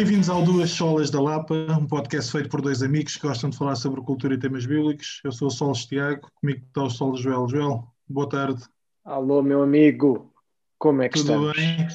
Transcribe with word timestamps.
Bem-vindos 0.00 0.30
ao 0.30 0.42
Duas 0.42 0.70
Solas 0.70 1.10
da 1.10 1.20
Lapa, 1.20 1.54
um 1.78 1.86
podcast 1.86 2.32
feito 2.32 2.48
por 2.48 2.62
dois 2.62 2.82
amigos 2.82 3.16
que 3.16 3.26
gostam 3.28 3.50
de 3.50 3.58
falar 3.58 3.76
sobre 3.76 4.00
cultura 4.00 4.32
e 4.32 4.38
temas 4.38 4.64
bíblicos. 4.64 5.20
Eu 5.22 5.30
sou 5.30 5.48
o 5.48 5.50
Solos 5.50 5.84
Tiago, 5.84 6.26
comigo 6.40 6.64
está 6.66 6.84
o 6.84 6.88
Solos 6.88 7.20
Joel. 7.20 7.46
Joel, 7.46 7.84
boa 8.08 8.26
tarde. 8.26 8.64
Alô, 9.04 9.42
meu 9.42 9.62
amigo, 9.62 10.32
como 10.78 11.02
é 11.02 11.10
que 11.10 11.18
Tudo 11.18 11.50
estamos? 11.50 11.56
bem? 11.58 11.86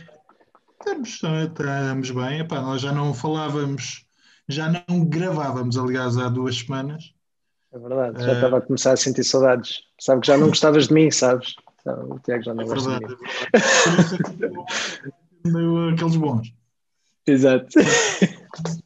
Estamos, 0.80 1.10
estamos 1.10 2.12
bem. 2.12 2.41
Epá, 2.41 2.62
nós 2.62 2.80
já 2.84 2.91
não 2.91 3.12
falávamos, 3.12 4.05
já 4.48 4.70
não 4.88 5.04
gravávamos, 5.04 5.76
aliás, 5.76 6.16
há 6.16 6.30
duas 6.30 6.60
semanas. 6.60 7.12
É 7.74 7.80
verdade, 7.80 8.24
já 8.24 8.34
Eh, 8.34 8.35
estava 8.35 8.58
a 8.60 8.62
começar 8.62 8.91
a 8.91 8.98
sentir 8.98 9.24
saudades. 9.24 9.80
Sabe 9.99 10.22
que 10.22 10.27
já 10.27 10.38
não 10.38 10.49
gostavas 10.49 10.90
de 10.90 10.94
mim, 10.94 11.10
sabes? 11.10 11.55
Então, 11.82 12.12
o 12.12 12.20
Tiago 12.20 12.44
já 12.44 12.54
não 12.54 12.66
É 12.66 12.68
gosta 12.68 12.99
de 12.99 12.99
verdade, 12.99 13.16
mim. 13.16 13.27
é 13.52 13.58
verdade. 13.58 13.84
Por 13.84 13.99
isso 13.99 14.16
é 14.16 15.88
que 15.88 15.90
aqueles 15.96 16.16
bons. 16.18 16.54
Exato, 17.27 17.67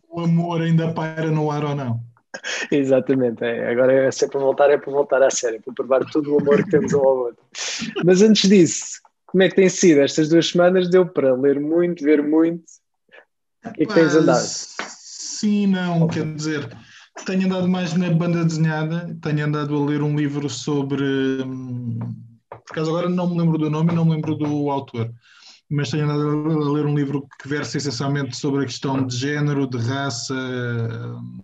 O 0.09 0.21
amor 0.21 0.61
ainda 0.61 0.91
paira 0.93 1.29
no 1.29 1.51
ar 1.51 1.63
ou 1.63 1.75
não? 1.75 1.99
exatamente. 2.71 3.43
É. 3.43 3.71
Agora 3.71 3.93
é 3.93 4.11
sempre 4.11 4.37
voltar, 4.39 4.69
é 4.69 4.77
para 4.77 4.91
voltar 4.91 5.21
à 5.21 5.29
série, 5.29 5.59
para 5.59 5.73
provar 5.73 6.05
todo 6.11 6.33
o 6.33 6.39
amor 6.39 6.63
que 6.63 6.71
temos 6.71 6.93
um 6.93 6.99
ao 6.99 7.17
outro. 7.17 7.43
Mas 8.05 8.21
antes 8.21 8.49
disso, 8.49 8.85
como 9.25 9.43
é 9.43 9.49
que 9.49 9.55
tem 9.55 9.69
sido? 9.69 10.01
Estas 10.01 10.29
duas 10.29 10.47
semanas 10.47 10.89
deu 10.89 11.05
para 11.05 11.33
ler 11.35 11.59
muito, 11.59 12.03
ver 12.03 12.21
muito. 12.23 12.63
O 13.65 13.73
que 13.73 13.83
é 13.83 13.85
que 13.85 13.93
tens 13.93 14.15
andado? 14.15 14.45
Sim, 14.87 15.67
não, 15.67 16.07
quer 16.07 16.25
dizer, 16.33 16.69
tenho 17.25 17.45
andado 17.45 17.67
mais 17.67 17.93
na 17.93 18.09
banda 18.09 18.43
desenhada, 18.43 19.15
tenho 19.21 19.45
andado 19.45 19.75
a 19.75 19.85
ler 19.85 20.01
um 20.01 20.15
livro 20.15 20.49
sobre. 20.49 21.03
hum, 21.43 21.99
Por 22.49 22.71
acaso 22.71 22.89
agora 22.89 23.09
não 23.09 23.29
me 23.29 23.37
lembro 23.39 23.57
do 23.57 23.69
nome 23.69 23.91
e 23.91 23.95
não 23.95 24.05
me 24.05 24.11
lembro 24.11 24.35
do 24.35 24.69
autor, 24.69 25.11
mas 25.69 25.91
tenho 25.91 26.05
andado 26.05 26.21
a 26.21 26.71
ler 26.71 26.85
um 26.85 26.95
livro 26.95 27.27
que 27.39 27.47
versa 27.47 27.77
essencialmente 27.77 28.35
sobre 28.35 28.63
a 28.63 28.65
questão 28.65 29.05
de 29.05 29.15
género, 29.15 29.67
de 29.67 29.77
raça, 29.77 30.33
hum, 30.33 31.41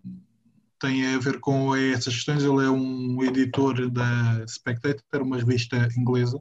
tem 0.80 1.06
a 1.14 1.20
ver 1.20 1.40
com 1.40 1.76
essas 1.76 2.16
questões. 2.16 2.44
Ele 2.44 2.66
é 2.66 2.70
um 2.70 3.24
editor 3.24 3.90
da 3.90 4.46
Spectator, 4.48 5.22
uma 5.22 5.38
revista 5.38 5.88
inglesa. 5.98 6.40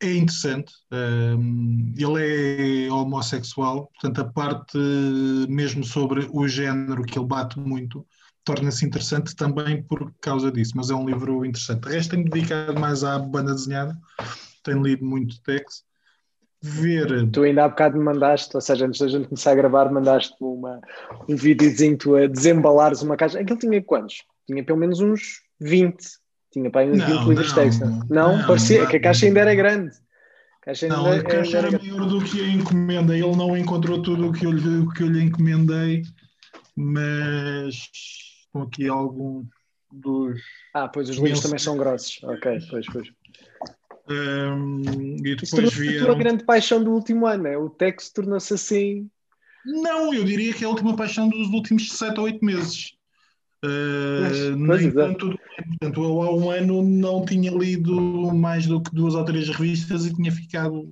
É 0.00 0.14
interessante. 0.14 0.72
hum, 1.38 1.94
ele 1.96 2.86
é 2.86 2.92
homossexual, 2.92 3.90
portanto, 3.94 4.20
a 4.20 4.30
parte 4.30 4.78
mesmo 5.48 5.82
sobre 5.82 6.28
o 6.30 6.46
género 6.46 7.02
que 7.02 7.18
ele 7.18 7.26
bate 7.26 7.58
muito 7.58 8.06
torna-se 8.44 8.86
interessante 8.86 9.34
também 9.34 9.82
por 9.82 10.14
causa 10.20 10.52
disso. 10.52 10.72
Mas 10.76 10.90
é 10.90 10.94
um 10.94 11.06
livro 11.06 11.44
interessante. 11.44 11.88
De 11.88 11.94
resto, 11.94 12.10
tenho 12.10 12.30
dedicado 12.30 12.78
mais 12.78 13.02
à 13.04 13.18
banda 13.18 13.54
desenhada, 13.54 13.98
tenho 14.62 14.82
lido 14.82 15.04
muito 15.04 15.40
texto. 15.42 15.87
Ver. 16.60 17.30
Tu 17.30 17.42
ainda 17.42 17.64
há 17.64 17.68
bocado 17.68 17.96
me 17.96 18.04
mandaste, 18.04 18.56
ou 18.56 18.60
seja, 18.60 18.86
antes 18.86 19.00
da 19.00 19.06
gente 19.06 19.28
começar 19.28 19.52
a 19.52 19.54
gravar, 19.54 19.92
mandaste 19.92 20.34
uma, 20.40 20.80
um 21.28 21.36
videozinho 21.36 21.96
tu 21.96 22.16
a 22.16 22.26
desembalares 22.26 23.00
uma 23.00 23.16
caixa. 23.16 23.38
Aquilo 23.38 23.58
tinha 23.58 23.82
quantos? 23.82 24.24
Tinha 24.46 24.64
pelo 24.64 24.78
menos 24.78 25.00
uns 25.00 25.42
20. 25.60 25.96
Tinha 26.52 26.70
para 26.70 26.80
aí 26.80 26.90
uns 26.90 26.98
Não, 26.98 27.06
20 27.06 27.28
livros 27.28 27.46
de 27.46 27.54
não, 27.56 27.62
texto. 27.62 27.84
Não, 27.84 28.38
não, 28.38 28.46
parecia 28.46 28.80
não. 28.82 28.88
que 28.88 28.96
a 28.96 29.00
caixa 29.00 29.26
ainda 29.26 29.40
era 29.40 29.54
grande. 29.54 29.90
A 30.62 30.64
caixa 30.64 30.86
ainda, 30.86 30.96
Não, 30.96 31.12
a 31.12 31.22
caixa 31.22 31.58
era 31.58 31.70
maior 31.70 32.06
do 32.06 32.24
que 32.24 32.42
a 32.42 32.48
encomenda. 32.48 33.16
Ele 33.16 33.36
não 33.36 33.56
encontrou 33.56 34.02
tudo 34.02 34.28
o 34.28 34.32
que 34.32 34.44
eu 34.44 34.50
lhe, 34.50 34.78
o 34.80 34.88
que 34.90 35.04
eu 35.04 35.08
lhe 35.08 35.22
encomendei, 35.22 36.02
mas 36.74 37.74
estão 38.46 38.62
aqui 38.62 38.88
alguns 38.88 39.46
dos. 39.92 40.40
Ah, 40.74 40.88
pois 40.88 41.08
os 41.08 41.18
livros 41.18 41.40
também 41.40 41.58
são 41.58 41.76
grossos. 41.76 42.20
Ok, 42.24 42.58
pois, 42.70 42.86
pois. 42.86 43.08
Hum, 44.10 44.82
e 45.18 45.36
depois 45.36 45.50
tornou-se 45.50 45.76
a 45.76 45.82
tua 45.82 45.92
vieram. 45.92 46.18
grande 46.18 46.44
paixão 46.44 46.82
do 46.82 46.92
último 46.92 47.26
ano, 47.26 47.46
é? 47.46 47.58
O 47.58 47.68
texto 47.68 48.14
tornou-se 48.14 48.54
assim. 48.54 49.10
Não, 49.64 50.14
eu 50.14 50.24
diria 50.24 50.54
que 50.54 50.64
é 50.64 50.66
a 50.66 50.70
última 50.70 50.96
paixão 50.96 51.28
dos 51.28 51.48
últimos 51.48 51.92
7 51.92 52.18
ou 52.18 52.24
8 52.24 52.42
meses. 52.42 52.92
Uh, 53.64 54.56
Pois, 54.66 54.82
nem 54.82 54.92
tanto 54.92 55.28
do 55.30 55.36
tempo. 55.36 55.68
Portanto, 55.68 56.02
eu 56.02 56.22
há 56.22 56.34
um 56.34 56.50
ano 56.50 56.82
não 56.82 57.24
tinha 57.24 57.50
lido 57.50 57.94
mais 58.34 58.66
do 58.66 58.80
que 58.80 58.94
duas 58.94 59.14
ou 59.14 59.24
três 59.24 59.48
revistas 59.48 60.06
e 60.06 60.14
tinha 60.14 60.32
ficado 60.32 60.88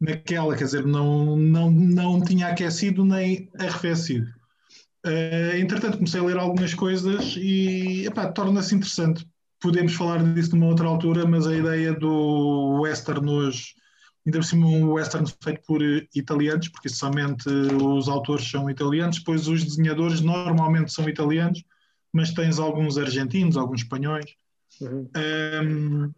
naquela, 0.00 0.56
quer 0.56 0.64
dizer, 0.64 0.84
não, 0.84 1.36
não, 1.36 1.70
não 1.70 2.20
tinha 2.22 2.48
aquecido 2.48 3.04
nem 3.04 3.48
arrefecido. 3.58 4.26
Uh, 5.06 5.56
entretanto, 5.56 5.98
comecei 5.98 6.20
a 6.20 6.24
ler 6.24 6.36
algumas 6.36 6.74
coisas 6.74 7.36
e 7.38 8.04
torna-se 8.34 8.74
interessante. 8.74 9.26
Podemos 9.66 9.94
falar 9.94 10.22
disso 10.22 10.54
numa 10.54 10.68
outra 10.68 10.86
altura, 10.86 11.26
mas 11.26 11.44
a 11.44 11.56
ideia 11.56 11.92
do 11.92 12.82
western 12.82 13.28
hoje, 13.28 13.74
ainda 14.24 14.38
por 14.38 14.44
cima 14.44 14.64
um 14.64 14.92
western 14.92 15.26
feito 15.42 15.60
por 15.66 15.82
eh, 15.82 16.06
italianos, 16.14 16.68
porque 16.68 16.88
somente 16.88 17.48
os 17.48 18.08
autores 18.08 18.48
são 18.48 18.70
italianos, 18.70 19.18
depois 19.18 19.48
os 19.48 19.64
desenhadores 19.64 20.20
normalmente 20.20 20.92
são 20.92 21.08
italianos, 21.08 21.64
mas 22.12 22.30
tens 22.30 22.60
alguns 22.60 22.96
argentinos, 22.96 23.56
alguns 23.56 23.80
espanhóis, 23.80 24.26
Uhum. 24.80 25.10
um, 25.64 26.12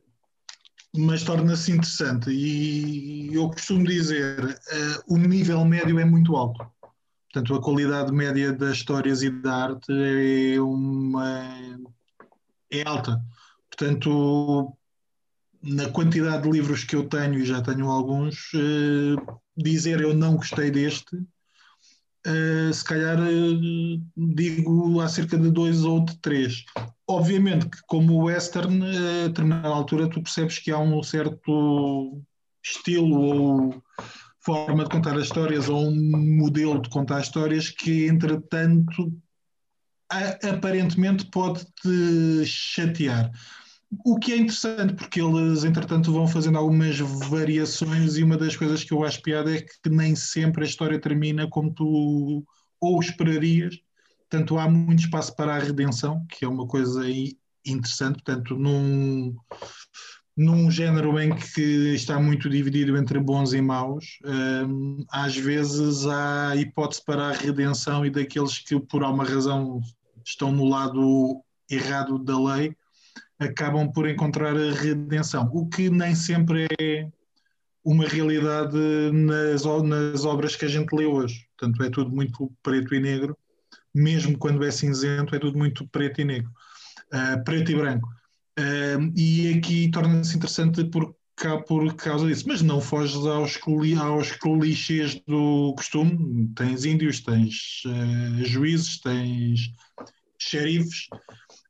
mas 0.95 1.23
torna-se 1.23 1.73
interessante. 1.73 2.29
E 2.31 3.33
eu 3.33 3.49
costumo 3.49 3.83
dizer 3.87 4.45
uh, 4.45 5.15
o 5.15 5.17
nível 5.17 5.65
médio 5.65 5.99
é 5.99 6.05
muito 6.05 6.37
alto. 6.37 6.67
Portanto 7.33 7.55
a 7.55 7.63
qualidade 7.63 8.13
média 8.13 8.53
das 8.53 8.77
histórias 8.77 9.23
e 9.23 9.31
da 9.31 9.55
arte 9.55 9.91
é 10.55 10.61
uma 10.61 11.35
é 12.71 12.87
alta 12.87 13.19
portanto 13.69 14.77
na 15.63 15.89
quantidade 15.91 16.45
de 16.45 16.51
livros 16.51 16.85
que 16.85 16.95
eu 16.95 17.09
tenho 17.09 17.35
e 17.35 17.45
já 17.45 17.61
tenho 17.61 17.89
alguns 17.89 18.53
uh, 18.55 19.41
dizer 19.57 20.01
eu 20.01 20.15
não 20.15 20.37
gostei 20.37 20.71
deste 20.71 21.17
uh, 21.17 22.73
se 22.73 22.85
calhar 22.85 23.19
uh, 23.19 24.03
digo 24.17 25.01
há 25.01 25.09
cerca 25.09 25.37
de 25.37 25.51
dois 25.51 25.85
ou 25.85 26.05
de 26.05 26.17
três. 26.19 26.65
Obviamente 27.07 27.69
que 27.69 27.79
como 27.87 28.15
o 28.15 28.25
western 28.25 28.83
a 28.85 29.29
determinada 29.29 29.69
altura 29.69 30.09
tu 30.09 30.23
percebes 30.23 30.59
que 30.59 30.71
há 30.71 30.79
um 30.79 31.03
certo 31.03 32.23
estilo 32.63 33.21
ou 33.21 33.83
forma 34.41 34.85
de 34.85 34.91
contar 34.91 35.17
as 35.17 35.25
histórias 35.25 35.69
ou 35.69 35.89
um 35.89 36.37
modelo 36.37 36.81
de 36.81 36.89
contar 36.89 37.21
histórias 37.21 37.71
que 37.71 38.07
entretanto 38.07 39.13
aparentemente 40.43 41.27
pode 41.27 41.67
te 41.83 42.47
chatear 42.47 43.31
o 44.05 44.19
que 44.19 44.33
é 44.33 44.37
interessante 44.37 44.95
porque 44.95 45.21
eles 45.21 45.65
entretanto 45.65 46.13
vão 46.13 46.27
fazendo 46.27 46.59
algumas 46.59 46.99
variações 46.99 48.17
e 48.17 48.23
uma 48.23 48.37
das 48.37 48.57
coisas 48.57 48.85
que 48.85 48.93
eu 48.93 49.05
acho 49.05 49.23
piada 49.23 49.55
é 49.55 49.61
que 49.61 49.89
nem 49.89 50.15
sempre 50.15 50.65
a 50.65 50.67
história 50.67 51.01
termina 51.01 51.49
como 51.49 51.73
tu 51.73 52.45
ou 52.81 53.01
esperarias 53.01 53.81
Portanto, 54.31 54.59
há 54.59 54.69
muito 54.69 55.01
espaço 55.01 55.35
para 55.35 55.57
a 55.57 55.59
redenção, 55.59 56.25
que 56.29 56.45
é 56.45 56.49
uma 56.49 56.67
coisa 56.67 57.03
interessante. 57.65 58.23
Portanto, 58.23 58.55
num, 58.57 59.35
num 60.37 60.71
género 60.71 61.19
em 61.19 61.35
que 61.35 61.95
está 61.95 62.21
muito 62.21 62.49
dividido 62.51 62.97
entre 62.99 63.19
bons 63.19 63.55
e 63.55 63.63
maus, 63.63 64.19
hum, 64.67 65.03
às 65.11 65.35
vezes 65.35 66.07
há 66.07 66.55
hipótese 66.57 67.03
para 67.07 67.29
a 67.29 67.33
redenção 67.33 68.05
e 68.05 68.11
daqueles 68.11 68.59
que, 68.59 68.79
por 68.79 69.03
alguma 69.03 69.25
razão, 69.25 69.81
estão 70.27 70.53
no 70.53 70.67
lado 70.67 71.43
errado 71.71 72.19
da 72.19 72.39
lei, 72.39 72.77
acabam 73.39 73.91
por 73.93 74.09
encontrar 74.09 74.57
a 74.57 74.73
redenção, 74.73 75.51
o 75.53 75.69
que 75.69 75.89
nem 75.91 76.15
sempre 76.15 76.67
é 76.81 77.09
uma 77.85 78.07
realidade 78.07 78.77
nas, 79.13 79.65
nas 79.85 80.25
obras 80.25 80.57
que 80.57 80.65
a 80.65 80.69
gente 80.69 80.93
lê 80.95 81.07
hoje. 81.07 81.47
Portanto, 81.57 81.83
é 81.83 81.91
tudo 81.91 82.11
muito 82.11 82.53
preto 82.63 82.95
e 82.95 83.01
negro 83.01 83.37
mesmo 83.95 84.39
quando 84.39 84.65
é 84.65 84.71
cinzento, 84.71 85.35
é 85.35 85.39
tudo 85.39 85.59
muito 85.59 85.87
preto 85.89 86.21
e 86.21 86.25
negro, 86.25 86.51
uh, 87.13 87.43
preto 87.45 87.73
e 87.73 87.75
branco. 87.75 88.09
Uh, 88.59 89.13
e 89.17 89.55
aqui 89.55 89.91
torna-se 89.91 90.37
interessante 90.37 90.85
por, 90.85 91.15
por 91.67 91.95
causa 91.95 92.27
disso, 92.27 92.45
mas 92.47 92.63
não 92.63 92.81
foges 92.81 93.17
aos, 93.17 93.59
aos 94.01 94.33
clichês 94.33 95.21
do 95.27 95.75
costume. 95.77 96.49
Tens 96.55 96.85
índios, 96.85 97.21
tens 97.21 97.83
uh, 97.87 98.45
juízes, 98.45 99.01
tens 99.01 99.73
xerifes, 100.39 101.09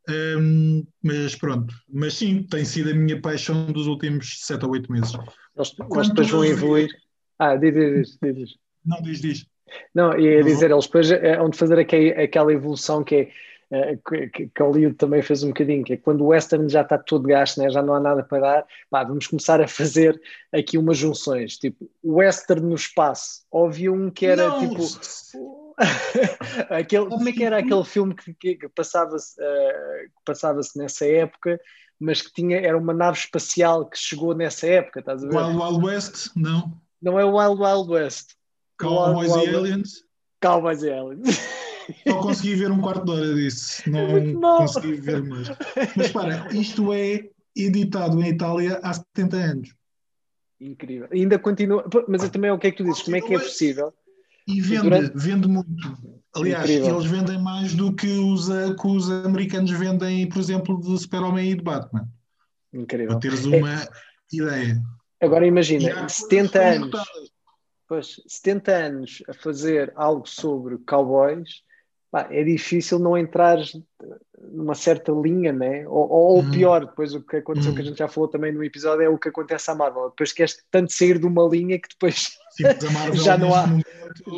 um, 0.09 0.87
mas 1.03 1.35
pronto. 1.35 1.75
Mas 1.89 2.15
sim, 2.15 2.43
tem 2.43 2.65
sido 2.65 2.91
a 2.91 2.95
minha 2.95 3.21
paixão 3.21 3.67
dos 3.67 3.87
últimos 3.87 4.41
sete 4.45 4.65
ou 4.65 4.73
oito 4.73 4.91
meses. 4.91 5.15
Eles, 5.57 5.75
eles 5.79 6.09
depois 6.09 6.31
vão 6.31 6.45
evoluir. 6.45 6.89
Ah, 7.39 7.57
diz, 7.57 7.75
diz, 7.75 8.19
diz, 8.23 8.35
diz. 8.35 8.51
Não, 8.85 9.03
diz, 9.03 9.21
diz. 9.21 9.47
Não, 9.95 10.19
ia 10.19 10.43
dizer, 10.43 10.71
eles 10.71 10.87
depois 10.87 11.09
vão 11.11 11.53
fazer 11.53 11.79
aquela 11.79 12.53
evolução 12.53 13.05
que 13.05 13.15
é 13.17 13.29
que, 13.97 14.49
que 14.49 14.63
Hollywood 14.63 14.97
também 14.97 15.21
fez 15.21 15.43
um 15.43 15.49
bocadinho, 15.49 15.85
que 15.85 15.93
é 15.93 15.97
quando 15.99 16.23
o 16.23 16.29
western 16.29 16.69
já 16.69 16.81
está 16.81 16.97
todo 16.97 17.29
gasto, 17.29 17.61
né, 17.61 17.69
já 17.69 17.83
não 17.83 17.95
há 17.95 18.01
nada 18.01 18.23
para 18.23 18.41
dar, 18.41 18.67
pá, 18.91 19.05
vamos 19.05 19.27
começar 19.27 19.61
a 19.61 19.69
fazer 19.69 20.19
aqui 20.51 20.79
umas 20.79 20.97
junções, 20.97 21.59
tipo, 21.59 21.91
western 22.03 22.67
no 22.67 22.75
espaço, 22.75 23.43
havia 23.53 23.93
um 23.93 24.11
que 24.11 24.25
era 24.25 24.49
não. 24.49 24.61
tipo 24.61 24.83
aquele, 26.71 27.07
como 27.07 27.29
é 27.29 27.33
que 27.33 27.45
era 27.45 27.59
aquele 27.59 27.85
filme 27.85 28.15
que, 28.15 28.57
que, 28.57 28.69
passava-se 28.69 29.41
uh, 29.41 30.11
passava-se 30.25 30.79
nessa 30.79 31.07
época 31.07 31.61
mas 32.01 32.23
que 32.23 32.33
tinha, 32.33 32.59
era 32.59 32.79
uma 32.79 32.95
nave 32.95 33.19
espacial 33.19 33.89
que 33.89 33.99
chegou 33.99 34.35
nessa 34.35 34.67
época, 34.67 35.01
estás 35.01 35.25
a 35.25 35.29
ver? 35.29 35.37
Wild 35.37 35.57
Wild 35.57 35.85
West, 35.85 36.31
não? 36.37 36.81
Não 37.03 37.19
é 37.19 37.25
o 37.25 37.37
Wild 37.37 37.61
Wild 37.61 37.91
West. 37.91 38.35
Cowboys 38.79 39.35
e 39.35 39.49
Aliens. 39.49 40.05
Cowboys 40.41 40.83
e 40.83 40.93
Aliens. 40.93 41.39
Só 42.07 42.21
consegui 42.21 42.55
ver 42.55 42.71
um 42.71 42.81
quarto 42.81 43.05
de 43.05 43.11
hora 43.11 43.35
disso. 43.35 43.83
Não 43.91 44.59
consegui 44.59 44.95
ver 44.95 45.23
mais. 45.25 45.49
Mas 45.97 46.13
para, 46.13 46.49
isto 46.53 46.93
é 46.93 47.29
editado 47.57 48.21
em 48.23 48.29
Itália 48.29 48.79
há 48.83 48.93
70 48.93 49.37
anos. 49.37 49.75
Incrível. 50.61 51.09
ainda 51.11 51.39
continua. 51.39 51.85
Mas 52.07 52.29
também 52.31 52.51
é 52.51 52.53
o 52.53 52.59
que 52.59 52.67
é 52.67 52.71
que 52.71 52.77
tu 52.79 52.85
dizes? 52.85 53.03
Como 53.03 53.17
é 53.17 53.21
que 53.21 53.35
é 53.35 53.39
possível? 53.39 53.93
E 54.49 54.61
vende, 54.63 54.83
Durante... 54.83 55.13
vende 55.15 55.47
muito. 55.47 55.69
Aliás, 56.35 56.71
Incrível. 56.71 56.99
eles 56.99 57.11
vendem 57.11 57.39
mais 57.39 57.75
do 57.75 57.95
que 57.95 58.07
os, 58.07 58.49
que 58.49 58.87
os 58.87 59.11
americanos 59.11 59.71
vendem, 59.71 60.27
por 60.29 60.39
exemplo, 60.39 60.81
de 60.81 60.99
Super-Homem 60.99 61.51
e 61.51 61.55
de 61.55 61.63
Batman. 61.63 62.09
Incrível. 62.73 63.09
Para 63.09 63.21
teres 63.21 63.45
uma 63.45 63.83
é... 63.83 63.89
ideia. 64.33 64.83
Agora 65.21 65.47
imagina, 65.47 66.09
70 66.09 66.61
anos. 66.61 66.91
Pois, 67.87 68.21
70 68.27 68.73
anos 68.73 69.23
a 69.29 69.35
fazer 69.35 69.93
algo 69.97 70.27
sobre 70.27 70.79
cowboys, 70.79 71.63
é 72.31 72.43
difícil 72.43 72.99
não 72.99 73.17
entrar 73.17 73.59
numa 74.53 74.75
certa 74.75 75.13
linha, 75.13 75.53
né? 75.53 75.87
Ou, 75.87 76.09
ou 76.09 76.41
hum. 76.41 76.51
pior, 76.51 76.87
depois 76.87 77.15
o 77.15 77.21
que 77.21 77.37
aconteceu, 77.37 77.73
hum. 77.73 77.75
que 77.75 77.83
a 77.83 77.85
gente 77.85 77.99
já 77.99 78.09
falou 78.09 78.29
também 78.29 78.53
no 78.53 78.65
episódio, 78.65 79.03
é 79.03 79.09
o 79.09 79.19
que 79.19 79.29
acontece 79.29 79.71
à 79.71 79.75
Marvel. 79.75 80.11
Depois 80.11 80.33
queres 80.33 80.57
tanto 80.71 80.93
sair 80.93 81.19
de 81.19 81.27
uma 81.27 81.47
linha 81.47 81.79
que 81.79 81.89
depois 81.89 82.39
Sim, 82.53 82.65
já 83.23 83.37
não 83.37 83.55
há, 83.55 83.67
momento, 83.67 83.87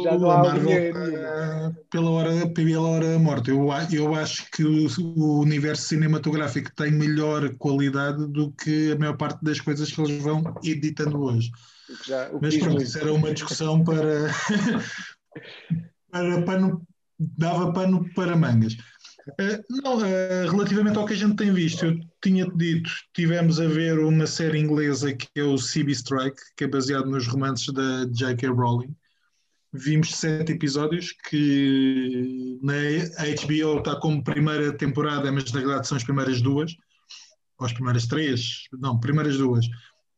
já 0.02 0.18
não 0.18 0.30
há 0.30 0.38
Marvel, 0.38 0.92
uh, 0.92 1.74
pela 1.90 2.10
hora 2.10 2.48
pela 2.48 2.80
hora 2.80 3.18
morta. 3.18 3.50
Eu, 3.50 3.68
eu 3.92 4.14
acho 4.14 4.50
que 4.50 4.64
o, 4.64 4.86
o, 5.16 5.40
universo 5.40 5.84
cinematográfico 5.84 6.72
tem 6.74 6.90
melhor 6.90 7.54
qualidade 7.56 8.26
do 8.26 8.50
que 8.52 8.92
a 8.92 8.96
maior 8.96 9.16
parte 9.16 9.42
das 9.44 9.60
coisas 9.60 9.90
que 9.92 10.00
eles 10.00 10.22
vão 10.22 10.42
editando 10.64 11.22
hoje. 11.22 11.50
Já, 12.04 12.30
Mas 12.40 12.56
pronto, 12.56 12.82
isso 12.82 12.98
era 12.98 13.12
uma 13.12 13.32
discussão 13.32 13.82
para, 13.82 14.28
para, 16.10 16.42
para 16.42 16.60
não, 16.60 16.82
dava 17.20 17.72
pano 17.72 18.08
para 18.14 18.34
mangas. 18.34 18.74
Uh, 19.28 19.62
não, 19.68 19.98
uh, 19.98 20.50
relativamente 20.50 20.96
ao 20.96 21.04
que 21.04 21.12
a 21.12 21.16
gente 21.16 21.36
tem 21.36 21.52
visto, 21.52 21.84
eu 21.84 22.00
tinha 22.22 22.46
dito, 22.46 22.90
tivemos 23.14 23.60
a 23.60 23.66
ver 23.66 23.98
uma 23.98 24.26
série 24.26 24.58
inglesa 24.58 25.14
que 25.14 25.28
é 25.36 25.42
o 25.42 25.56
CB 25.56 25.92
Strike, 25.92 26.40
que 26.56 26.64
é 26.64 26.68
baseado 26.68 27.10
nos 27.10 27.26
romances 27.26 27.72
da 27.72 28.06
J.K. 28.10 28.48
Rowling. 28.48 28.94
Vimos 29.72 30.16
sete 30.16 30.52
episódios 30.52 31.14
que 31.28 32.58
na 32.62 32.72
HBO 32.72 33.78
está 33.78 33.94
como 34.00 34.24
primeira 34.24 34.72
temporada, 34.72 35.30
mas 35.30 35.52
na 35.52 35.60
verdade 35.60 35.86
são 35.86 35.96
as 35.96 36.02
primeiras 36.02 36.40
duas, 36.40 36.74
ou 37.58 37.66
as 37.66 37.72
primeiras 37.72 38.06
três, 38.06 38.64
não, 38.72 38.98
primeiras 38.98 39.36
duas. 39.36 39.66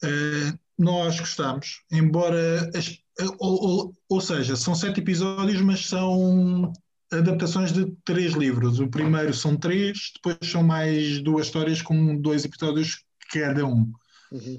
Uh, 0.02 0.58
nós 0.78 1.20
gostamos, 1.20 1.82
embora 1.90 2.70
as, 2.74 2.98
ou, 3.38 3.64
ou, 3.64 3.96
ou, 4.08 4.20
seja, 4.20 4.56
são 4.56 4.74
sete 4.74 5.00
episódios, 5.00 5.60
mas 5.60 5.86
são 5.86 6.72
adaptações 7.12 7.72
de 7.72 7.86
três 8.04 8.32
livros. 8.32 8.80
O 8.80 8.88
primeiro 8.88 9.34
são 9.34 9.56
três, 9.56 10.12
depois 10.14 10.50
são 10.50 10.62
mais 10.62 11.22
duas 11.22 11.46
histórias 11.46 11.82
com 11.82 12.16
dois 12.20 12.44
episódios 12.44 13.04
cada 13.30 13.66
um. 13.66 13.92
Uhum. 14.30 14.58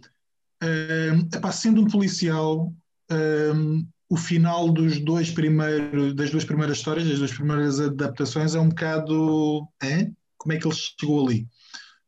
Uh, 0.64 1.36
epá, 1.36 1.52
sendo 1.52 1.82
um 1.82 1.88
policial, 1.88 2.74
uh, 3.12 3.88
o 4.10 4.16
final 4.16 4.72
dos 4.72 5.00
dois 5.00 5.32
primeiros, 5.32 6.16
das 6.16 6.30
duas 6.30 6.46
primeiras 6.46 6.78
histórias, 6.78 7.08
das 7.08 7.20
duas 7.20 7.34
primeiras 7.34 7.80
adaptações, 7.80 8.56
é 8.56 8.60
um 8.60 8.70
bocado. 8.70 9.68
Hein? 9.82 10.16
Como 10.38 10.54
é 10.54 10.58
que 10.58 10.68
ele 10.68 10.76
chegou 10.76 11.28
ali? 11.28 11.48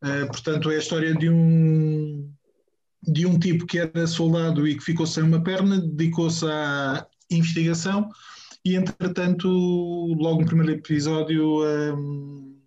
Uh, 0.03 0.27
portanto, 0.27 0.71
é 0.71 0.75
a 0.75 0.79
história 0.79 1.15
de 1.15 1.29
um 1.29 2.31
de 3.07 3.25
um 3.25 3.37
tipo 3.37 3.67
que 3.67 3.77
era 3.77 4.07
soldado 4.07 4.67
e 4.67 4.75
que 4.75 4.83
ficou 4.83 5.05
sem 5.05 5.23
uma 5.23 5.43
perna, 5.43 5.79
dedicou-se 5.79 6.43
à 6.43 7.05
investigação 7.29 8.09
e 8.65 8.75
entretanto, 8.75 9.47
logo 9.47 10.41
no 10.41 10.47
primeiro 10.47 10.71
episódio, 10.73 11.63
um, 11.63 12.59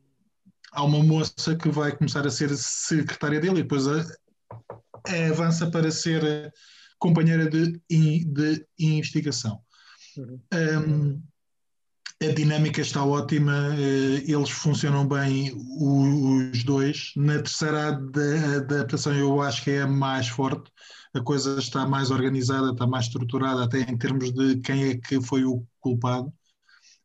há 0.73 0.85
uma 0.85 1.03
moça 1.03 1.57
que 1.57 1.69
vai 1.69 1.91
começar 1.95 2.25
a 2.25 2.31
ser 2.31 2.57
secretária 2.57 3.41
dele 3.41 3.61
e 3.61 3.63
depois 3.63 3.89
a, 3.89 4.07
a 5.09 5.27
avança 5.29 5.69
para 5.69 5.91
ser 5.91 6.53
companheira 6.99 7.51
de, 7.51 7.81
de 7.91 8.67
investigação. 8.79 9.61
Uhum. 10.17 10.41
Um, 10.55 11.23
a 12.21 12.33
dinâmica 12.33 12.81
está 12.81 13.05
ótima, 13.05 13.77
eh, 13.77 14.25
eles 14.27 14.51
funcionam 14.51 15.07
bem 15.07 15.53
os 15.81 16.65
dois. 16.65 17.13
Na 17.17 17.35
terceira 17.35 17.91
adaptação, 18.57 19.15
eu 19.15 19.41
acho 19.41 19.63
que 19.63 19.71
é 19.71 19.83
a 19.83 19.87
mais 19.87 20.27
forte. 20.27 20.69
A 21.15 21.21
coisa 21.21 21.59
está 21.61 21.87
mais 21.87 22.11
organizada, 22.11 22.73
está 22.73 22.89
mais 22.89 23.05
estruturada, 23.05 23.63
até 23.65 23.83
em 23.83 23.97
termos 23.97 24.33
de 24.33 24.57
quem 24.59 24.91
é 24.91 24.97
que 24.97 25.21
foi 25.21 25.45
o 25.45 25.65
culpado. 25.89 26.33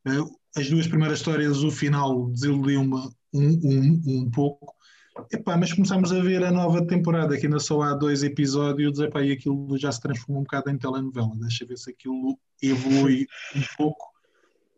Eh, 0.07 0.59
as 0.59 0.69
duas 0.69 0.87
primeiras 0.87 1.19
histórias, 1.19 1.63
o 1.63 1.71
final 1.71 2.29
desiludiu-me 2.29 2.95
um, 3.33 3.59
um, 3.63 4.01
um 4.05 4.31
pouco. 4.31 4.73
Epá, 5.31 5.55
mas 5.55 5.71
começamos 5.71 6.11
a 6.11 6.19
ver 6.21 6.43
a 6.43 6.51
nova 6.51 6.85
temporada, 6.85 7.37
que 7.37 7.45
ainda 7.45 7.59
só 7.59 7.81
há 7.81 7.93
dois 7.93 8.23
episódios, 8.23 8.99
epá, 8.99 9.21
e 9.21 9.31
aquilo 9.31 9.77
já 9.77 9.91
se 9.91 10.01
transformou 10.01 10.41
um 10.41 10.43
bocado 10.43 10.69
em 10.69 10.77
telenovela. 10.77 11.31
Deixa 11.35 11.65
ver 11.65 11.77
se 11.77 11.91
aquilo 11.91 12.37
evolui 12.61 13.27
um 13.55 13.61
pouco 13.77 14.13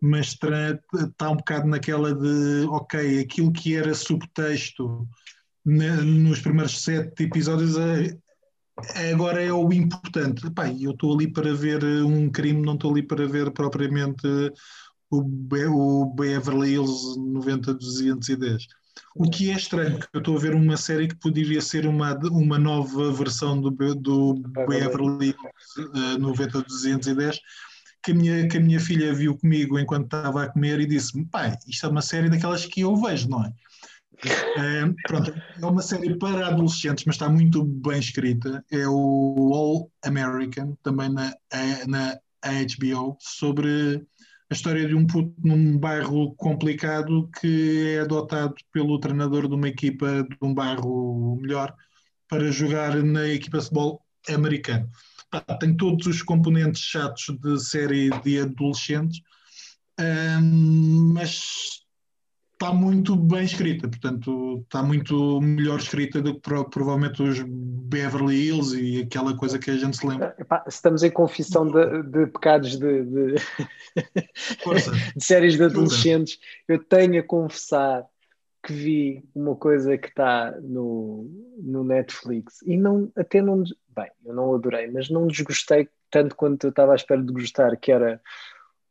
mas 0.02 0.28
está 0.28 1.30
um 1.30 1.38
bocado 1.38 1.68
naquela 1.68 2.14
de, 2.14 2.66
ok, 2.70 3.20
aquilo 3.20 3.52
que 3.52 3.76
era 3.76 3.94
subtexto 3.94 5.08
nos 5.66 6.42
primeiros 6.42 6.84
sete 6.84 7.24
episódios 7.24 7.76
é, 7.76 8.16
agora 9.12 9.42
é 9.42 9.52
o 9.52 9.72
importante. 9.72 10.48
Epá, 10.48 10.68
eu 10.70 10.92
estou 10.92 11.14
ali 11.14 11.32
para 11.32 11.54
ver 11.54 11.84
um 11.84 12.30
crime, 12.30 12.62
não 12.62 12.76
estou 12.76 12.92
ali 12.92 13.04
para 13.04 13.26
ver 13.28 13.52
propriamente 13.52 14.28
o, 15.10 15.22
Be 15.22 15.66
o 15.66 16.06
Beverly 16.16 16.74
Hills 16.74 17.20
90210. 17.20 18.68
O 19.16 19.30
que 19.30 19.50
é 19.50 19.56
estranho, 19.56 19.98
porque 19.98 20.18
eu 20.18 20.20
estou 20.20 20.38
a 20.38 20.40
ver 20.40 20.56
uma 20.56 20.78
série 20.78 21.08
que 21.08 21.16
poderia 21.16 21.62
ser 21.62 21.86
uma, 21.86 22.18
uma 22.30 22.58
nova 22.58 23.12
versão 23.12 23.60
do, 23.60 23.70
do 23.70 24.34
Beverly 24.68 25.28
Hills 25.28 26.16
uh, 26.16 26.20
90210 26.20 27.40
que 28.06 28.12
a, 28.12 28.16
minha, 28.16 28.48
que 28.48 28.58
a 28.58 28.60
minha 28.60 28.80
filha 28.80 29.14
viu 29.14 29.36
comigo 29.36 29.80
enquanto 29.80 30.06
estava 30.06 30.44
a 30.44 30.48
comer 30.48 30.80
e 30.80 30.86
disse-me: 30.86 31.26
pai, 31.26 31.58
isto 31.68 31.88
é 31.88 31.90
uma 31.90 32.04
série 32.04 32.30
daquelas 32.30 32.66
que 32.66 32.82
eu 32.82 32.96
vejo, 32.96 33.28
não 33.28 33.44
é? 33.44 33.52
É? 34.24 34.94
pronto, 35.08 35.34
é 35.62 35.66
uma 35.66 35.82
série 35.82 36.18
para 36.18 36.48
adolescentes, 36.48 37.06
mas 37.06 37.16
está 37.16 37.30
muito 37.30 37.64
bem 37.64 38.00
escrita. 38.00 38.64
É 38.72 38.88
o 38.88 39.52
All 39.54 39.92
American, 40.04 40.78
também 40.84 41.10
na, 41.10 41.34
na 41.88 42.18
HBO, 42.44 43.18
sobre 43.20 44.06
a 44.50 44.54
história 44.54 44.88
de 44.88 44.96
um 44.96 45.08
puto 45.08 45.34
num 45.44 45.78
bairro 45.78 46.36
complicado 46.36 47.30
que 47.40 47.96
é 47.96 48.02
adotado 48.02 48.56
pelo 48.72 49.00
treinador 49.00 49.48
de 49.48 49.56
uma 49.56 49.68
equipa 49.68 50.24
de 50.24 50.38
um 50.42 50.54
bairro 50.54 51.38
melhor 51.42 51.74
para 52.30 52.52
jogar 52.52 52.96
na 53.04 53.28
equipa 53.28 53.58
de 53.58 53.64
futebol 53.64 54.02
americano 54.30 54.90
tem 55.60 55.76
todos 55.76 56.06
os 56.08 56.22
componentes 56.22 56.82
chatos 56.82 57.26
de 57.40 57.60
série 57.60 58.10
de 58.22 58.40
adolescentes, 58.42 59.22
mas 61.14 61.85
está 62.56 62.74
muito 62.74 63.16
bem 63.16 63.44
escrita, 63.44 63.88
portanto 63.88 64.62
está 64.64 64.82
muito 64.82 65.42
melhor 65.42 65.78
escrita 65.78 66.22
do 66.22 66.36
que 66.36 66.40
provavelmente 66.40 67.22
os 67.22 67.44
Beverly 67.46 68.48
Hills 68.48 68.80
e 68.80 69.02
aquela 69.02 69.36
coisa 69.36 69.60
que 69.60 69.70
a 69.70 69.78
gente 69.78 69.98
se 69.98 70.08
lembra. 70.08 70.34
Epá, 70.40 70.64
estamos 70.68 71.04
em 71.04 71.12
confissão 71.12 71.68
de, 71.68 72.04
de 72.04 72.28
pecados 72.28 72.78
de, 72.78 73.04
de... 73.04 73.36
de, 75.16 75.24
séries 75.24 75.58
de 75.58 75.64
adolescentes. 75.64 76.40
Eu 76.68 76.84
tenho 76.84 77.20
a 77.20 77.24
confessar 77.24 78.06
que 78.64 78.74
vi 78.74 79.24
uma 79.36 79.56
coisa 79.56 79.98
que 79.98 80.08
está 80.08 80.52
no, 80.62 81.30
no 81.58 81.84
Netflix 81.84 82.62
e 82.64 82.78
não, 82.78 83.12
até 83.16 83.42
não, 83.42 83.64
bem, 83.96 84.10
eu 84.26 84.34
não 84.34 84.56
adorei, 84.56 84.90
mas 84.90 85.10
não 85.10 85.28
desgostei 85.28 85.88
tanto 86.10 86.36
quanto 86.36 86.66
eu 86.66 86.70
estava 86.70 86.94
à 86.94 86.96
espera 86.96 87.22
de 87.22 87.32
gostar, 87.32 87.76
que 87.78 87.92
era, 87.92 88.20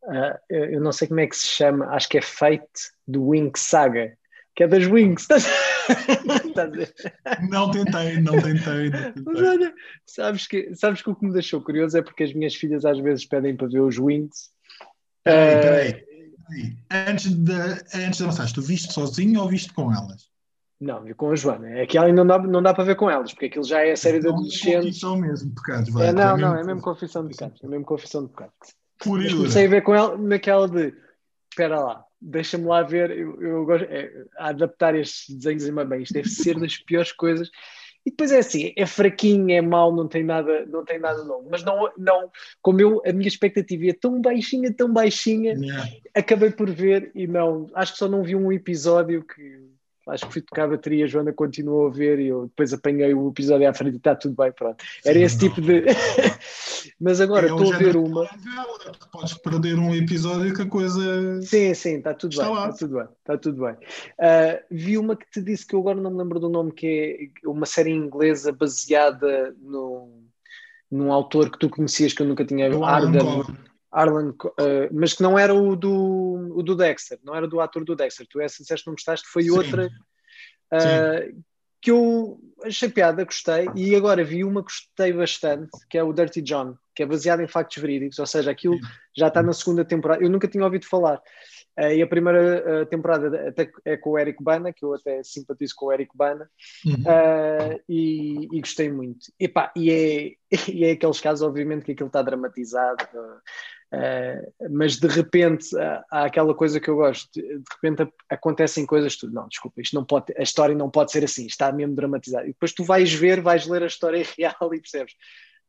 uh, 0.06 0.38
eu 0.48 0.80
não 0.80 0.92
sei 0.92 1.08
como 1.08 1.20
é 1.20 1.26
que 1.26 1.36
se 1.36 1.46
chama, 1.46 1.86
acho 1.86 2.08
que 2.08 2.18
é 2.18 2.22
Fate 2.22 2.92
do 3.06 3.28
Wing 3.28 3.52
Saga, 3.56 4.16
que 4.54 4.62
é 4.62 4.68
das 4.68 4.86
Wings. 4.86 5.26
não 7.50 7.70
tentei, 7.70 8.20
não 8.20 8.40
tentei. 8.40 8.90
Não 8.90 9.02
tentei. 9.12 9.22
Mas 9.24 9.42
olha, 9.42 9.74
sabes 10.06 10.46
que, 10.46 10.74
sabes 10.74 11.02
que 11.02 11.10
o 11.10 11.14
que 11.14 11.26
me 11.26 11.32
deixou 11.32 11.60
curioso 11.60 11.98
é 11.98 12.02
porque 12.02 12.22
as 12.22 12.32
minhas 12.32 12.54
filhas 12.54 12.84
às 12.84 12.98
vezes 12.98 13.26
pedem 13.26 13.56
para 13.56 13.66
ver 13.66 13.80
os 13.80 13.98
Wings. 13.98 14.50
Peraí, 15.24 15.60
peraí. 15.60 16.04
Antes 16.90 17.32
de, 17.32 17.52
antes 17.94 18.18
de 18.18 18.24
avançar, 18.24 18.52
tu 18.52 18.62
viste 18.62 18.92
sozinho 18.92 19.40
ou 19.40 19.48
viste 19.48 19.72
com 19.72 19.92
elas? 19.92 20.28
Não, 20.80 21.02
vi 21.02 21.14
com 21.14 21.30
a 21.30 21.36
Joana. 21.36 21.70
É 21.70 21.86
que 21.86 21.98
não 22.12 22.26
dá, 22.26 22.38
não 22.38 22.62
dá 22.62 22.74
para 22.74 22.84
ver 22.84 22.96
com 22.96 23.08
elas, 23.08 23.32
porque 23.32 23.46
aquilo 23.46 23.64
já 23.64 23.80
é 23.80 23.92
a 23.92 23.96
série 23.96 24.20
de 24.20 24.26
então, 24.26 24.36
adolescentes. 24.36 24.68
É 24.68 24.80
confissão 24.80 25.16
mesmo, 25.16 25.54
pecados. 25.54 25.90
Vai, 25.90 26.08
é, 26.08 26.12
não, 26.12 26.36
é 26.36 26.40
não, 26.40 26.56
é 26.56 26.64
mesmo 26.64 26.82
confissão 26.82 27.26
de 27.26 27.34
pecados. 27.34 27.64
É 27.64 27.66
mesmo 27.66 27.86
confissão 27.86 28.24
de 28.24 28.30
pecados. 28.30 28.74
Mas 29.06 29.34
comecei 29.34 29.66
a 29.66 29.70
ver 29.70 29.82
com 29.82 29.94
ela 29.94 30.16
naquela 30.16 30.68
de 30.68 30.94
espera 31.50 31.80
lá, 31.80 32.04
deixa-me 32.20 32.66
lá 32.66 32.82
ver. 32.82 33.10
Eu, 33.10 33.40
eu 33.40 33.64
gosto 33.64 33.84
é, 33.84 34.10
a 34.36 34.48
adaptar 34.48 34.94
estes 34.94 35.34
desenhos 35.36 35.66
em 35.66 35.72
bem, 35.86 36.02
isto 36.02 36.14
deve 36.14 36.28
ser 36.28 36.58
das 36.58 36.76
piores 36.76 37.12
coisas. 37.12 37.50
E 38.06 38.10
depois 38.10 38.32
é 38.32 38.38
assim, 38.38 38.72
é 38.76 38.84
fraquinho, 38.84 39.50
é 39.50 39.62
mau, 39.62 39.94
não 39.94 40.06
tem 40.06 40.22
nada, 40.22 40.66
não 40.66 40.84
tem 40.84 40.98
nada 40.98 41.24
novo. 41.24 41.48
Mas 41.50 41.64
não, 41.64 41.90
não 41.96 42.30
como 42.60 42.80
eu, 42.80 43.02
a 43.06 43.12
minha 43.12 43.28
expectativa 43.28 43.86
é 43.86 43.94
tão 43.94 44.20
baixinha, 44.20 44.74
tão 44.74 44.92
baixinha, 44.92 45.54
yeah. 45.54 45.90
acabei 46.12 46.50
por 46.50 46.70
ver 46.70 47.10
e 47.14 47.26
não, 47.26 47.70
acho 47.74 47.92
que 47.92 47.98
só 47.98 48.06
não 48.06 48.22
vi 48.22 48.36
um 48.36 48.52
episódio 48.52 49.24
que 49.24 49.73
acho 50.08 50.26
que 50.26 50.32
fui 50.32 50.42
tocar 50.42 50.64
a 50.64 50.68
bateria, 50.68 51.04
a 51.04 51.08
Joana 51.08 51.32
continuou 51.32 51.86
a 51.86 51.90
ver 51.90 52.18
e 52.18 52.28
eu 52.28 52.46
depois 52.46 52.72
apanhei 52.72 53.14
o 53.14 53.28
episódio 53.28 53.68
à 53.68 53.74
frente 53.74 53.94
e 53.94 53.96
está 53.96 54.14
tudo 54.14 54.34
bem, 54.34 54.52
pronto. 54.52 54.82
Era 55.04 55.18
esse 55.18 55.38
tipo 55.38 55.60
de. 55.60 55.84
Mas 57.00 57.20
agora 57.20 57.46
estou 57.46 57.72
a 57.72 57.78
ver 57.78 57.96
uma. 57.96 58.28
Podes 59.10 59.34
perder 59.34 59.78
um 59.78 59.94
episódio 59.94 60.54
que 60.54 60.62
a 60.62 60.66
coisa. 60.66 61.40
Sim, 61.42 61.74
sim, 61.74 61.96
está 61.96 62.12
tudo 62.14 62.32
está 62.32 62.44
bem. 62.44 62.54
Está 62.54 62.72
tudo 62.72 62.94
bem. 62.94 63.08
Está 63.20 63.38
tudo 63.38 63.64
bem. 63.64 63.74
Uh, 63.74 64.64
vi 64.70 64.98
uma 64.98 65.16
que 65.16 65.30
te 65.30 65.40
disse 65.40 65.66
que 65.66 65.74
eu 65.74 65.80
agora 65.80 66.00
não 66.00 66.10
me 66.10 66.18
lembro 66.18 66.38
do 66.38 66.48
nome, 66.48 66.72
que 66.72 67.32
é 67.44 67.48
uma 67.48 67.66
série 67.66 67.90
inglesa 67.90 68.52
baseada 68.52 69.54
no, 69.60 70.22
num 70.90 71.12
autor 71.12 71.50
que 71.50 71.58
tu 71.58 71.68
conhecias 71.68 72.12
que 72.12 72.22
eu 72.22 72.26
nunca 72.26 72.44
tinha 72.44 72.68
visto. 72.68 72.84
Arlen, 73.94 74.30
uh, 74.30 74.90
mas 74.92 75.14
que 75.14 75.22
não 75.22 75.38
era 75.38 75.54
o 75.54 75.76
do, 75.76 76.52
o 76.56 76.62
do 76.62 76.74
Dexter, 76.74 77.18
não 77.22 77.34
era 77.34 77.46
do 77.46 77.60
ator 77.60 77.84
do 77.84 77.94
Dexter. 77.94 78.26
Tu 78.28 78.40
essa 78.40 78.60
disseste 78.60 78.86
não 78.88 78.94
gostaste, 78.94 79.28
foi 79.28 79.44
Sim. 79.44 79.50
outra 79.50 79.86
uh, 79.86 81.42
que 81.80 81.92
eu 81.92 82.40
achei 82.64 82.88
piada, 82.88 83.24
gostei, 83.24 83.68
e 83.76 83.94
agora 83.94 84.24
vi 84.24 84.42
uma 84.42 84.64
que 84.64 84.72
gostei 84.72 85.12
bastante, 85.12 85.70
que 85.88 85.96
é 85.96 86.02
o 86.02 86.12
Dirty 86.12 86.42
John, 86.42 86.76
que 86.94 87.02
é 87.02 87.06
baseado 87.06 87.40
em 87.40 87.46
factos 87.46 87.80
verídicos, 87.80 88.18
ou 88.18 88.26
seja, 88.26 88.50
aquilo 88.50 88.78
já 89.16 89.28
está 89.28 89.42
na 89.42 89.52
segunda 89.52 89.84
temporada. 89.84 90.24
Eu 90.24 90.30
nunca 90.30 90.48
tinha 90.48 90.64
ouvido 90.64 90.86
falar. 90.86 91.20
Uh, 91.78 91.90
e 91.90 92.02
a 92.02 92.06
primeira 92.06 92.86
temporada 92.86 93.48
até 93.48 93.70
é 93.84 93.96
com 93.96 94.10
o 94.10 94.18
Eric 94.18 94.42
Bana, 94.42 94.72
que 94.72 94.84
eu 94.84 94.94
até 94.94 95.22
simpatizo 95.22 95.74
com 95.76 95.86
o 95.86 95.92
Eric 95.92 96.16
Bana, 96.16 96.48
uhum. 96.86 96.94
uh, 96.94 97.80
e, 97.88 98.48
e, 98.50 98.60
gostei 98.60 98.90
muito. 98.90 99.26
E, 99.38 99.46
pá, 99.46 99.72
e, 99.76 99.90
é, 99.90 100.32
e 100.72 100.84
é 100.84 100.92
aqueles 100.92 101.20
casos, 101.20 101.46
obviamente, 101.46 101.84
que 101.84 101.92
aquilo 101.92 102.06
está 102.06 102.22
dramatizado, 102.22 103.04
Uh, 103.94 104.68
mas 104.70 104.96
de 104.96 105.06
repente 105.06 105.74
uh, 105.76 106.02
há 106.10 106.24
aquela 106.24 106.52
coisa 106.54 106.80
que 106.80 106.88
eu 106.88 106.96
gosto, 106.96 107.30
de, 107.32 107.62
repente 107.80 108.12
acontecem 108.28 108.84
coisas, 108.84 109.16
tu, 109.16 109.30
não, 109.30 109.46
desculpa, 109.46 109.80
isto 109.80 109.94
não 109.94 110.04
pode, 110.04 110.34
a 110.36 110.42
história 110.42 110.74
não 110.74 110.90
pode 110.90 111.12
ser 111.12 111.22
assim, 111.22 111.46
está 111.46 111.70
mesmo 111.70 111.94
dramatizado. 111.94 112.46
E 112.46 112.52
depois 112.52 112.72
tu 112.72 112.82
vais 112.82 113.12
ver, 113.12 113.40
vais 113.40 113.66
ler 113.66 113.82
a 113.84 113.86
história 113.86 114.24
real 114.36 114.74
e 114.74 114.80
percebes, 114.80 115.14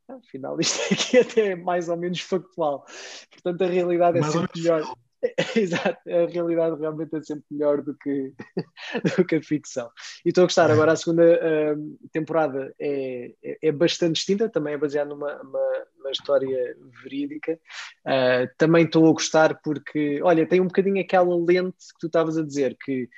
afinal 0.07 0.59
isto 0.59 0.81
aqui 0.91 1.17
até 1.19 1.51
é 1.51 1.55
mais 1.55 1.87
ou 1.87 1.97
menos 1.97 2.19
factual. 2.21 2.85
Portanto, 3.31 3.63
a 3.63 3.67
realidade 3.67 4.17
é 4.17 4.21
mais 4.21 4.33
sempre 4.33 4.61
melhor. 4.61 4.81
Exato, 5.55 6.09
a 6.09 6.25
realidade 6.27 6.79
realmente 6.79 7.15
é 7.15 7.21
sempre 7.21 7.45
melhor 7.51 7.81
do 7.81 7.95
que, 7.95 8.33
do 9.17 9.25
que 9.25 9.35
a 9.35 9.43
ficção. 9.43 9.89
E 10.25 10.29
estou 10.29 10.43
a 10.43 10.45
gostar. 10.45 10.71
Agora, 10.71 10.91
a 10.91 10.95
segunda 10.95 11.23
uh, 11.23 12.09
temporada 12.11 12.73
é, 12.79 13.33
é, 13.43 13.57
é, 13.61 13.71
bastante 13.71 14.15
distinta, 14.15 14.49
também 14.49 14.73
é 14.73 14.77
baseada 14.77 15.09
numa 15.09 15.41
uma, 15.41 15.85
uma 16.05 16.11
história 16.11 16.75
verídica. 17.03 17.59
Uh, 18.05 18.47
também 18.57 18.85
estou 18.85 19.07
a 19.07 19.11
gostar 19.11 19.59
porque, 19.63 20.21
olha, 20.23 20.47
tem 20.47 20.61
um 20.61 20.67
bocadinho 20.67 21.01
aquela 21.01 21.35
lente 21.35 21.93
que 21.93 21.99
tu 21.99 22.07
estavas 22.07 22.37
a 22.37 22.43
dizer, 22.43 22.77
que 22.83 23.09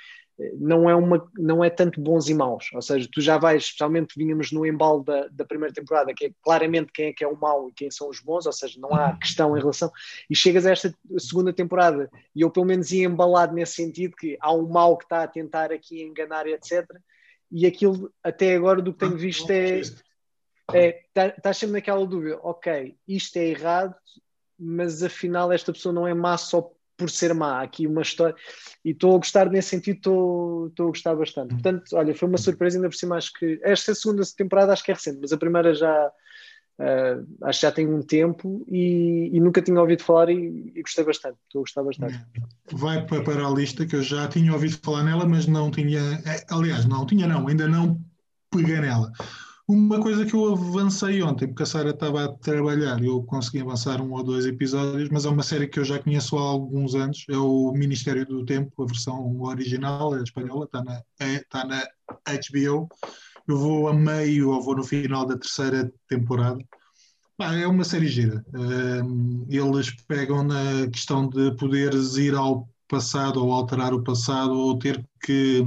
não 0.60 0.88
é, 0.90 0.96
uma, 0.96 1.30
não 1.36 1.64
é 1.64 1.70
tanto 1.70 2.00
bons 2.00 2.30
e 2.30 2.34
maus, 2.34 2.70
ou 2.74 2.82
seja, 2.82 3.10
tu 3.12 3.20
já 3.20 3.38
vais, 3.38 3.64
especialmente 3.64 4.14
vínhamos 4.16 4.52
no 4.52 4.66
embalo 4.66 5.04
da, 5.04 5.28
da 5.30 5.44
primeira 5.44 5.74
temporada, 5.74 6.14
que 6.14 6.26
é 6.28 6.32
claramente 6.44 6.92
quem 6.94 7.08
é 7.08 7.14
que 7.14 7.24
é 7.24 7.28
o 7.28 7.36
mau 7.36 7.68
e 7.68 7.74
quem 7.74 7.90
são 7.90 8.08
os 8.08 8.20
bons, 8.20 8.46
ou 8.46 8.54
seja, 8.54 8.80
não 8.80 8.94
há 8.94 9.18
questão 9.18 9.58
em 9.58 9.60
relação, 9.60 9.92
e 10.30 10.36
chegas 10.36 10.66
a 10.66 10.72
esta 10.72 10.94
segunda 11.18 11.52
temporada, 11.52 12.10
e 12.36 12.42
eu 12.42 12.52
pelo 12.52 12.68
menos 12.68 12.92
ia 12.92 13.08
embalado 13.08 13.54
nesse 13.56 13.74
sentido, 13.74 14.16
que 14.16 14.38
há 14.40 14.54
um 14.54 14.68
mau 14.68 14.96
que 14.96 15.06
está 15.06 15.24
a 15.24 15.28
tentar 15.28 15.72
aqui 15.72 16.04
enganar, 16.04 16.46
etc., 16.48 16.86
e 17.50 17.66
aquilo, 17.66 18.14
até 18.22 18.56
agora, 18.56 18.82
do 18.82 18.92
que 18.92 19.00
tenho 19.00 19.18
visto 19.18 19.50
é, 19.50 19.82
é 20.74 21.04
estás 21.08 21.36
tá 21.42 21.54
sempre 21.54 21.74
naquela 21.74 22.06
dúvida, 22.06 22.40
ok, 22.44 22.96
isto 23.08 23.38
é 23.38 23.48
errado, 23.48 23.96
mas 24.60 25.04
afinal 25.04 25.52
esta 25.52 25.72
pessoa 25.72 25.94
não 25.94 26.08
é 26.08 26.14
má 26.14 26.38
só 26.38 26.72
por 26.98 27.10
ser 27.10 27.34
má. 27.34 27.60
Há 27.60 27.62
aqui 27.62 27.86
uma 27.86 28.02
história. 28.02 28.36
E 28.84 28.90
estou 28.90 29.16
a 29.16 29.18
gostar 29.20 29.50
nesse 29.50 29.70
sentido, 29.70 29.98
estou, 29.98 30.68
estou 30.68 30.86
a 30.88 30.90
gostar 30.90 31.16
bastante. 31.16 31.54
Portanto, 31.54 31.84
olha, 31.94 32.16
foi 32.16 32.28
uma 32.28 32.38
surpresa, 32.38 32.78
ainda 32.78 32.90
por 32.90 32.96
cima. 32.96 33.16
Acho 33.16 33.32
que 33.34 33.60
esta 33.64 33.94
segunda 33.94 34.24
temporada 34.36 34.74
acho 34.74 34.84
que 34.84 34.92
é 34.92 34.96
recente, 34.96 35.20
mas 35.22 35.32
a 35.32 35.38
primeira 35.38 35.74
já. 35.74 36.12
Uh, 36.80 37.26
acho 37.46 37.60
que 37.60 37.66
já 37.66 37.72
tem 37.72 37.88
um 37.88 38.04
tempo 38.04 38.64
e, 38.68 39.32
e 39.34 39.40
nunca 39.40 39.64
tinha 39.64 39.82
ouvido 39.82 40.04
falar 40.04 40.30
e, 40.30 40.72
e, 40.76 40.82
gostei 40.84 41.04
bastante. 41.04 41.36
Estou 41.48 41.62
a 41.62 41.64
gostar 41.64 41.82
bastante. 41.82 42.24
Vai 42.72 43.04
para 43.04 43.48
a 43.48 43.50
lista 43.50 43.84
que 43.84 43.96
eu 43.96 44.04
já 44.04 44.28
tinha 44.28 44.54
ouvido 44.54 44.78
falar 44.84 45.04
nela, 45.04 45.26
mas 45.26 45.48
não 45.48 45.72
tinha. 45.72 46.00
É, 46.00 46.46
aliás, 46.50 46.86
não 46.86 47.04
tinha, 47.06 47.26
não, 47.26 47.48
ainda 47.48 47.68
não 47.68 48.00
peguei 48.52 48.80
nela. 48.80 49.12
Uma 49.70 50.00
coisa 50.00 50.26
que 50.26 50.34
eu 50.34 50.54
avancei 50.54 51.22
ontem, 51.22 51.46
porque 51.46 51.64
a 51.64 51.66
Sara 51.66 51.90
estava 51.90 52.24
a 52.24 52.32
trabalhar, 52.32 53.04
eu 53.04 53.22
consegui 53.24 53.60
avançar 53.60 54.02
um 54.02 54.14
ou 54.14 54.24
dois 54.24 54.46
episódios, 54.46 55.10
mas 55.10 55.26
é 55.26 55.30
uma 55.30 55.44
série 55.44 55.68
que 55.68 55.78
eu 55.78 55.84
já 55.84 56.00
conheço 56.00 56.38
há 56.38 56.42
alguns 56.42 56.96
anos, 56.96 57.26
é 57.30 57.36
o 57.36 57.74
Ministério 57.74 58.26
do 58.26 58.46
Tempo, 58.46 58.82
a 58.82 58.86
versão 58.86 59.42
original, 59.42 60.14
a 60.14 60.24
espanhola, 60.24 60.64
está 60.64 60.82
na, 60.82 61.04
é, 61.20 61.44
na 61.66 61.84
HBO. 62.24 62.88
Eu 63.46 63.58
vou 63.58 63.90
a 63.90 63.94
meio 63.94 64.52
ou 64.52 64.62
vou 64.62 64.78
no 64.78 64.86
final 64.86 65.26
da 65.26 65.38
terceira 65.38 65.92
temporada. 66.08 66.64
é 67.40 67.68
uma 67.68 67.84
série 67.84 68.08
gira. 68.08 68.46
eles 69.50 69.92
pegam 70.08 70.44
na 70.44 70.88
questão 70.90 71.28
de 71.28 71.52
poderes 71.58 72.16
ir 72.16 72.36
ao 72.36 72.70
passado 72.88 73.44
ou 73.44 73.52
alterar 73.52 73.94
o 73.94 74.02
passado 74.02 74.54
ou 74.54 74.80
ter 74.80 75.06
que 75.22 75.66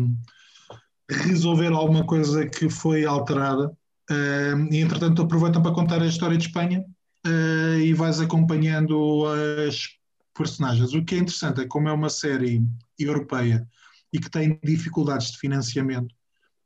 resolver 1.11 1.73
alguma 1.73 2.07
coisa 2.07 2.47
que 2.47 2.71
foi 2.71 3.04
alterada 3.04 3.71
Uh, 4.11 4.73
e 4.73 4.79
entretanto 4.79 5.23
aproveitam 5.23 5.62
para 5.62 5.75
contar 5.75 6.02
a 6.02 6.07
história 6.07 6.37
de 6.37 6.47
Espanha 6.47 6.85
uh, 7.26 7.79
e 7.79 7.95
vais 7.95 8.21
acompanhando 8.21 9.25
as 9.67 9.88
personagens. 10.35 10.93
O 10.93 11.05
que 11.05 11.14
é 11.14 11.19
interessante 11.19 11.61
é 11.61 11.67
como 11.67 11.88
é 11.88 11.93
uma 11.93 12.09
série 12.09 12.62
europeia 12.99 13.67
e 14.12 14.19
que 14.19 14.31
tem 14.31 14.59
dificuldades 14.64 15.31
de 15.31 15.38
financiamento. 15.38 16.12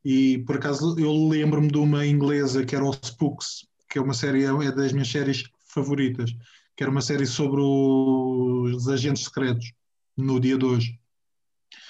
E 0.04 0.38
por 0.46 0.56
acaso 0.56 0.98
eu 0.98 1.28
lembro-me 1.28 1.68
de 1.68 1.78
uma 1.78 2.06
inglesa 2.06 2.64
que 2.64 2.74
era 2.74 2.84
o 2.84 2.92
Spooks, 2.92 3.66
que 3.90 3.98
é 3.98 4.02
uma 4.02 4.14
série, 4.14 4.44
é 4.44 4.72
das 4.72 4.92
minhas 4.92 5.08
séries 5.08 5.44
favoritas, 5.64 6.30
que 6.76 6.82
era 6.82 6.90
uma 6.90 7.02
série 7.02 7.26
sobre 7.26 7.60
os 7.60 8.88
agentes 8.88 9.24
secretos 9.24 9.72
no 10.16 10.40
dia 10.40 10.56
de 10.56 10.64
hoje. 10.64 10.98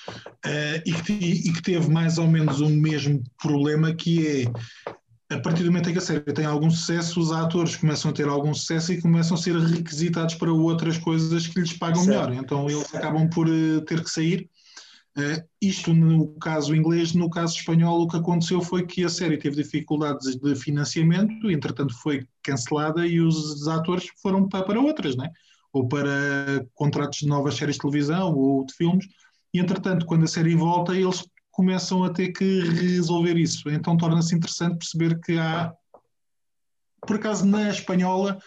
Uh, 0.09 0.83
e, 0.85 0.93
que, 0.93 1.13
e, 1.13 1.53
que, 1.53 1.63
teve 1.63 1.91
mais 1.91 2.19
ou 2.19 2.29
menos 2.29 2.61
o 2.61 2.69
mesmo 2.69 3.23
problema 3.41 3.95
que 3.95 4.27
é 4.27 4.45
a 5.35 5.41
partir 5.41 5.63
do 5.63 5.71
momento 5.71 5.91
em 5.91 5.93
que 5.93 5.99
a 5.99 6.03
série 6.03 6.21
tem 6.21 6.47
algum 6.47 6.71
sucesso, 6.71 7.21
os 7.21 7.33
atores 7.33 7.77
começam 7.77 8.11
a 8.11 8.15
ter 8.15 8.29
algum 8.29 8.55
sucesso 8.55 8.93
e 8.93 9.01
começam 9.01 9.37
a 9.37 9.41
ser 9.41 9.57
requisitados 9.57 10.35
para 10.35 10.53
outras 10.53 10.97
coisas 10.99 11.47
que 11.47 11.61
lhes 11.61 11.73
pagam 11.73 12.03
certo. 12.03 12.29
melhor. 12.29 12.43
Então 12.43 12.69
eles 12.69 12.95
acabam 12.95 13.29
por 13.29 13.49
uh, 13.49 13.81
ter 13.83 14.03
que 14.03 14.11
sair. 14.11 14.49
Uh, 15.17 15.43
isto 15.61 15.95
no 15.95 16.35
caso 16.39 16.75
inglês, 16.75 17.13
no 17.13 17.31
caso 17.31 17.57
espanhol, 17.57 18.03
o 18.03 18.09
que 18.09 18.17
aconteceu 18.17 18.61
foi 18.61 18.85
que 18.85 19.05
a 19.05 19.09
série 19.09 19.37
teve 19.37 19.63
dificuldades 19.63 20.37
de 20.37 20.55
financiamento, 20.57 21.51
entretanto 21.51 21.95
foi 22.01 22.27
cancelada 22.43 23.07
e 23.07 23.21
os 23.21 23.69
atores 23.69 24.09
foram 24.21 24.49
para, 24.49 24.65
para 24.65 24.81
outras, 24.81 25.17
né? 25.17 25.31
ou 25.73 25.89
para 25.89 26.65
contratos 26.73 27.19
de 27.19 27.27
novas 27.27 27.57
séries 27.57 27.75
de 27.75 27.81
televisão 27.81 28.33
ou 28.33 28.65
de 28.65 28.73
filmes. 28.75 29.07
E 29.53 29.59
entretanto, 29.59 30.07
quando 30.07 30.25
a 30.25 30.29
série 30.29 30.55
volta, 30.55 30.97
eles 30.97 31.25
começam 31.55 32.03
a 32.05 32.11
ter 32.11 32.33
que 32.33 32.61
resolver 32.61 33.37
isso. 33.37 33.71
Então 33.71 33.97
torna-se 33.97 34.35
interessante 34.35 34.79
perceber 34.79 35.21
que 35.21 35.39
há, 35.39 35.73
por 37.07 37.17
acaso 37.17 37.47
na 37.47 37.71
espanhola, 37.71 38.39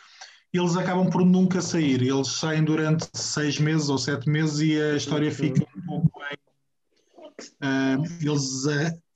eles 0.54 0.76
acabam 0.76 1.10
por 1.10 1.26
nunca 1.26 1.62
sair. 1.62 2.02
Eles 2.02 2.28
saem 2.28 2.64
durante 2.64 3.08
seis 3.14 3.60
meses 3.60 3.90
ou 3.90 3.98
sete 3.98 4.30
meses 4.30 4.60
e 4.60 4.80
a 4.80 4.96
história 4.96 5.32
fica 5.32 5.66
um 5.76 5.82
pouco 5.86 6.22
em. 6.32 6.38
Uh, 7.62 8.04
eles 8.22 8.66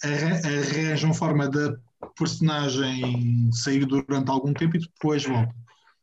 arranjam 0.03 1.13
forma 1.13 1.50
da 1.50 1.75
personagem 2.17 3.51
sair 3.51 3.86
durante 3.86 4.29
algum 4.29 4.53
tempo 4.53 4.77
e 4.77 4.79
depois 4.79 5.25
volta. 5.25 5.53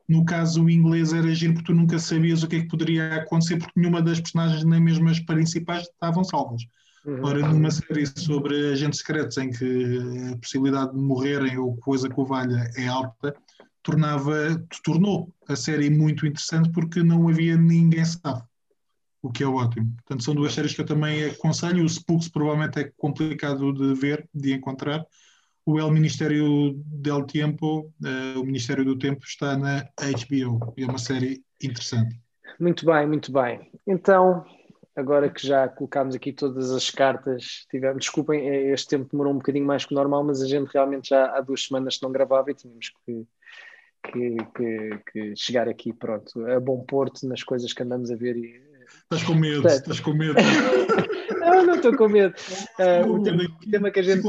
No 0.08 0.24
caso, 0.24 0.64
o 0.64 0.70
inglês 0.70 1.12
era 1.12 1.34
giro 1.34 1.54
porque 1.54 1.72
tu 1.72 1.74
nunca 1.74 1.98
sabias 1.98 2.42
o 2.42 2.48
que 2.48 2.56
é 2.56 2.60
que 2.60 2.68
poderia 2.68 3.16
acontecer 3.16 3.58
porque 3.58 3.78
nenhuma 3.78 4.02
das 4.02 4.18
personagens, 4.18 4.64
nem 4.64 4.80
mesmo 4.80 5.08
as 5.08 5.20
principais, 5.20 5.82
estavam 5.82 6.24
salvas. 6.24 6.62
Uhum. 7.08 7.24
Ora, 7.24 7.40
numa 7.40 7.70
série 7.70 8.04
sobre 8.04 8.70
agentes 8.70 9.00
secretos 9.00 9.38
em 9.38 9.48
que 9.48 9.98
a 10.30 10.36
possibilidade 10.36 10.92
de 10.92 10.98
morrerem 10.98 11.56
ou 11.56 11.74
coisa 11.78 12.06
que 12.06 12.20
o 12.20 12.24
valha 12.26 12.70
é 12.76 12.86
alta, 12.86 13.34
tornava, 13.82 14.62
tornou 14.84 15.34
a 15.48 15.56
série 15.56 15.88
muito 15.88 16.26
interessante 16.26 16.70
porque 16.70 17.02
não 17.02 17.26
havia 17.26 17.56
ninguém 17.56 18.04
sabe, 18.04 18.42
o 19.22 19.32
que 19.32 19.42
é 19.42 19.46
ótimo. 19.46 19.90
Portanto, 19.96 20.22
são 20.22 20.34
duas 20.34 20.52
séries 20.52 20.74
que 20.74 20.82
eu 20.82 20.84
também 20.84 21.24
aconselho. 21.24 21.82
O 21.82 21.88
Spooks 21.88 22.28
provavelmente 22.28 22.78
é 22.78 22.92
complicado 22.98 23.72
de 23.72 23.98
ver, 23.98 24.28
de 24.34 24.52
encontrar. 24.52 25.02
O 25.64 25.80
El 25.80 25.90
Ministério 25.90 26.74
del 26.84 27.24
Tempo, 27.24 27.90
uh, 28.04 28.38
o 28.38 28.44
Ministério 28.44 28.84
do 28.84 28.98
Tempo, 28.98 29.24
está 29.24 29.56
na 29.56 29.80
HBO. 30.02 30.74
É 30.76 30.84
uma 30.84 30.98
série 30.98 31.42
interessante. 31.62 32.20
Muito 32.60 32.84
bem, 32.84 33.06
muito 33.06 33.32
bem. 33.32 33.70
Então, 33.86 34.44
agora 34.98 35.30
que 35.30 35.46
já 35.46 35.68
colocámos 35.68 36.16
aqui 36.16 36.32
todas 36.32 36.72
as 36.72 36.90
cartas, 36.90 37.64
tivemos, 37.70 38.00
desculpem, 38.00 38.48
é, 38.48 38.72
este 38.72 38.88
tempo 38.88 39.08
demorou 39.10 39.32
um 39.32 39.38
bocadinho 39.38 39.64
mais 39.64 39.84
que 39.84 39.92
o 39.92 39.94
normal, 39.94 40.24
mas 40.24 40.42
a 40.42 40.46
gente 40.46 40.70
realmente 40.72 41.10
já 41.10 41.36
há 41.36 41.40
duas 41.40 41.64
semanas 41.64 41.96
que 41.96 42.02
não 42.02 42.10
gravava 42.10 42.50
e 42.50 42.54
tínhamos 42.54 42.92
que, 43.06 43.26
que, 44.02 44.36
que, 44.56 45.00
que 45.12 45.36
chegar 45.36 45.68
aqui, 45.68 45.92
pronto, 45.92 46.44
a 46.46 46.58
bom 46.58 46.82
porto 46.84 47.28
nas 47.28 47.44
coisas 47.44 47.72
que 47.72 47.82
andamos 47.82 48.10
a 48.10 48.16
ver 48.16 48.36
e 48.36 48.68
Estás 49.10 49.22
com 49.22 49.34
medo, 49.34 49.62
Portanto, 49.62 49.80
estás 49.80 50.00
com 50.00 50.12
medo. 50.12 50.34
não, 51.40 51.66
não 51.66 51.74
estou 51.74 51.96
com 51.96 52.08
medo. 52.08 52.34
Uh, 52.78 53.10
o, 53.10 53.22
tema, 53.22 53.42
o, 53.44 53.70
tema, 53.70 53.90
que 53.90 54.00
a 54.00 54.02
gente, 54.02 54.22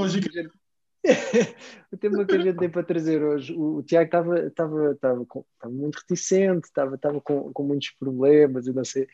o 1.92 1.98
tema 1.98 2.26
que 2.26 2.36
a 2.36 2.40
gente 2.40 2.58
tem 2.58 2.70
para 2.70 2.84
trazer 2.84 3.24
hoje, 3.24 3.54
o, 3.54 3.78
o 3.78 3.84
Tiago 3.84 4.06
estava, 4.06 4.40
estava, 4.40 4.92
estava, 4.92 5.22
estava 5.22 5.74
muito 5.74 5.96
reticente, 5.98 6.68
estava, 6.68 6.96
estava 6.96 7.22
com, 7.22 7.54
com 7.54 7.64
muitos 7.64 7.92
problemas, 7.92 8.68
e 8.68 8.74
não 8.74 8.84
sei. 8.84 9.08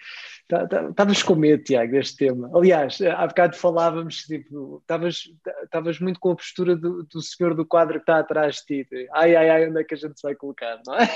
Estavas 0.89 1.21
com 1.21 1.35
medo, 1.35 1.63
Tiago, 1.63 1.91
deste 1.91 2.17
tema. 2.17 2.49
Aliás, 2.55 2.99
há 3.01 3.27
bocado 3.27 3.55
falávamos, 3.55 4.23
tipo, 4.23 4.81
estavas 4.81 5.99
muito 5.99 6.19
com 6.19 6.31
a 6.31 6.35
postura 6.35 6.75
do, 6.75 7.03
do 7.03 7.21
senhor 7.21 7.53
do 7.53 7.65
quadro 7.65 7.95
que 7.95 7.99
está 7.99 8.19
atrás 8.19 8.63
de 8.67 8.83
ti. 8.83 9.07
Ai, 9.13 9.35
ai, 9.35 9.49
ai, 9.49 9.69
onde 9.69 9.81
é 9.81 9.83
que 9.83 9.93
a 9.93 9.97
gente 9.97 10.19
se 10.19 10.23
vai 10.23 10.35
colocar, 10.35 10.81
não 10.85 10.95
é? 10.95 11.07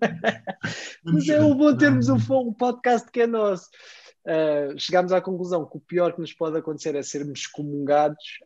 Mas 1.04 1.28
é 1.28 1.42
o 1.42 1.54
bom 1.54 1.76
termos 1.76 2.08
um, 2.08 2.16
um 2.16 2.52
podcast 2.52 3.10
que 3.10 3.20
é 3.20 3.26
nosso. 3.26 3.68
Uh, 4.26 4.78
chegámos 4.78 5.12
à 5.12 5.20
conclusão 5.20 5.66
que 5.66 5.76
o 5.76 5.80
pior 5.80 6.14
que 6.14 6.20
nos 6.20 6.32
pode 6.32 6.56
acontecer 6.56 6.94
é 6.94 7.02
sermos 7.02 7.40
excomungados 7.40 8.38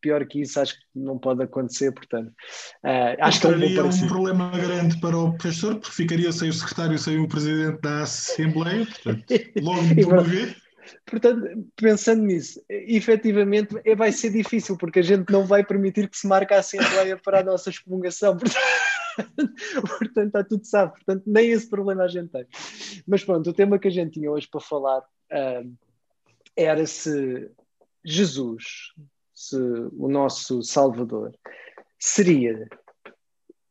pior 0.00 0.26
que 0.26 0.42
isso 0.42 0.60
acho 0.60 0.74
que 0.74 0.84
não 0.94 1.18
pode 1.18 1.42
acontecer, 1.42 1.92
portanto 1.92 2.28
uh, 2.28 3.16
acho 3.20 3.40
que 3.40 3.46
é 3.46 3.82
um, 3.82 3.88
um 3.88 4.08
problema 4.08 4.50
grande 4.50 5.00
para 5.00 5.16
o 5.16 5.32
professor, 5.32 5.76
porque 5.76 5.94
ficaria 5.94 6.30
sem 6.32 6.50
o 6.50 6.52
secretário, 6.52 6.98
sem 6.98 7.18
o 7.18 7.28
presidente 7.28 7.80
da 7.80 8.02
Assembleia, 8.02 8.86
portanto, 8.86 9.24
logo 9.62 9.94
de 9.94 10.04
uma 10.04 10.22
vez. 10.22 10.64
Portanto, 11.06 11.66
pensando 11.76 12.22
nisso, 12.22 12.62
efetivamente 12.68 13.74
é, 13.84 13.94
vai 13.94 14.12
ser 14.12 14.30
difícil, 14.30 14.76
porque 14.76 14.98
a 14.98 15.02
gente 15.02 15.30
não 15.30 15.46
vai 15.46 15.64
permitir 15.64 16.08
que 16.08 16.16
se 16.16 16.26
marque 16.26 16.52
a 16.52 16.58
Assembleia 16.58 17.16
para 17.16 17.40
a 17.40 17.44
nossa 17.44 17.70
excomungação. 17.70 18.36
Portanto, 19.16 19.54
portanto, 19.98 20.26
está 20.26 20.44
tudo 20.44 20.64
sabe. 20.64 20.92
Portanto, 20.92 21.22
nem 21.24 21.50
esse 21.50 21.70
problema 21.70 22.02
a 22.02 22.08
gente 22.08 22.30
tem. 22.30 22.46
Mas 23.06 23.22
pronto, 23.22 23.48
o 23.48 23.52
tema 23.52 23.78
que 23.78 23.86
a 23.86 23.90
gente 23.90 24.14
tinha 24.14 24.30
hoje 24.30 24.48
para 24.50 24.60
falar 24.60 24.98
uh, 24.98 25.76
era 26.56 26.84
se 26.84 27.48
Jesus, 28.04 28.92
se 29.34 29.56
o 29.56 30.08
nosso 30.08 30.62
Salvador 30.62 31.36
seria 31.98 32.68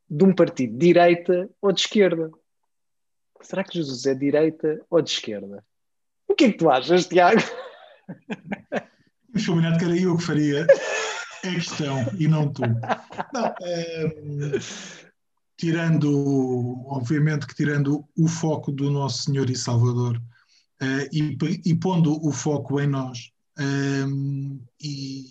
de 0.10 0.24
um 0.24 0.36
partido 0.36 0.74
de 0.74 0.88
direita 0.88 1.50
ou 1.62 1.72
de 1.72 1.82
esquerda. 1.82 2.30
Será 3.42 3.64
que 3.64 3.78
Jesus 3.78 4.06
é 4.06 4.14
de 4.14 4.20
direita 4.20 4.82
ou 4.90 5.02
de 5.02 5.10
esquerda? 5.10 5.64
O 6.28 6.36
que 6.36 6.46
é 6.46 6.52
que 6.52 6.58
tu 6.58 6.70
achas, 6.70 7.08
Tiago? 7.08 7.42
Mas 9.34 9.46
combinado 9.46 9.80
que 9.80 9.86
era 9.86 9.98
eu 9.98 10.18
que 10.18 10.24
faria 10.24 10.68
a 11.44 11.52
questão 11.54 11.98
e 12.20 12.28
não 12.28 12.52
tu. 12.52 12.62
Não, 13.34 13.56
é, 13.62 14.60
tirando, 15.58 16.84
obviamente 16.88 17.48
que 17.48 17.56
tirando 17.56 18.08
o 18.18 18.28
foco 18.28 18.72
do 18.72 18.92
nosso 18.92 19.24
Senhor 19.24 19.50
e 19.50 19.56
Salvador 19.56 20.22
é, 20.82 21.10
e, 21.12 21.38
e 21.66 21.76
pondo 21.76 22.24
o 22.26 22.32
foco 22.32 22.80
em 22.80 22.88
nós, 22.88 23.33
um, 23.60 24.60
e 24.82 25.26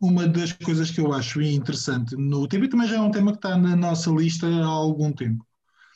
uma 0.00 0.26
das 0.26 0.52
coisas 0.52 0.90
que 0.90 1.00
eu 1.00 1.12
acho 1.12 1.40
interessante 1.40 2.16
no 2.16 2.46
tema, 2.46 2.64
e 2.64 2.68
também 2.68 2.88
já 2.88 2.96
é 2.96 3.00
um 3.00 3.10
tema 3.10 3.32
que 3.32 3.38
está 3.38 3.56
na 3.56 3.76
nossa 3.76 4.10
lista 4.10 4.46
há 4.46 4.66
algum 4.66 5.12
tempo. 5.12 5.44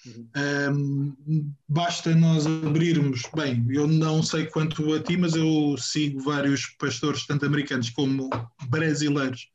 Uhum. 0.05 1.17
Um, 1.27 1.53
basta 1.69 2.13
nós 2.15 2.47
abrirmos, 2.47 3.23
bem, 3.35 3.65
eu 3.71 3.87
não 3.87 4.23
sei 4.23 4.47
quanto 4.47 4.93
a 4.93 5.01
ti, 5.01 5.17
mas 5.17 5.35
eu 5.35 5.77
sigo 5.79 6.21
vários 6.21 6.67
pastores, 6.79 7.27
tanto 7.27 7.47
americanos 7.47 7.91
como 7.91 8.29
brasileiros, 8.69 9.49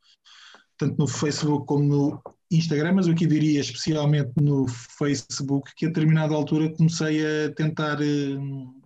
tanto 0.78 0.98
no 0.98 1.08
Facebook 1.08 1.66
como 1.66 1.84
no 1.84 2.22
Instagram, 2.50 2.94
mas 2.94 3.08
eu 3.08 3.14
aqui 3.14 3.28
diria 3.28 3.60
especialmente 3.60 4.32
no 4.42 4.66
Facebook, 4.68 5.74
que 5.76 5.86
a 5.86 5.90
determinada 5.90 6.34
altura 6.34 6.74
comecei 6.74 7.26
a 7.26 7.54
tentar 7.54 8.00
uh, 8.00 8.82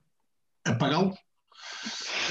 apagá-lo. 0.65 1.13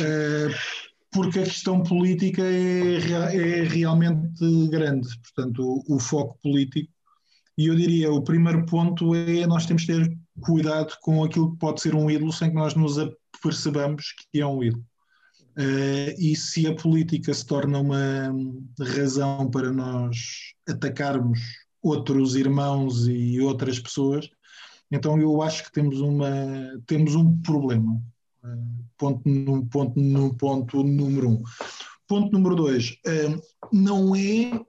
Uh, 0.01 0.80
porque 1.11 1.41
a 1.41 1.45
questão 1.45 1.83
política 1.83 2.43
é, 2.43 2.97
é 3.37 3.63
realmente 3.65 4.69
grande, 4.69 5.09
portanto, 5.21 5.83
o, 5.89 5.97
o, 5.97 5.99
foco 5.99 6.39
político. 6.43 6.93
E 7.59 7.67
eu 7.67 7.75
diria, 7.75 8.13
o 8.13 8.23
primeiro 8.23 8.65
ponto 8.65 9.15
é 9.15 9.47
nós 9.47 9.67
temos 9.67 9.85
que 9.85 9.93
ter 9.93 10.17
cuidado 10.41 10.97
com 11.03 11.23
aquilo 11.25 11.53
que 11.53 11.59
pode 11.59 11.81
ser 11.81 11.95
um 11.95 12.11
ídolo 12.11 12.33
sem 12.33 12.51
que 12.51 12.55
nós 12.55 12.75
nos 12.75 12.99
apercebamos 12.99 14.15
que 14.31 14.41
é 14.41 14.47
um 14.47 14.63
ídolo. 14.63 14.85
Uh, 15.59 16.15
e 16.19 16.35
se 16.37 16.67
a 16.69 16.75
política 16.75 17.35
se 17.35 17.45
torna 17.45 17.81
uma 17.81 18.33
razão 18.81 19.51
para 19.51 19.73
nós 19.73 20.55
atacarmos 20.67 21.41
outros 21.83 22.37
irmãos 22.37 23.09
e 23.09 23.41
outras 23.41 23.79
pessoas, 23.81 24.29
então 24.91 25.21
eu 25.21 25.43
acho 25.43 25.65
que 25.65 25.73
temos, 25.73 26.01
uma, 26.01 26.31
temos 26.87 27.15
um 27.15 27.37
problema. 27.43 28.01
Ponto, 28.97 29.23
ponto, 29.71 30.37
ponto 30.37 30.83
número 30.83 31.29
um. 31.29 31.43
Ponto 32.07 32.33
número 32.33 32.57
dois, 32.57 32.97
hum, 33.07 33.41
não 33.73 34.17
é. 34.17 34.61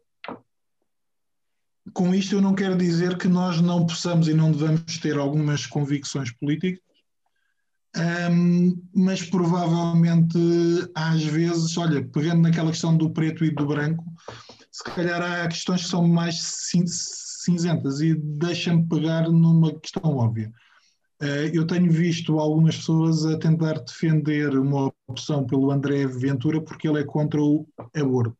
Com 1.94 2.14
isto, 2.14 2.36
eu 2.36 2.42
não 2.42 2.54
quero 2.54 2.78
dizer 2.78 3.18
que 3.18 3.28
nós 3.28 3.60
não 3.60 3.86
possamos 3.86 4.28
e 4.28 4.34
não 4.34 4.52
devamos 4.52 4.98
ter 5.00 5.18
algumas 5.18 5.66
convicções 5.66 6.32
políticas, 6.32 6.80
um, 7.98 8.82
mas 8.96 9.24
provavelmente, 9.24 10.38
às 10.96 11.24
vezes, 11.24 11.78
olha, 11.78 12.04
pegando 12.08 12.42
naquela 12.42 12.72
questão 12.72 12.96
do 12.96 13.12
preto 13.12 13.44
e 13.44 13.52
do 13.52 13.66
branco, 13.66 14.06
se 14.72 14.84
calhar 14.84 15.22
há 15.22 15.48
questões 15.48 15.84
que 15.84 15.90
são 15.90 16.08
mais 16.08 16.42
cinzentas 17.44 18.00
e 18.00 18.14
deixa-me 18.16 18.88
pegar 18.88 19.30
numa 19.30 19.78
questão 19.80 20.16
óbvia. 20.16 20.54
Eh, 21.22 21.52
eu 21.54 21.68
tenho 21.68 21.92
visto 21.92 22.40
algumas 22.40 22.78
pessoas 22.78 23.26
a 23.26 23.38
tentar 23.38 23.80
defender 23.80 24.58
uma 24.58 24.92
opção 25.08 25.46
pelo 25.46 25.72
André 25.72 26.08
Ventura 26.08 26.60
porque 26.60 26.88
ele 26.88 27.00
é 27.00 27.04
contra 27.04 27.40
o 27.40 27.68
aborto. 27.96 28.36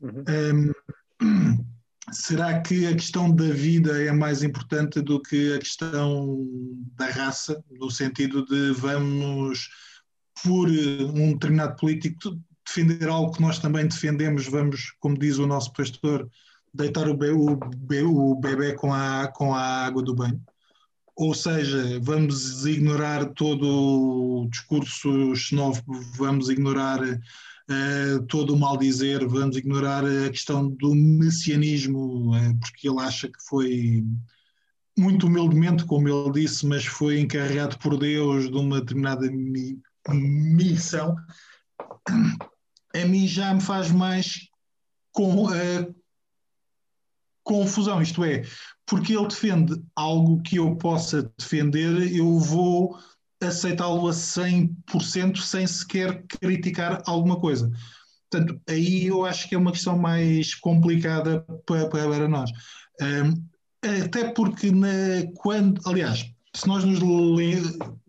Uhum. 0.00 0.72
Um, 1.20 1.64
será 2.12 2.60
que 2.60 2.86
a 2.86 2.92
questão 2.92 3.34
da 3.34 3.48
vida 3.48 4.02
é 4.02 4.12
mais 4.12 4.42
importante 4.42 5.00
do 5.00 5.20
que 5.22 5.54
a 5.54 5.58
questão 5.58 6.46
da 6.96 7.06
raça, 7.06 7.64
no 7.70 7.90
sentido 7.90 8.44
de 8.44 8.72
vamos, 8.72 9.70
por 10.44 10.68
um 10.68 11.32
determinado 11.32 11.76
político, 11.76 12.38
defender 12.66 13.08
algo 13.08 13.32
que 13.32 13.40
nós 13.40 13.58
também 13.58 13.86
defendemos, 13.86 14.46
vamos, 14.46 14.92
como 15.00 15.18
diz 15.18 15.38
o 15.38 15.46
nosso 15.46 15.72
pastor, 15.72 16.28
deitar 16.74 17.08
o, 17.08 17.16
bebê, 17.16 18.02
o, 18.02 18.32
o 18.32 18.34
bebê 18.34 18.74
com 18.74 18.92
a, 18.92 19.28
com 19.28 19.54
a 19.54 19.86
água 19.86 20.02
do 20.02 20.14
banho? 20.14 20.42
Ou 21.16 21.34
seja, 21.34 21.98
vamos 22.02 22.66
ignorar 22.66 23.24
todo 23.32 23.66
o 23.66 24.48
discurso 24.50 25.34
xenófobo, 25.34 25.98
vamos 26.18 26.50
ignorar 26.50 27.02
uh, 27.02 28.22
todo 28.28 28.54
o 28.54 28.58
mal 28.58 28.76
dizer, 28.76 29.26
vamos 29.26 29.56
ignorar 29.56 30.04
a 30.04 30.28
questão 30.28 30.68
do 30.68 30.94
messianismo, 30.94 32.36
uh, 32.36 32.58
porque 32.60 32.86
ele 32.86 33.00
acha 33.00 33.28
que 33.28 33.42
foi 33.48 34.04
muito 34.96 35.26
humildemente, 35.26 35.86
como 35.86 36.06
ele 36.06 36.32
disse, 36.32 36.66
mas 36.66 36.84
foi 36.84 37.20
encarregado 37.20 37.78
por 37.78 37.98
Deus 37.98 38.50
de 38.50 38.56
uma 38.56 38.80
determinada 38.80 39.30
mi 39.30 39.80
missão. 40.08 41.16
A 42.94 43.04
mim 43.06 43.26
já 43.26 43.52
me 43.52 43.60
faz 43.60 43.90
mais 43.90 44.48
com, 45.12 45.46
uh, 45.46 45.94
confusão, 47.42 48.02
isto 48.02 48.22
é, 48.22 48.42
porque 48.86 49.14
ele 49.16 49.26
defende 49.26 49.82
algo 49.94 50.40
que 50.42 50.56
eu 50.56 50.76
possa 50.76 51.30
defender, 51.36 52.14
eu 52.14 52.38
vou 52.38 52.98
aceitá-lo 53.42 54.08
a 54.08 54.12
100% 54.12 55.38
sem 55.38 55.66
sequer 55.66 56.24
criticar 56.26 57.02
alguma 57.04 57.38
coisa. 57.38 57.70
Portanto, 58.30 58.60
aí 58.68 59.06
eu 59.06 59.24
acho 59.24 59.48
que 59.48 59.54
é 59.54 59.58
uma 59.58 59.72
questão 59.72 59.98
mais 59.98 60.54
complicada 60.54 61.40
para, 61.66 61.88
para 61.88 62.28
nós. 62.28 62.50
Um, 63.00 63.44
até 64.04 64.32
porque, 64.32 64.70
na, 64.70 64.88
quando, 65.36 65.80
aliás, 65.86 66.30
se 66.54 66.66
nós 66.66 66.84
nos 66.84 67.00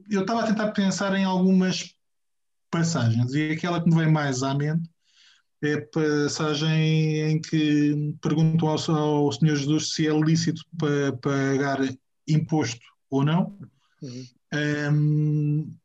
eu 0.09 0.21
estava 0.21 0.43
a 0.43 0.47
tentar 0.47 0.71
pensar 0.71 1.13
em 1.15 1.25
algumas 1.25 1.93
passagens 2.71 3.33
e 3.33 3.51
aquela 3.51 3.81
que 3.81 3.89
me 3.89 3.95
vem 3.95 4.11
mais 4.11 4.43
à 4.43 4.53
mente 4.53 4.89
é 5.61 5.73
a 5.73 5.87
passagem 5.87 7.31
em 7.31 7.41
que 7.41 8.15
perguntam 8.21 8.69
ao, 8.69 8.93
ao 8.95 9.31
Senhor 9.31 9.55
Jesus 9.55 9.93
se 9.93 10.07
é 10.07 10.11
lícito 10.11 10.61
para 10.77 11.13
pagar 11.13 11.79
imposto 12.27 12.85
ou 13.09 13.23
não. 13.23 13.57
Uhum. 14.01 14.25
Um, 14.93 15.75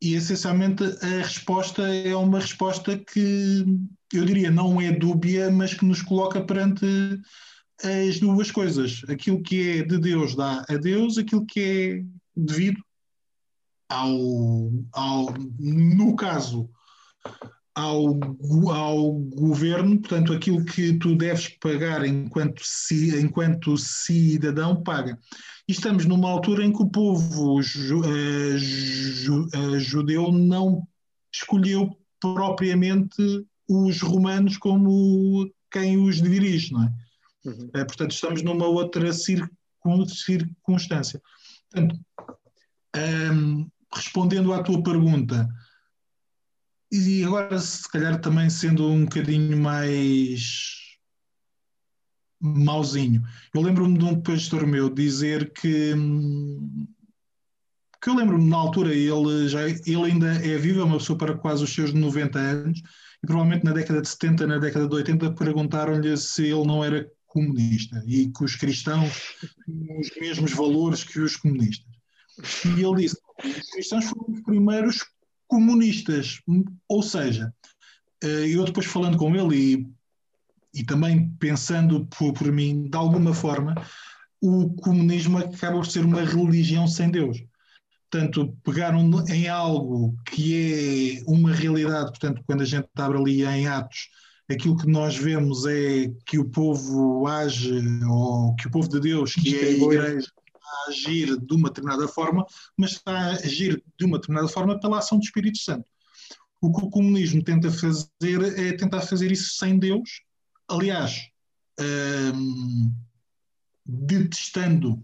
e 0.00 0.14
essencialmente 0.14 0.84
a 0.84 1.22
resposta 1.22 1.82
é 1.82 2.14
uma 2.14 2.38
resposta 2.38 2.96
que 2.96 3.64
eu 4.12 4.24
diria 4.24 4.50
não 4.50 4.80
é 4.80 4.92
dúbia, 4.92 5.50
mas 5.50 5.74
que 5.74 5.84
nos 5.84 6.02
coloca 6.02 6.40
perante 6.40 6.86
as 7.82 8.18
duas 8.18 8.50
coisas. 8.50 9.02
Aquilo 9.08 9.42
que 9.42 9.78
é 9.78 9.82
de 9.82 9.98
Deus 9.98 10.34
dá 10.34 10.64
a 10.68 10.76
Deus, 10.76 11.18
aquilo 11.18 11.44
que 11.44 11.60
é 11.60 12.04
devido 12.36 12.80
ao, 13.88 14.70
ao, 14.92 15.34
no 15.58 16.14
caso, 16.14 16.70
ao, 17.78 18.18
ao 18.72 19.12
governo, 19.12 20.00
portanto, 20.00 20.32
aquilo 20.32 20.64
que 20.64 20.98
tu 20.98 21.14
deves 21.14 21.48
pagar 21.60 22.04
enquanto, 22.04 22.60
enquanto 23.20 23.76
cidadão, 23.76 24.82
paga. 24.82 25.16
E 25.68 25.72
estamos 25.72 26.04
numa 26.04 26.28
altura 26.28 26.64
em 26.64 26.72
que 26.72 26.82
o 26.82 26.90
povo 26.90 27.62
ju, 27.62 28.00
uh, 28.00 28.58
ju, 28.58 29.48
uh, 29.54 29.78
judeu 29.78 30.32
não 30.32 30.82
escolheu 31.32 31.96
propriamente 32.20 33.46
os 33.68 34.00
romanos 34.00 34.56
como 34.56 35.48
quem 35.70 35.98
os 35.98 36.20
dirige, 36.20 36.72
não 36.72 36.82
é? 36.82 36.92
Uhum. 37.44 37.68
Uh, 37.68 37.86
portanto, 37.86 38.10
estamos 38.10 38.42
numa 38.42 38.66
outra 38.66 39.12
circunstância. 39.12 41.22
Portanto, 41.70 41.96
um, 43.32 43.70
respondendo 43.94 44.52
à 44.52 44.64
tua 44.64 44.82
pergunta, 44.82 45.48
e 46.90 47.24
agora 47.24 47.58
se 47.58 47.88
calhar 47.90 48.20
também 48.20 48.48
sendo 48.48 48.88
um 48.88 49.04
bocadinho 49.04 49.60
mais 49.60 50.76
mauzinho, 52.40 53.22
eu 53.52 53.60
lembro-me 53.60 53.98
de 53.98 54.04
um 54.04 54.20
pastor 54.20 54.66
meu 54.66 54.88
dizer 54.88 55.52
que 55.52 55.94
que 58.00 58.10
eu 58.10 58.14
lembro-me 58.14 58.48
na 58.48 58.56
altura 58.56 58.94
ele 58.94 59.48
já 59.48 59.68
ele 59.68 60.04
ainda 60.04 60.28
é 60.28 60.56
vivo, 60.56 60.80
é 60.80 60.84
uma 60.84 60.98
pessoa 60.98 61.18
para 61.18 61.36
quase 61.36 61.64
os 61.64 61.74
seus 61.74 61.92
90 61.92 62.38
anos 62.38 62.78
e 63.22 63.26
provavelmente 63.26 63.64
na 63.64 63.72
década 63.72 64.00
de 64.00 64.08
70, 64.08 64.46
na 64.46 64.58
década 64.58 64.88
de 64.88 64.94
80 64.94 65.32
perguntaram-lhe 65.32 66.16
se 66.16 66.44
ele 66.44 66.64
não 66.64 66.84
era 66.84 67.10
comunista 67.26 68.02
e 68.06 68.30
que 68.30 68.44
os 68.44 68.54
cristãos 68.54 69.36
tinham 69.64 70.00
os 70.00 70.10
mesmos 70.20 70.52
valores 70.52 71.04
que 71.04 71.20
os 71.20 71.36
comunistas. 71.36 71.86
E 72.64 72.82
ele 72.82 73.02
disse: 73.02 73.16
os 73.44 73.70
cristãos 73.70 74.04
foram 74.04 74.32
os 74.32 74.42
primeiros 74.42 75.04
comunistas, 75.48 76.40
ou 76.88 77.02
seja, 77.02 77.52
eh, 78.22 78.48
eu 78.48 78.64
depois 78.64 78.86
falando 78.86 79.16
com 79.16 79.34
ele 79.34 79.56
e, 79.56 80.80
e 80.80 80.84
também 80.84 81.30
pensando 81.40 82.06
por, 82.06 82.32
por 82.32 82.52
mim, 82.52 82.88
de 82.88 82.96
alguma 82.96 83.34
forma, 83.34 83.74
o 84.40 84.70
comunismo 84.76 85.38
acaba 85.38 85.76
por 85.76 85.86
ser 85.86 86.04
uma 86.04 86.22
religião 86.22 86.86
sem 86.86 87.10
Deus. 87.10 87.42
Portanto, 88.10 88.56
pegaram 88.64 89.10
em 89.28 89.48
algo 89.48 90.16
que 90.26 91.20
é 91.20 91.30
uma 91.30 91.52
realidade, 91.52 92.10
portanto, 92.10 92.42
quando 92.46 92.62
a 92.62 92.64
gente 92.64 92.88
abre 92.96 93.18
ali 93.18 93.44
em 93.44 93.66
Atos, 93.66 94.08
aquilo 94.50 94.78
que 94.78 94.86
nós 94.86 95.16
vemos 95.16 95.66
é 95.66 96.10
que 96.24 96.38
o 96.38 96.48
povo 96.48 97.26
age, 97.26 97.70
ou 98.08 98.54
que 98.56 98.66
o 98.66 98.70
povo 98.70 98.88
de 98.88 99.00
Deus, 99.00 99.34
que 99.34 99.54
é 99.54 99.64
a 99.64 99.70
igreja, 99.72 100.26
a 100.86 100.90
agir 100.90 101.38
de 101.38 101.54
uma 101.54 101.68
determinada 101.68 102.06
forma, 102.08 102.46
mas 102.76 102.92
está 102.92 103.12
a 103.12 103.30
agir 103.32 103.82
de 103.98 104.04
uma 104.04 104.18
determinada 104.18 104.48
forma 104.48 104.78
pela 104.78 104.98
ação 104.98 105.18
do 105.18 105.24
Espírito 105.24 105.58
Santo. 105.58 105.86
O 106.60 106.72
que 106.72 106.84
o 106.84 106.90
comunismo 106.90 107.42
tenta 107.42 107.70
fazer 107.70 108.58
é 108.58 108.72
tentar 108.76 109.00
fazer 109.02 109.30
isso 109.30 109.56
sem 109.56 109.78
Deus, 109.78 110.22
aliás, 110.68 111.28
hum, 112.34 112.92
detestando 113.86 114.94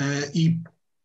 uh, 0.00 0.30
e 0.34 0.60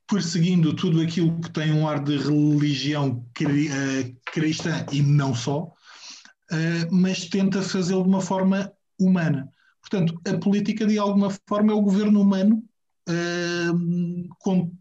perseguindo 0.07 0.73
tudo 0.73 1.01
aquilo 1.01 1.39
que 1.41 1.51
tem 1.51 1.73
um 1.73 1.87
ar 1.87 2.03
de 2.03 2.17
religião 2.17 3.25
cri, 3.33 3.69
uh, 3.69 4.17
cristã 4.25 4.85
e 4.91 5.01
não 5.01 5.35
só, 5.35 5.63
uh, 5.63 6.91
mas 6.91 7.25
tenta 7.25 7.61
fazê-lo 7.61 8.03
de 8.03 8.09
uma 8.09 8.21
forma 8.21 8.71
humana. 8.99 9.49
Portanto, 9.81 10.19
a 10.27 10.37
política, 10.37 10.85
de 10.85 10.97
alguma 10.97 11.29
forma, 11.47 11.71
é 11.71 11.75
o 11.75 11.81
governo 11.81 12.21
humano 12.21 12.63
com 14.39 14.71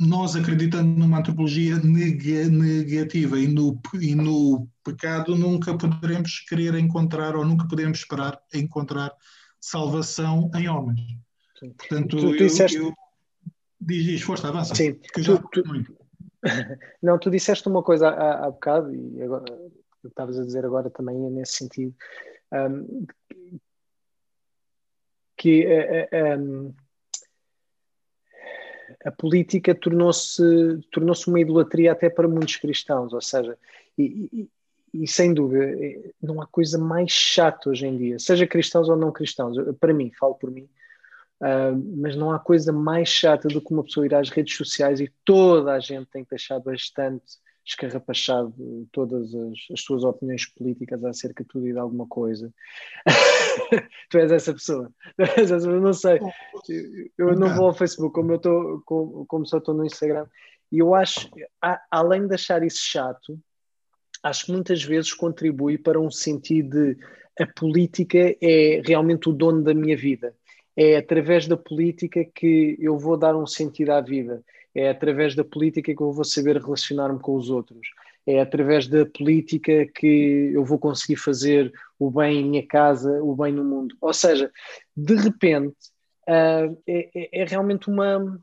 nós 0.00 0.34
acreditando 0.34 0.98
numa 0.98 1.18
antropologia 1.18 1.76
negativa 1.78 3.38
e 3.38 3.46
no, 3.46 3.78
e 4.00 4.14
no 4.14 4.66
pecado, 4.82 5.36
nunca 5.36 5.76
poderemos 5.76 6.40
querer 6.48 6.74
encontrar 6.76 7.36
ou 7.36 7.44
nunca 7.44 7.68
podemos 7.68 7.98
esperar 7.98 8.40
encontrar 8.54 9.12
salvação 9.60 10.50
em 10.54 10.68
homens. 10.68 11.00
Sim. 11.58 11.74
Portanto, 11.74 12.16
tu, 12.16 12.16
tu 12.16 12.26
eu, 12.28 12.38
disseste... 12.38 12.78
eu... 12.78 12.94
Diz, 13.78 14.04
diz, 14.04 14.22
força, 14.22 14.48
avança. 14.48 14.74
Sim, 14.74 14.94
tu, 15.12 15.22
já... 15.22 15.36
tu... 15.36 15.62
Não, 17.02 17.18
tu 17.18 17.30
disseste 17.30 17.68
uma 17.68 17.82
coisa 17.82 18.08
há, 18.08 18.46
há 18.46 18.50
bocado 18.50 18.94
e 18.94 19.22
agora, 19.22 19.44
o 19.52 19.70
que 20.00 20.08
estavas 20.08 20.38
a 20.38 20.44
dizer 20.44 20.64
agora 20.64 20.88
também 20.88 21.26
é 21.26 21.30
nesse 21.30 21.58
sentido. 21.58 21.94
Um, 22.52 23.06
que 25.36 25.66
um, 26.38 26.74
a 29.04 29.10
política 29.10 29.74
tornou-se 29.74 30.42
tornou 30.90 31.14
uma 31.26 31.40
idolatria 31.40 31.92
até 31.92 32.10
para 32.10 32.28
muitos 32.28 32.56
cristãos, 32.56 33.12
ou 33.12 33.20
seja, 33.20 33.56
e, 33.96 34.28
e, 34.32 35.02
e, 35.02 35.08
sem 35.08 35.32
dúvida, 35.32 35.66
não 36.22 36.40
há 36.40 36.46
coisa 36.46 36.78
mais 36.78 37.10
chata 37.10 37.70
hoje 37.70 37.86
em 37.86 37.96
dia, 37.96 38.18
seja 38.18 38.46
cristãos 38.46 38.88
ou 38.88 38.96
não 38.96 39.12
cristãos, 39.12 39.56
para 39.78 39.94
mim, 39.94 40.10
falo 40.18 40.34
por 40.34 40.50
mim, 40.50 40.68
uh, 41.40 41.76
mas 41.96 42.14
não 42.14 42.30
há 42.30 42.38
coisa 42.38 42.72
mais 42.72 43.08
chata 43.08 43.48
do 43.48 43.60
que 43.60 43.72
uma 43.72 43.84
pessoa 43.84 44.06
ir 44.06 44.14
às 44.14 44.28
redes 44.28 44.56
sociais 44.56 45.00
e 45.00 45.10
toda 45.24 45.72
a 45.72 45.80
gente 45.80 46.06
tem 46.06 46.24
que 46.24 46.30
deixar 46.30 46.58
bastante 46.60 47.38
escarrapachado 47.64 48.88
todas 48.90 49.34
as, 49.34 49.58
as 49.72 49.80
suas 49.80 50.02
opiniões 50.04 50.46
políticas 50.46 51.04
acerca 51.04 51.42
de 51.44 51.48
tudo 51.48 51.68
e 51.68 51.72
de 51.72 51.78
alguma 51.78 52.06
coisa. 52.06 52.52
tu 54.10 54.18
és 54.18 54.32
essa 54.32 54.52
pessoa. 54.52 54.90
Eu 55.18 55.80
não 55.80 55.92
sei. 55.92 56.18
Eu 57.18 57.36
não 57.36 57.54
vou 57.54 57.66
ao 57.66 57.74
Facebook 57.74 58.14
como 58.14 58.32
eu 58.32 58.36
estou, 58.36 58.82
como, 58.84 59.26
como 59.26 59.46
só 59.46 59.58
estou 59.58 59.74
no 59.74 59.84
Instagram. 59.84 60.26
E 60.72 60.78
eu 60.78 60.94
acho, 60.94 61.28
além 61.90 62.28
de 62.28 62.34
achar 62.34 62.62
isso 62.62 62.80
chato, 62.80 63.38
acho 64.22 64.46
que 64.46 64.52
muitas 64.52 64.82
vezes 64.82 65.12
contribui 65.12 65.76
para 65.76 65.98
um 65.98 66.10
sentido 66.10 66.94
de 66.94 66.96
a 67.40 67.46
política 67.46 68.36
é 68.40 68.82
realmente 68.84 69.28
o 69.28 69.32
dono 69.32 69.62
da 69.62 69.74
minha 69.74 69.96
vida. 69.96 70.34
É 70.76 70.96
através 70.96 71.48
da 71.48 71.56
política 71.56 72.24
que 72.24 72.76
eu 72.78 72.98
vou 72.98 73.16
dar 73.16 73.36
um 73.36 73.46
sentido 73.46 73.90
à 73.90 74.00
vida 74.00 74.44
é 74.74 74.90
através 74.90 75.34
da 75.34 75.44
política 75.44 75.94
que 75.94 76.02
eu 76.02 76.12
vou 76.12 76.24
saber 76.24 76.56
relacionar-me 76.56 77.18
com 77.18 77.34
os 77.34 77.50
outros, 77.50 77.88
é 78.26 78.40
através 78.40 78.86
da 78.86 79.04
política 79.06 79.86
que 79.86 80.52
eu 80.54 80.64
vou 80.64 80.78
conseguir 80.78 81.16
fazer 81.16 81.72
o 81.98 82.10
bem 82.10 82.40
em 82.40 82.48
minha 82.48 82.66
casa, 82.66 83.22
o 83.22 83.34
bem 83.34 83.52
no 83.52 83.64
mundo. 83.64 83.96
Ou 84.00 84.12
seja, 84.12 84.50
de 84.96 85.14
repente, 85.16 85.74
uh, 86.28 86.76
é, 86.86 87.40
é, 87.40 87.44
realmente 87.44 87.88
uma. 87.88 88.40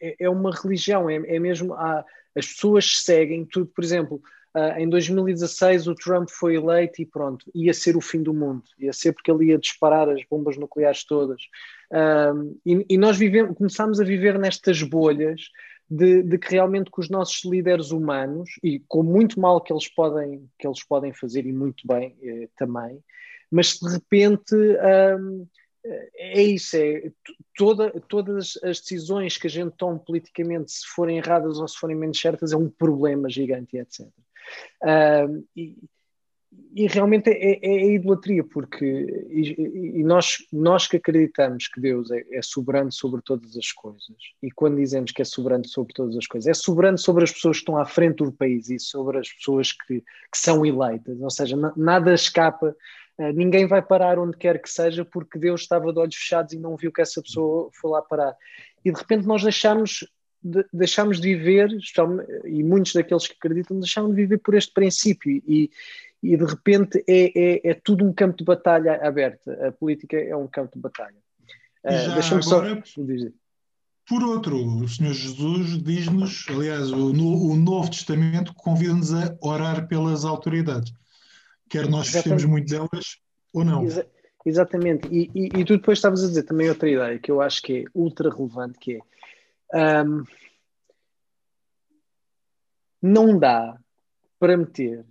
É, 0.00 0.24
é 0.24 0.30
uma 0.30 0.50
religião, 0.54 1.08
é, 1.08 1.16
é 1.16 1.38
mesmo. 1.38 1.74
Ah, 1.74 2.04
as 2.36 2.46
pessoas 2.46 3.02
seguem 3.02 3.44
tudo, 3.44 3.66
por 3.66 3.84
exemplo. 3.84 4.20
Uh, 4.52 4.80
em 4.80 4.88
2016 4.88 5.86
o 5.86 5.94
Trump 5.94 6.28
foi 6.28 6.56
eleito 6.56 7.00
e 7.00 7.06
pronto, 7.06 7.48
ia 7.54 7.72
ser 7.72 7.96
o 7.96 8.00
fim 8.00 8.20
do 8.20 8.34
mundo, 8.34 8.64
ia 8.80 8.92
ser 8.92 9.12
porque 9.12 9.30
ele 9.30 9.44
ia 9.44 9.58
disparar 9.58 10.08
as 10.08 10.24
bombas 10.28 10.56
nucleares 10.56 11.04
todas. 11.04 11.40
Uh, 11.90 12.58
e, 12.64 12.86
e, 12.90 12.98
nós 12.98 13.16
vivemos, 13.16 13.56
começámos 13.56 14.00
a 14.00 14.04
viver 14.04 14.38
nestas 14.38 14.80
bolhas 14.82 15.42
de, 15.88 16.22
de, 16.22 16.38
que 16.38 16.52
realmente 16.52 16.90
com 16.90 17.00
os 17.00 17.10
nossos 17.10 17.44
líderes 17.44 17.90
humanos, 17.90 18.50
e 18.62 18.78
com 18.86 19.02
muito 19.02 19.40
mal 19.40 19.60
que 19.60 19.72
eles 19.72 19.88
podem, 19.88 20.48
que 20.56 20.66
eles 20.66 20.84
podem 20.84 21.12
fazer 21.12 21.46
e 21.46 21.52
muito 21.52 21.84
bem 21.86 22.16
eh, 22.22 22.48
também, 22.56 23.02
mas 23.50 23.80
de 23.80 23.90
repente 23.90 24.54
uh, 24.54 25.48
é 26.14 26.42
isso, 26.42 26.76
é 26.76 27.10
toda, 27.56 27.90
todas 28.02 28.56
as 28.62 28.80
decisões 28.80 29.36
que 29.36 29.48
a 29.48 29.50
gente 29.50 29.74
toma 29.76 29.98
politicamente, 29.98 30.70
se 30.70 30.86
forem 30.86 31.18
erradas 31.18 31.58
ou 31.58 31.66
se 31.66 31.76
forem 31.76 31.96
menos 31.96 32.20
certas, 32.20 32.52
é 32.52 32.56
um 32.56 32.68
problema 32.68 33.28
gigante, 33.28 33.76
etc. 33.76 34.06
Uh, 34.82 35.44
e, 35.56 35.76
e, 36.74 36.86
realmente 36.86 37.30
é, 37.30 37.52
é, 37.52 37.58
é, 37.62 37.94
idolatria, 37.94 38.44
porque 38.44 38.84
e, 39.30 40.00
e, 40.00 40.04
nós, 40.04 40.38
nós 40.52 40.86
que 40.86 40.96
acreditamos 40.96 41.68
que 41.68 41.80
Deus 41.80 42.10
é, 42.10 42.24
é, 42.32 42.42
soberano 42.42 42.90
sobre 42.92 43.20
todas 43.22 43.56
as 43.56 43.72
coisas, 43.72 44.16
e 44.42 44.50
quando 44.50 44.76
dizemos 44.76 45.12
que 45.12 45.22
é 45.22 45.24
soberano 45.24 45.66
sobre 45.66 45.92
todas 45.92 46.16
as 46.16 46.26
coisas, 46.26 46.48
é 46.48 46.54
soberano 46.54 46.98
sobre 46.98 47.24
as 47.24 47.32
pessoas 47.32 47.56
que 47.56 47.62
estão 47.62 47.76
à 47.76 47.84
frente 47.84 48.18
do 48.18 48.32
país 48.32 48.70
e 48.70 48.78
sobre 48.78 49.18
as 49.18 49.32
pessoas 49.32 49.72
que, 49.72 50.00
que 50.00 50.38
são 50.38 50.64
eleitas, 50.64 51.20
ou 51.20 51.30
seja, 51.30 51.56
nada 51.76 52.14
escapa, 52.14 52.76
uh, 53.18 53.32
ninguém 53.32 53.66
vai 53.66 53.82
parar 53.82 54.18
onde 54.18 54.36
quer 54.36 54.60
que 54.60 54.70
seja 54.70 55.04
porque 55.04 55.38
Deus 55.38 55.62
estava 55.62 55.92
de 55.92 55.98
olhos 55.98 56.16
fechados 56.16 56.52
e 56.52 56.58
não 56.58 56.76
viu 56.76 56.92
que 56.92 57.02
essa 57.02 57.20
pessoa 57.22 57.70
foi 57.72 57.90
lá 57.90 58.02
parar. 58.02 58.36
E 58.84 58.90
de 58.90 58.98
repente 58.98 59.26
nós 59.26 59.42
deixamos 59.42 60.04
de, 60.42 60.64
deixamos 60.72 61.20
de 61.20 61.34
viver, 61.34 61.70
e 62.44 62.62
muitos 62.62 62.94
daqueles 62.94 63.26
que 63.26 63.34
acreditam, 63.34 63.78
deixaram 63.78 64.08
de 64.08 64.14
viver 64.14 64.38
por 64.38 64.54
este 64.54 64.72
princípio 64.72 65.30
e, 65.46 65.70
e 66.22 66.36
de 66.36 66.44
repente 66.44 67.02
é, 67.08 67.32
é, 67.34 67.70
é, 67.70 67.74
tudo 67.74 68.04
um 68.04 68.12
campo 68.12 68.36
de 68.36 68.44
batalha 68.44 68.96
aberto. 69.06 69.50
A 69.50 69.72
política 69.72 70.16
é 70.16 70.36
um 70.36 70.46
campo 70.46 70.74
de 70.74 70.80
batalha. 70.80 71.16
Uh, 71.84 72.14
Deixa-me 72.14 72.42
só 72.42 72.60
dizer. 72.98 73.32
Por 74.06 74.22
outro, 74.22 74.56
o 74.56 74.88
Senhor 74.88 75.14
Jesus 75.14 75.82
diz-nos, 75.82 76.44
aliás, 76.48 76.90
o, 76.90 77.12
o, 77.12 77.56
Novo 77.56 77.90
Testamento 77.90 78.52
convida-nos 78.54 79.14
a 79.14 79.36
orar 79.40 79.86
pelas 79.86 80.24
autoridades, 80.24 80.92
quer 81.68 81.88
nós 81.88 82.12
gostemos 82.12 82.44
muito 82.44 82.68
delas 82.68 83.20
ou 83.52 83.64
não. 83.64 83.84
Exa 83.84 84.06
exatamente, 84.44 85.06
e, 85.12 85.30
e, 85.34 85.60
e, 85.60 85.64
tu 85.64 85.76
depois 85.76 85.98
estavas 85.98 86.24
a 86.24 86.26
dizer 86.26 86.42
também 86.42 86.68
outra 86.68 86.90
ideia 86.90 87.18
que 87.18 87.30
eu 87.30 87.40
acho 87.40 87.62
que 87.62 87.82
é 87.82 87.84
ultra 87.94 88.34
relevante, 88.34 88.78
que 88.78 88.98
é 89.72 90.02
um, 90.02 90.24
não 93.00 93.38
dá 93.38 93.78
para 94.38 94.56
meter 94.56 95.04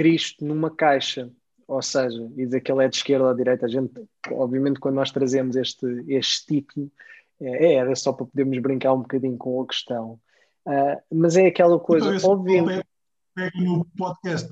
Cristo 0.00 0.46
numa 0.46 0.74
caixa, 0.74 1.30
ou 1.68 1.82
seja, 1.82 2.26
e 2.34 2.46
dizer 2.46 2.62
que 2.62 2.72
ele 2.72 2.82
é 2.82 2.88
de 2.88 2.96
esquerda 2.96 3.26
ou 3.26 3.32
de 3.32 3.36
direita. 3.36 3.66
A 3.66 3.68
gente, 3.68 3.92
obviamente, 4.30 4.80
quando 4.80 4.94
nós 4.94 5.10
trazemos 5.10 5.56
este, 5.56 5.86
este 6.08 6.46
título, 6.46 6.90
é, 7.38 7.74
era 7.74 7.94
só 7.94 8.10
para 8.10 8.24
podermos 8.24 8.58
brincar 8.60 8.94
um 8.94 9.02
bocadinho 9.02 9.36
com 9.36 9.60
a 9.60 9.66
questão. 9.66 10.18
Uh, 10.66 10.96
mas 11.12 11.36
é 11.36 11.48
aquela 11.48 11.78
coisa, 11.78 12.16
então, 12.16 12.30
obviamente. 12.30 12.86
Pega 13.34 13.60
no 13.60 13.84
podcast. 13.94 14.50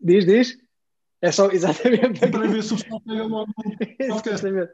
Diz, 0.00 0.24
diz. 0.24 0.56
É 1.20 1.30
só, 1.32 1.50
exatamente. 1.52 2.24
É 2.24 2.28
para 2.30 2.48
ver 2.48 2.62
se 2.62 2.72
o 2.72 2.76
pessoal 2.78 3.02
pega 3.02 3.24
logo 3.24 3.52
no 3.58 3.64
podcast. 3.76 4.28
exatamente. 4.30 4.72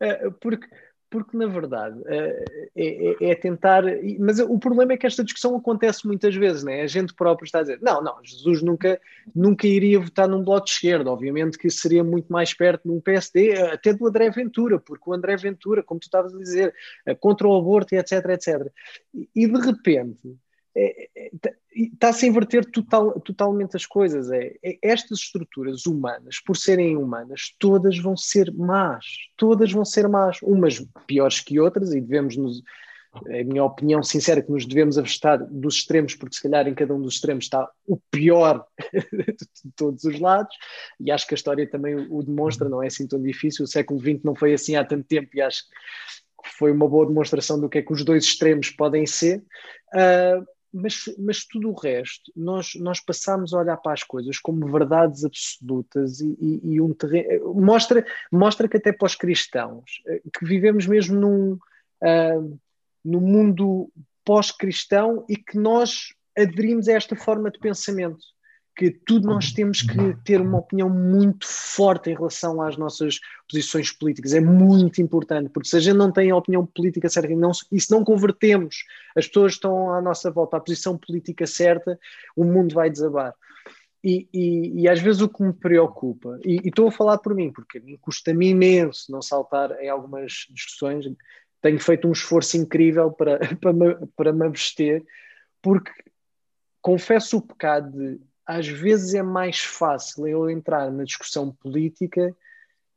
Uh, 0.00 0.30
porque 0.40 0.68
porque 1.10 1.36
na 1.36 1.46
verdade 1.46 2.00
é, 2.06 2.44
é, 2.76 3.30
é, 3.30 3.34
tentar. 3.34 3.84
Mas 4.18 4.38
o 4.38 4.58
problema 4.58 4.92
é 4.92 4.96
que 4.96 5.06
esta 5.06 5.22
discussão 5.24 5.56
acontece 5.56 6.06
muitas 6.06 6.34
vezes, 6.34 6.64
né? 6.64 6.82
A 6.82 6.86
gente 6.86 7.14
próprio 7.14 7.44
está 7.44 7.60
a 7.60 7.62
dizer: 7.62 7.78
não, 7.80 8.02
não, 8.02 8.16
Jesus 8.22 8.62
nunca, 8.62 9.00
nunca 9.34 9.66
iria 9.66 10.00
votar 10.00 10.28
num 10.28 10.42
bloco 10.42 10.66
de 10.66 10.72
esquerda. 10.72 11.10
Obviamente 11.10 11.58
que 11.58 11.70
seria 11.70 12.02
muito 12.02 12.32
mais 12.32 12.52
perto 12.52 12.88
de 12.88 12.94
um 12.94 13.00
PSD, 13.00 13.60
até 13.62 13.92
do 13.92 14.06
André 14.06 14.30
Ventura, 14.30 14.78
porque 14.78 15.08
o 15.08 15.14
André 15.14 15.36
Ventura, 15.36 15.82
como 15.82 16.00
tu 16.00 16.04
estavas 16.04 16.34
a 16.34 16.38
dizer, 16.38 16.74
contra 17.20 17.46
o 17.46 17.56
aborto 17.56 17.94
e 17.94 17.98
etc, 17.98 18.12
etc. 18.30 18.70
E 19.34 19.46
de 19.46 19.60
repente 19.60 20.36
está-se 21.72 22.26
a 22.26 22.28
inverter 22.28 22.64
total, 22.70 23.18
totalmente 23.20 23.76
as 23.76 23.86
coisas. 23.86 24.30
É, 24.30 24.54
é, 24.62 24.78
estas 24.82 25.20
estruturas 25.20 25.86
humanas, 25.86 26.40
por 26.40 26.56
serem 26.56 26.96
humanas, 26.96 27.54
todas 27.58 27.98
vão 27.98 28.16
ser 28.16 28.52
más. 28.52 29.04
Todas 29.36 29.72
vão 29.72 29.84
ser 29.84 30.08
más. 30.08 30.38
Umas 30.42 30.84
piores 31.06 31.40
que 31.40 31.58
outras, 31.58 31.92
e 31.94 32.00
devemos 32.00 32.36
nos. 32.36 32.62
É 33.28 33.40
a 33.40 33.44
minha 33.44 33.64
opinião 33.64 34.02
sincera 34.02 34.42
que 34.42 34.52
nos 34.52 34.66
devemos 34.66 34.98
afastar 34.98 35.38
dos 35.38 35.76
extremos, 35.76 36.14
porque 36.14 36.36
se 36.36 36.42
calhar 36.42 36.68
em 36.68 36.74
cada 36.74 36.94
um 36.94 37.00
dos 37.00 37.14
extremos 37.14 37.44
está 37.44 37.66
o 37.86 37.96
pior 38.10 38.66
de 38.92 39.72
todos 39.74 40.04
os 40.04 40.20
lados, 40.20 40.54
e 41.00 41.10
acho 41.10 41.26
que 41.26 41.32
a 41.32 41.36
história 41.36 41.66
também 41.66 41.94
o 42.10 42.22
demonstra, 42.22 42.68
não 42.68 42.82
é 42.82 42.88
assim 42.88 43.06
tão 43.06 43.22
difícil. 43.22 43.64
O 43.64 43.68
século 43.68 43.98
XX 43.98 44.22
não 44.22 44.34
foi 44.34 44.52
assim 44.52 44.76
há 44.76 44.84
tanto 44.84 45.08
tempo, 45.08 45.30
e 45.32 45.40
acho 45.40 45.62
que 46.44 46.58
foi 46.58 46.70
uma 46.70 46.86
boa 46.86 47.06
demonstração 47.06 47.58
do 47.58 47.70
que 47.70 47.78
é 47.78 47.82
que 47.82 47.92
os 47.92 48.04
dois 48.04 48.24
extremos 48.24 48.68
podem 48.68 49.06
ser. 49.06 49.42
Uh, 49.94 50.44
mas, 50.76 51.04
mas 51.18 51.44
tudo 51.44 51.70
o 51.70 51.74
resto, 51.74 52.30
nós, 52.36 52.74
nós 52.76 53.00
passamos 53.00 53.54
a 53.54 53.58
olhar 53.58 53.76
para 53.78 53.92
as 53.92 54.02
coisas 54.02 54.38
como 54.38 54.70
verdades 54.70 55.24
absolutas 55.24 56.20
e, 56.20 56.36
e, 56.40 56.74
e 56.74 56.80
um 56.80 56.92
terreno. 56.92 57.54
Mostra, 57.54 58.04
mostra 58.30 58.68
que 58.68 58.76
até 58.76 58.92
para 58.92 59.06
os 59.06 59.14
cristãos, 59.14 60.02
eh, 60.06 60.20
que 60.32 60.44
vivemos 60.44 60.86
mesmo 60.86 61.18
num, 61.18 61.52
uh, 61.52 62.58
num 63.04 63.20
mundo 63.20 63.90
pós-cristão 64.24 65.24
e 65.28 65.36
que 65.36 65.58
nós 65.58 66.14
aderimos 66.36 66.88
a 66.88 66.92
esta 66.92 67.16
forma 67.16 67.50
de 67.50 67.58
pensamento 67.58 68.35
que 68.76 68.90
tudo 68.90 69.26
nós 69.26 69.52
temos 69.52 69.80
que 69.80 70.14
ter 70.22 70.38
uma 70.38 70.58
opinião 70.58 70.90
muito 70.90 71.46
forte 71.48 72.10
em 72.10 72.14
relação 72.14 72.60
às 72.60 72.76
nossas 72.76 73.18
posições 73.48 73.90
políticas. 73.90 74.34
É 74.34 74.40
muito 74.40 75.00
importante, 75.00 75.48
porque 75.48 75.68
se 75.68 75.76
a 75.76 75.80
gente 75.80 75.96
não 75.96 76.12
tem 76.12 76.30
a 76.30 76.36
opinião 76.36 76.66
política 76.66 77.08
certa 77.08 77.32
e, 77.32 77.36
não, 77.36 77.52
e 77.72 77.80
se 77.80 77.90
não 77.90 78.04
convertemos 78.04 78.84
as 79.16 79.26
pessoas 79.26 79.52
que 79.52 79.56
estão 79.56 79.94
à 79.94 80.02
nossa 80.02 80.30
volta 80.30 80.58
à 80.58 80.60
posição 80.60 80.98
política 80.98 81.46
certa, 81.46 81.98
o 82.36 82.44
mundo 82.44 82.74
vai 82.74 82.90
desabar. 82.90 83.34
E, 84.04 84.28
e, 84.32 84.82
e 84.82 84.88
às 84.88 85.00
vezes 85.00 85.22
o 85.22 85.28
que 85.28 85.42
me 85.42 85.54
preocupa, 85.54 86.38
e, 86.44 86.60
e 86.62 86.68
estou 86.68 86.88
a 86.88 86.92
falar 86.92 87.16
por 87.18 87.34
mim, 87.34 87.50
porque 87.50 87.80
custa-me 88.00 88.50
imenso 88.50 89.10
não 89.10 89.22
saltar 89.22 89.72
em 89.80 89.88
algumas 89.88 90.46
discussões, 90.50 91.06
tenho 91.62 91.80
feito 91.80 92.06
um 92.06 92.12
esforço 92.12 92.58
incrível 92.58 93.10
para, 93.10 93.38
para, 93.56 93.72
me, 93.72 93.96
para 94.14 94.32
me 94.34 94.46
abster, 94.46 95.02
porque 95.62 95.90
confesso 96.82 97.38
o 97.38 97.42
pecado 97.42 97.90
de 97.90 98.20
às 98.46 98.66
vezes 98.68 99.14
é 99.14 99.22
mais 99.22 99.58
fácil 99.60 100.26
eu 100.26 100.48
entrar 100.48 100.90
na 100.90 101.04
discussão 101.04 101.52
política 101.52 102.34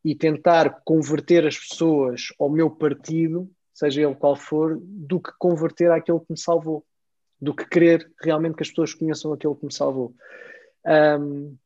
e 0.04 0.16
tentar 0.16 0.82
converter 0.86 1.46
as 1.46 1.58
pessoas 1.58 2.28
ao 2.40 2.50
meu 2.50 2.70
partido, 2.70 3.50
seja 3.74 4.02
ele 4.02 4.16
qual 4.16 4.36
for, 4.36 4.80
do 4.82 5.20
que 5.20 5.32
converter 5.40 5.92
àquele 5.92 6.20
que 6.20 6.32
me 6.32 6.40
salvou, 6.40 6.86
do 7.42 7.54
que 7.54 7.66
querer 7.66 8.12
realmente 8.22 8.56
que 8.56 8.64
as 8.64 8.70
pessoas 8.70 8.94
conheçam 8.94 9.34
aquele 9.34 9.56
que 9.56 9.66
me 9.66 9.74
salvou. 9.74 10.14
Um, 10.86 11.58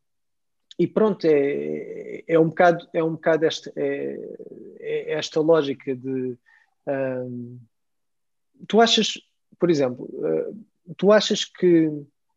e 0.79 0.87
pronto, 0.87 1.25
é, 1.25 2.23
é 2.27 2.39
um 2.39 2.49
bocado, 2.49 2.87
é 2.93 3.03
um 3.03 3.11
bocado 3.11 3.45
esta, 3.45 3.71
é, 3.75 4.17
é 4.79 5.13
esta 5.13 5.39
lógica 5.39 5.95
de 5.95 6.37
um, 6.87 7.59
tu 8.67 8.81
achas, 8.81 9.13
por 9.59 9.69
exemplo, 9.69 10.05
uh, 10.05 10.65
tu 10.97 11.11
achas 11.11 11.45
que, 11.45 11.89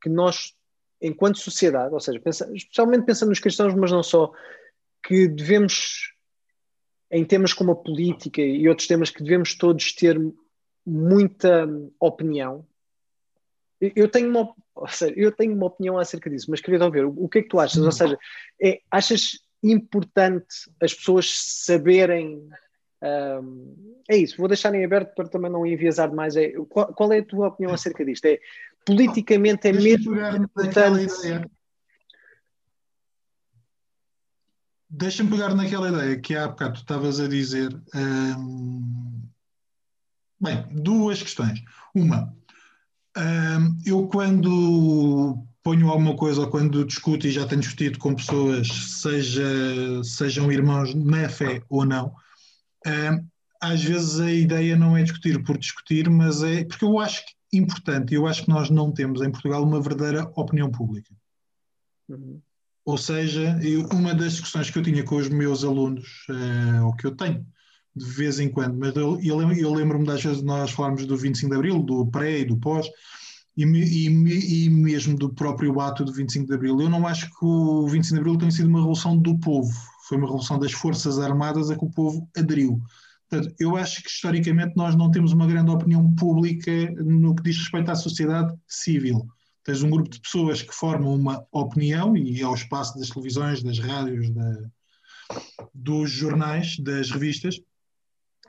que 0.02 0.08
nós 0.08 0.54
enquanto 1.00 1.38
sociedade, 1.38 1.92
ou 1.92 2.00
seja, 2.00 2.20
pensa, 2.20 2.50
especialmente 2.54 3.04
pensando 3.04 3.28
nos 3.30 3.40
cristãos, 3.40 3.74
mas 3.74 3.92
não 3.92 4.02
só, 4.02 4.32
que 5.02 5.28
devemos, 5.28 6.12
em 7.10 7.24
temas 7.24 7.52
como 7.52 7.72
a 7.72 7.76
política 7.76 8.40
e 8.40 8.68
outros 8.68 8.88
temas, 8.88 9.10
que 9.10 9.22
devemos 9.22 9.54
todos 9.56 9.92
ter 9.92 10.18
muita 10.84 11.68
opinião. 12.00 12.66
Eu 13.80 14.08
tenho 14.08 14.30
uma, 14.30 14.54
seja, 14.88 15.12
eu 15.16 15.30
tenho 15.32 15.54
uma 15.54 15.66
opinião 15.66 15.98
acerca 15.98 16.30
disso, 16.30 16.50
mas 16.50 16.60
queria 16.60 16.82
ouvir 16.82 17.04
o, 17.04 17.24
o 17.24 17.28
que 17.28 17.40
é 17.40 17.42
que 17.42 17.48
tu 17.48 17.60
achas? 17.60 17.82
Ou 17.82 17.92
seja, 17.92 18.18
é, 18.62 18.80
achas 18.90 19.38
importante 19.62 20.46
as 20.80 20.94
pessoas 20.94 21.30
saberem 21.64 22.48
um, 23.02 24.02
é 24.08 24.16
isso, 24.16 24.36
vou 24.38 24.48
deixar 24.48 24.74
em 24.74 24.84
aberto 24.84 25.14
para 25.14 25.28
também 25.28 25.50
não 25.50 25.66
enviesar 25.66 26.08
demais. 26.08 26.36
É, 26.36 26.52
qual, 26.68 26.92
qual, 26.94 27.12
é 27.12 27.18
a 27.18 27.24
tua 27.24 27.48
opinião 27.48 27.74
acerca 27.74 28.04
disto? 28.04 28.24
É, 28.24 28.38
politicamente 28.86 29.68
é 29.68 29.72
mesmo 29.72 30.14
importante. 30.14 31.12
Deixa-me 34.88 35.30
pegar 35.30 35.54
naquela 35.54 35.88
ideia 35.88 36.18
que 36.20 36.36
há 36.36 36.46
bocado 36.46 36.74
tu 36.74 36.80
estavas 36.80 37.18
a 37.18 37.26
dizer. 37.26 37.76
Hum, 37.94 39.22
bem, 40.40 40.64
duas 40.70 41.20
questões. 41.20 41.60
Uma, 41.92 42.32
hum, 43.18 43.78
eu 43.84 44.06
quando 44.06 45.44
ponho 45.62 45.90
alguma 45.90 46.14
coisa 46.16 46.42
ou 46.42 46.46
quando 46.48 46.84
discuto, 46.84 47.26
e 47.26 47.32
já 47.32 47.44
tenho 47.44 47.60
discutido 47.60 47.98
com 47.98 48.14
pessoas, 48.14 48.68
seja, 48.68 49.44
sejam 50.04 50.52
irmãos 50.52 50.94
na 50.94 51.28
fé 51.28 51.60
ou 51.68 51.84
não, 51.84 52.14
hum, 52.86 53.26
às 53.60 53.82
vezes 53.82 54.20
a 54.20 54.30
ideia 54.30 54.76
não 54.76 54.96
é 54.96 55.02
discutir 55.02 55.42
por 55.42 55.58
discutir, 55.58 56.08
mas 56.08 56.44
é 56.44 56.64
porque 56.64 56.84
eu 56.84 57.00
acho 57.00 57.26
que 57.26 57.32
importante. 57.56 58.14
Eu 58.14 58.26
acho 58.26 58.44
que 58.44 58.48
nós 58.48 58.70
não 58.70 58.92
temos 58.92 59.22
em 59.22 59.30
Portugal 59.30 59.62
uma 59.62 59.80
verdadeira 59.80 60.30
opinião 60.34 60.70
pública. 60.70 61.14
Uhum. 62.08 62.40
Ou 62.84 62.96
seja, 62.96 63.58
eu, 63.62 63.86
uma 63.88 64.14
das 64.14 64.32
discussões 64.32 64.70
que 64.70 64.78
eu 64.78 64.82
tinha 64.82 65.02
com 65.02 65.16
os 65.16 65.28
meus 65.28 65.64
alunos, 65.64 66.24
uh, 66.30 66.86
ou 66.86 66.94
que 66.94 67.06
eu 67.06 67.16
tenho 67.16 67.44
de 67.96 68.04
vez 68.04 68.38
em 68.38 68.48
quando, 68.48 68.76
mas 68.76 68.94
eu, 68.94 69.18
eu, 69.22 69.72
lembro-me 69.72 70.04
das 70.04 70.22
vezes 70.22 70.40
de 70.40 70.44
nós 70.44 70.70
falarmos 70.70 71.06
do 71.06 71.16
25 71.16 71.50
de 71.50 71.56
Abril, 71.56 71.82
do 71.82 72.06
pré 72.06 72.40
e 72.40 72.44
do 72.44 72.58
pós, 72.58 72.86
e, 73.56 73.64
e, 73.64 74.66
e, 74.66 74.70
mesmo 74.70 75.16
do 75.16 75.30
próprio 75.30 75.80
ato 75.80 76.04
do 76.04 76.12
25 76.12 76.46
de 76.46 76.54
Abril. 76.54 76.78
Eu 76.78 76.90
não 76.90 77.06
acho 77.06 77.26
que 77.26 77.44
o 77.44 77.88
25 77.88 78.14
de 78.14 78.20
Abril 78.20 78.38
tenha 78.38 78.50
sido 78.50 78.68
uma 78.68 78.80
revolução 78.80 79.16
do 79.16 79.38
povo, 79.38 79.72
foi 80.06 80.18
uma 80.18 80.26
revolução 80.26 80.58
das 80.58 80.72
Forças 80.72 81.18
Armadas 81.18 81.70
a 81.70 81.76
que 81.76 81.84
o 81.84 81.90
povo 81.90 82.28
aderiu. 82.36 82.82
Portanto, 83.28 83.54
eu 83.58 83.76
acho 83.76 84.02
que 84.02 84.08
historicamente 84.08 84.76
nós 84.76 84.94
não 84.94 85.10
temos 85.10 85.32
uma 85.32 85.46
grande 85.46 85.70
opinião 85.70 86.14
pública 86.14 86.70
no 87.02 87.34
que 87.34 87.42
diz 87.42 87.58
respeito 87.58 87.90
à 87.90 87.94
sociedade 87.94 88.54
civil. 88.68 89.26
Tens 89.64 89.82
um 89.82 89.90
grupo 89.90 90.08
de 90.08 90.20
pessoas 90.20 90.62
que 90.62 90.72
formam 90.72 91.12
uma 91.14 91.44
opinião 91.50 92.16
e 92.16 92.40
é 92.40 92.46
o 92.46 92.54
espaço 92.54 92.96
das 92.96 93.10
televisões, 93.10 93.64
das 93.64 93.80
rádios, 93.80 94.30
da, 94.30 94.70
dos 95.74 96.08
jornais, 96.10 96.78
das 96.78 97.10
revistas, 97.10 97.60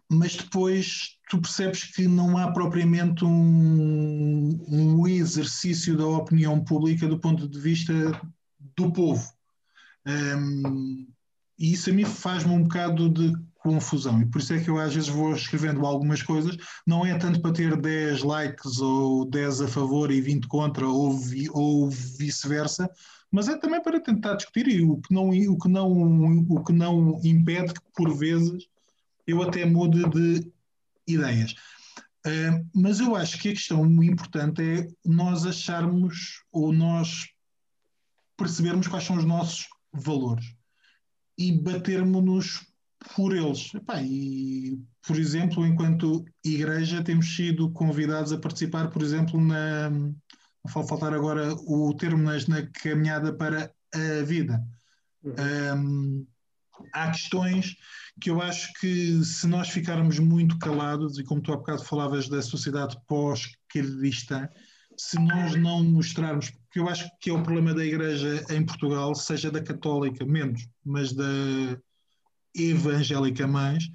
mas 0.10 0.36
depois 0.36 1.18
tu 1.30 1.42
percebes 1.42 1.84
que 1.84 2.08
não 2.08 2.38
há 2.38 2.52
propriamente 2.52 3.26
um, 3.26 4.63
um 4.70 5.08
exercício 5.08 5.98
da 5.98 6.06
opinião 6.06 6.63
pública 6.63 7.08
do 7.08 7.20
ponto 7.20 7.48
de 7.48 7.60
vista 7.60 7.94
do 8.76 8.92
povo. 8.92 9.28
Um, 10.06 11.08
e 11.60 11.74
isso 11.74 11.90
a 11.90 11.94
mim 11.94 12.06
faz-me 12.06 12.54
um 12.54 12.63
bocado 12.63 13.10
de 13.10 13.34
confusão. 13.58 14.22
E 14.22 14.26
por 14.26 14.39
isso 14.39 14.54
é 14.54 14.60
que 14.60 14.70
eu 14.70 14.80
às 14.80 14.93
vezes 14.93 15.10
vou 15.10 15.34
escrevendo 15.34 15.86
algumas 15.86 16.22
coisas, 16.22 16.58
não 16.86 17.06
é 17.06 17.17
tanto 17.17 17.41
para 17.41 17.54
ter 17.54 17.76
10 17.76 18.24
likes 18.24 18.80
ou 18.80 19.26
10 19.26 19.62
a 19.62 19.67
favor 19.67 20.12
e 20.12 20.22
20 20.22 20.48
contra 20.48 20.88
ou, 20.88 21.17
vi, 21.17 21.48
ou 21.52 21.89
vice-versa, 21.89 22.89
mas 23.32 23.48
é 23.48 23.58
também 23.58 23.82
para 23.82 24.00
tentar 24.00 24.36
discutir 24.36 24.67
e 24.67 24.82
o 24.82 24.98
que 24.98 25.13
não, 25.13 25.30
o 25.30 25.58
que 25.58 25.67
não, 25.67 26.46
o 26.50 26.63
que 26.63 26.74
não 26.74 27.20
impede 27.24 27.74
que 27.74 27.82
por 27.96 28.15
vezes 28.15 28.67
eu 29.26 29.41
até 29.41 29.65
mude 29.65 30.08
de 30.10 30.52
ideias. 31.06 31.54
Uh, 32.26 32.65
mas 32.74 33.00
eu 33.00 33.15
acho 33.15 33.39
que 33.39 33.50
a 33.50 33.54
questão 33.54 33.86
importante 34.04 34.62
é 34.62 34.88
nós 35.06 35.46
acharmos 35.46 36.43
ou 36.52 36.74
nós 36.74 37.28
percebermos 38.36 38.88
quais 38.88 39.04
são 39.04 39.17
os 39.17 39.26
nossos 39.26 39.67
valores 39.93 40.46
e 41.38 41.52
batermos-nos 41.52 42.65
por 43.15 43.36
eles. 43.36 43.74
Epá, 43.74 44.02
e, 44.02 44.80
por 45.06 45.17
exemplo, 45.17 45.65
enquanto 45.65 46.26
igreja, 46.43 47.04
temos 47.04 47.36
sido 47.36 47.72
convidados 47.72 48.32
a 48.32 48.38
participar, 48.38 48.89
por 48.89 49.02
exemplo, 49.02 49.39
na, 49.39 49.91
faltar 50.67 51.13
agora 51.13 51.54
o 51.65 51.93
termo 51.96 52.24
nas, 52.24 52.48
na 52.48 52.65
caminhada 52.67 53.34
para 53.34 53.72
a 53.93 54.24
vida. 54.24 54.63
Uhum. 55.24 55.34
Um, 55.76 56.28
há 56.93 57.12
questões 57.12 57.76
que 58.20 58.30
eu 58.30 58.41
acho 58.41 58.72
que 58.80 59.24
se 59.24 59.48
nós 59.48 59.70
ficarmos 59.70 60.20
muito 60.20 60.58
calados, 60.58 61.17
e 61.17 61.24
como 61.24 61.41
tu 61.41 61.54
há 61.54 61.58
bocado 61.58 61.84
falavas 61.84 62.28
da 62.28 62.41
sociedade 62.41 62.98
pós-cristã, 63.08 64.50
se 64.98 65.20
nós 65.20 65.56
não 65.56 65.84
mostrarmos, 65.84 66.50
porque 66.50 66.80
eu 66.80 66.89
acho 66.89 67.08
que 67.22 67.30
é 67.30 67.34
o 67.34 67.43
problema 67.43 67.74
da 67.74 67.86
Igreja 67.86 68.43
em 68.50 68.65
Portugal, 68.65 69.13
seja 69.13 69.52
da 69.52 69.62
católica 69.62 70.26
menos, 70.26 70.67
mas 70.84 71.13
da 71.13 71.24
evangélica 72.58 73.48
mais, 73.48 73.89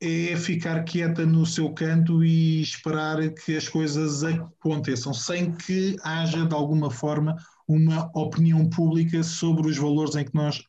é 0.00 0.36
ficar 0.36 0.84
quieta 0.84 1.24
no 1.24 1.46
seu 1.46 1.72
canto 1.72 2.22
e 2.22 2.60
esperar 2.60 3.30
que 3.30 3.56
as 3.56 3.68
coisas 3.68 4.22
aconteçam, 4.22 5.14
sem 5.14 5.52
que 5.52 5.96
haja 6.02 6.44
de 6.44 6.54
alguma 6.54 6.90
forma 6.90 7.34
uma 7.66 8.10
opinião 8.14 8.68
pública 8.68 9.22
sobre 9.22 9.68
os 9.68 9.76
valores 9.76 10.14
em 10.14 10.24
que 10.24 10.34
nós 10.34 10.62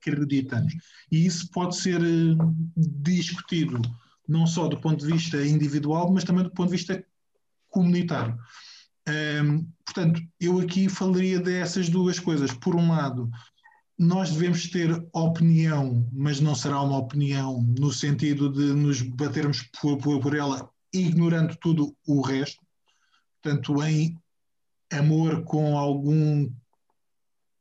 acreditamos. 0.00 0.74
E 1.10 1.24
isso 1.24 1.50
pode 1.50 1.76
ser 1.76 2.00
eh, 2.02 2.36
discutido 2.76 3.80
não 4.28 4.46
só 4.46 4.66
do 4.66 4.80
ponto 4.80 5.06
de 5.06 5.12
vista 5.12 5.44
individual, 5.46 6.12
mas 6.12 6.24
também 6.24 6.42
do 6.42 6.50
ponto 6.50 6.70
de 6.70 6.76
vista 6.76 7.04
comunitário. 7.70 8.36
Um, 9.08 9.64
portanto, 9.84 10.20
eu 10.40 10.58
aqui 10.58 10.88
falaria 10.88 11.38
dessas 11.38 11.88
duas 11.88 12.18
coisas. 12.18 12.52
Por 12.52 12.74
um 12.74 12.90
lado, 12.90 13.30
nós 13.98 14.30
devemos 14.30 14.68
ter 14.68 14.90
opinião, 15.12 16.06
mas 16.12 16.40
não 16.40 16.54
será 16.54 16.80
uma 16.82 16.98
opinião 16.98 17.62
no 17.78 17.92
sentido 17.92 18.52
de 18.52 18.74
nos 18.74 19.00
batermos 19.00 19.62
por, 19.80 19.96
por, 19.98 20.20
por 20.20 20.36
ela, 20.36 20.68
ignorando 20.92 21.56
tudo 21.56 21.96
o 22.06 22.20
resto. 22.20 22.62
Portanto, 23.42 23.82
em 23.82 24.18
amor 24.92 25.44
com 25.44 25.78
algum 25.78 26.50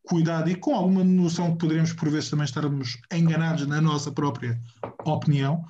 cuidado 0.03 0.49
e 0.49 0.55
com 0.55 0.75
alguma 0.75 1.03
noção 1.03 1.53
que 1.53 1.59
poderemos 1.59 1.93
por 1.93 2.09
vezes 2.09 2.29
também 2.29 2.45
estarmos 2.45 2.97
enganados 3.11 3.65
na 3.65 3.81
nossa 3.81 4.11
própria 4.11 4.61
opinião, 5.03 5.63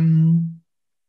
um, 0.00 0.58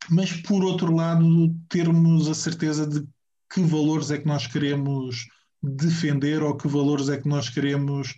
mas 0.10 0.34
por 0.34 0.64
outro 0.64 0.94
lado 0.94 1.56
termos 1.70 2.28
a 2.28 2.34
certeza 2.34 2.86
de 2.86 3.08
que 3.52 3.62
valores 3.62 4.12
é 4.12 4.18
que 4.18 4.28
nós 4.28 4.46
queremos 4.46 5.28
defender 5.62 6.44
ou 6.44 6.56
que 6.56 6.68
valores 6.68 7.10
é 7.10 7.18
que 7.18 7.28
nós 7.28 7.50
queremos 7.50 8.16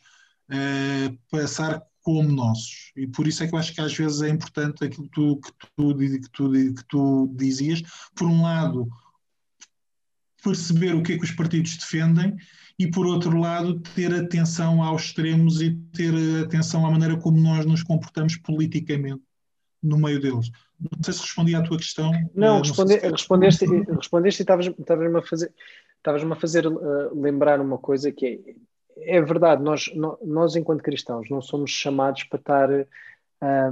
uh, 0.52 1.18
passar 1.30 1.82
como 2.02 2.32
nossos. 2.32 2.92
E 2.96 3.08
por 3.08 3.28
isso 3.28 3.44
é 3.44 3.48
que 3.48 3.54
eu 3.54 3.60
acho 3.60 3.74
que 3.74 3.82
às 3.82 3.94
vezes 3.94 4.22
é 4.22 4.30
importante 4.30 4.84
aquilo 4.84 5.04
que 5.04 5.12
tu, 5.12 5.40
que 5.40 5.52
tu, 5.76 5.98
que 5.98 6.30
tu, 6.32 6.52
que 6.52 6.86
tu 6.90 7.34
dizias, 7.36 7.82
por 8.16 8.28
um 8.28 8.42
lado, 8.42 8.88
perceber 10.44 10.96
o 10.96 11.04
que 11.04 11.14
é 11.14 11.18
que 11.18 11.24
os 11.24 11.32
partidos 11.32 11.78
defendem 11.78 12.36
e, 12.78 12.90
por 12.90 13.06
outro 13.06 13.38
lado, 13.38 13.80
ter 13.96 14.14
atenção 14.14 14.82
aos 14.82 15.04
extremos 15.04 15.62
e 15.62 15.76
ter 15.94 16.14
atenção 16.44 16.86
à 16.86 16.92
maneira 16.92 17.16
como 17.18 17.38
nós 17.40 17.66
nos 17.66 17.84
comportamos 17.84 18.36
politicamente 18.38 19.22
no 19.82 19.98
meio 19.98 20.20
deles. 20.20 20.50
Não 20.80 21.04
sei 21.04 21.14
se 21.14 21.22
respondi 21.22 21.56
à 21.56 21.62
tua 21.62 21.78
questão. 21.78 22.12
Não, 22.34 22.56
não 22.56 22.62
responde, 22.62 23.00
se... 23.00 23.08
respondeste, 23.08 23.66
respondeste 23.66 24.42
e 24.42 24.44
estavas-me 24.44 25.18
a 25.18 25.22
fazer, 25.22 25.54
estavas-me 25.98 26.34
a 26.34 26.36
fazer 26.36 26.66
uh, 26.66 27.20
lembrar 27.20 27.62
uma 27.62 27.78
coisa 27.78 28.12
que 28.12 28.26
é, 28.26 28.56
é 28.98 29.22
verdade, 29.22 29.64
nós, 29.64 29.90
nós 30.22 30.56
enquanto 30.56 30.84
cristãos 30.84 31.30
não 31.30 31.42
somos 31.42 31.72
chamados 31.72 32.24
para 32.24 32.40
estar 32.40 32.70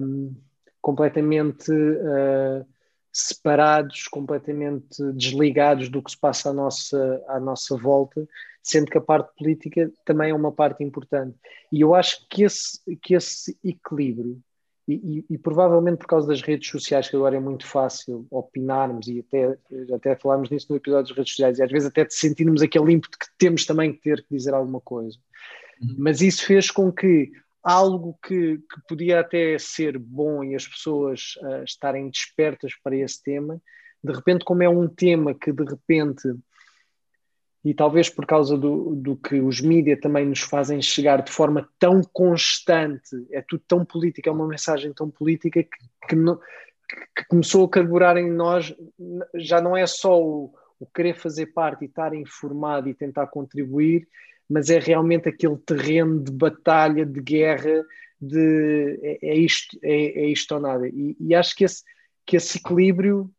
um, 0.01 0.35
completamente 0.81 1.71
uh, 1.71 2.65
separados, 3.11 4.07
completamente 4.07 5.03
desligados 5.13 5.89
do 5.89 6.01
que 6.01 6.11
se 6.11 6.17
passa 6.17 6.49
à 6.49 6.53
nossa, 6.53 7.23
à 7.27 7.39
nossa 7.39 7.75
volta, 7.77 8.27
sendo 8.61 8.89
que 8.89 8.97
a 8.97 9.01
parte 9.01 9.33
política 9.37 9.91
também 10.05 10.31
é 10.31 10.35
uma 10.35 10.51
parte 10.51 10.83
importante. 10.83 11.35
E 11.71 11.81
eu 11.81 11.95
acho 11.95 12.25
que 12.29 12.43
esse, 12.43 12.79
que 12.97 13.15
esse 13.15 13.57
equilíbrio, 13.63 14.39
e, 14.89 15.19
e, 15.19 15.33
e 15.35 15.37
provavelmente 15.37 15.99
por 15.99 16.07
causa 16.07 16.27
das 16.27 16.41
redes 16.41 16.67
sociais, 16.67 17.07
que 17.07 17.15
agora 17.15 17.35
é 17.35 17.39
muito 17.39 17.67
fácil 17.67 18.25
opinarmos, 18.31 19.07
e 19.07 19.19
até, 19.19 19.57
até 19.93 20.15
falámos 20.15 20.49
nisso 20.49 20.67
no 20.69 20.77
episódio 20.77 21.09
das 21.09 21.17
redes 21.17 21.31
sociais, 21.33 21.59
e 21.59 21.63
às 21.63 21.71
vezes 21.71 21.87
até 21.87 22.07
sentirmos 22.09 22.63
aquele 22.63 22.93
ímpeto 22.93 23.19
que 23.19 23.27
temos 23.37 23.65
também 23.65 23.93
que 23.93 24.01
ter 24.01 24.23
que 24.23 24.35
dizer 24.35 24.53
alguma 24.53 24.81
coisa. 24.81 25.17
Uhum. 25.79 25.95
Mas 25.99 26.21
isso 26.21 26.43
fez 26.43 26.71
com 26.71 26.91
que 26.91 27.31
algo 27.61 28.17
que, 28.25 28.57
que, 28.57 28.81
podia 28.87 29.19
até 29.19 29.59
ser 29.59 29.97
bom 29.99 30.43
e 30.43 30.55
as 30.55 30.67
pessoas 30.67 31.35
uh, 31.43 31.63
estarem 31.63 32.09
despertas 32.09 32.73
para 32.83 32.95
esse 32.95 33.21
tema, 33.21 33.61
de 34.03 34.13
repente, 34.13 34.43
como 34.43 34.63
é 34.63 34.69
um 34.69 34.87
tema 34.87 35.35
que 35.35 35.51
de 35.51 35.63
repente, 35.65 36.33
e 37.63 37.73
talvez 37.73 38.09
por 38.09 38.25
causa 38.25 38.57
do, 38.57 38.95
do 38.95 39.15
que 39.17 39.41
os 39.41 39.59
mídias 39.59 39.99
também 39.99 40.25
nos 40.25 40.39
fazem 40.39 40.81
chegar 40.81 41.21
de 41.21 41.31
forma 41.31 41.67
tão 41.77 42.01
constante, 42.13 43.09
é 43.31 43.41
tudo 43.41 43.63
tão 43.67 43.83
político, 43.83 44.29
é 44.29 44.31
uma 44.31 44.47
mensagem 44.47 44.93
tão 44.93 45.09
política 45.09 45.61
que, 45.63 46.07
que, 46.07 46.15
não, 46.15 46.37
que 47.15 47.25
começou 47.27 47.65
a 47.65 47.69
carburar 47.69 48.15
em 48.17 48.31
nós, 48.31 48.73
já 49.35 49.59
não 49.59 49.75
é 49.75 49.85
só 49.85 50.21
o, 50.21 50.53
o 50.79 50.85
querer 50.85 51.15
fazer 51.15 51.47
parte 51.47 51.83
e 51.83 51.87
estar 51.87 52.13
informado 52.13 52.87
e 52.87 52.93
tentar 52.93 53.27
contribuir, 53.27 54.07
mas 54.49 54.69
é 54.69 54.79
realmente 54.79 55.27
aquele 55.27 55.57
terreno 55.57 56.23
de 56.23 56.31
batalha, 56.31 57.05
de 57.05 57.21
guerra, 57.21 57.83
de 58.19 58.99
é, 59.03 59.29
é 59.29 59.37
isto, 59.37 59.77
é, 59.83 60.23
é, 60.23 60.25
isto 60.27 60.55
ou 60.55 60.61
nada. 60.61 60.87
E, 60.87 61.15
e, 61.19 61.35
acho 61.35 61.55
que 61.55 61.63
esse, 61.63 61.83
que 62.25 62.37
esse 62.37 62.57
equilíbrio 62.57 63.31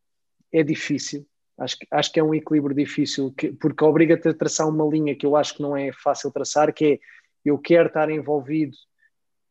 é 0.53 0.63
difícil. 0.63 1.27
Acho, 1.61 1.77
acho 1.91 2.13
que 2.13 2.19
é 2.19 2.25
um 2.25 2.35
equilíbrio 2.35 2.75
difícil, 2.75 3.33
que, 3.37 3.53
porque 3.53 3.85
obriga-te 3.85 4.31
a 4.31 4.35
traçar 4.35 4.67
uma 4.67 4.85
linha 4.87 5.15
que 5.15 5.27
eu 5.27 5.37
acho 5.37 5.55
que 5.55 5.63
não 5.63 5.77
é 5.77 5.93
fácil 5.93 6.31
traçar, 6.31 6.73
que 6.73 6.85
é 6.85 6.99
eu 7.45 7.59
quero 7.59 7.89
estar 7.89 8.11
envolvido, 8.11 8.77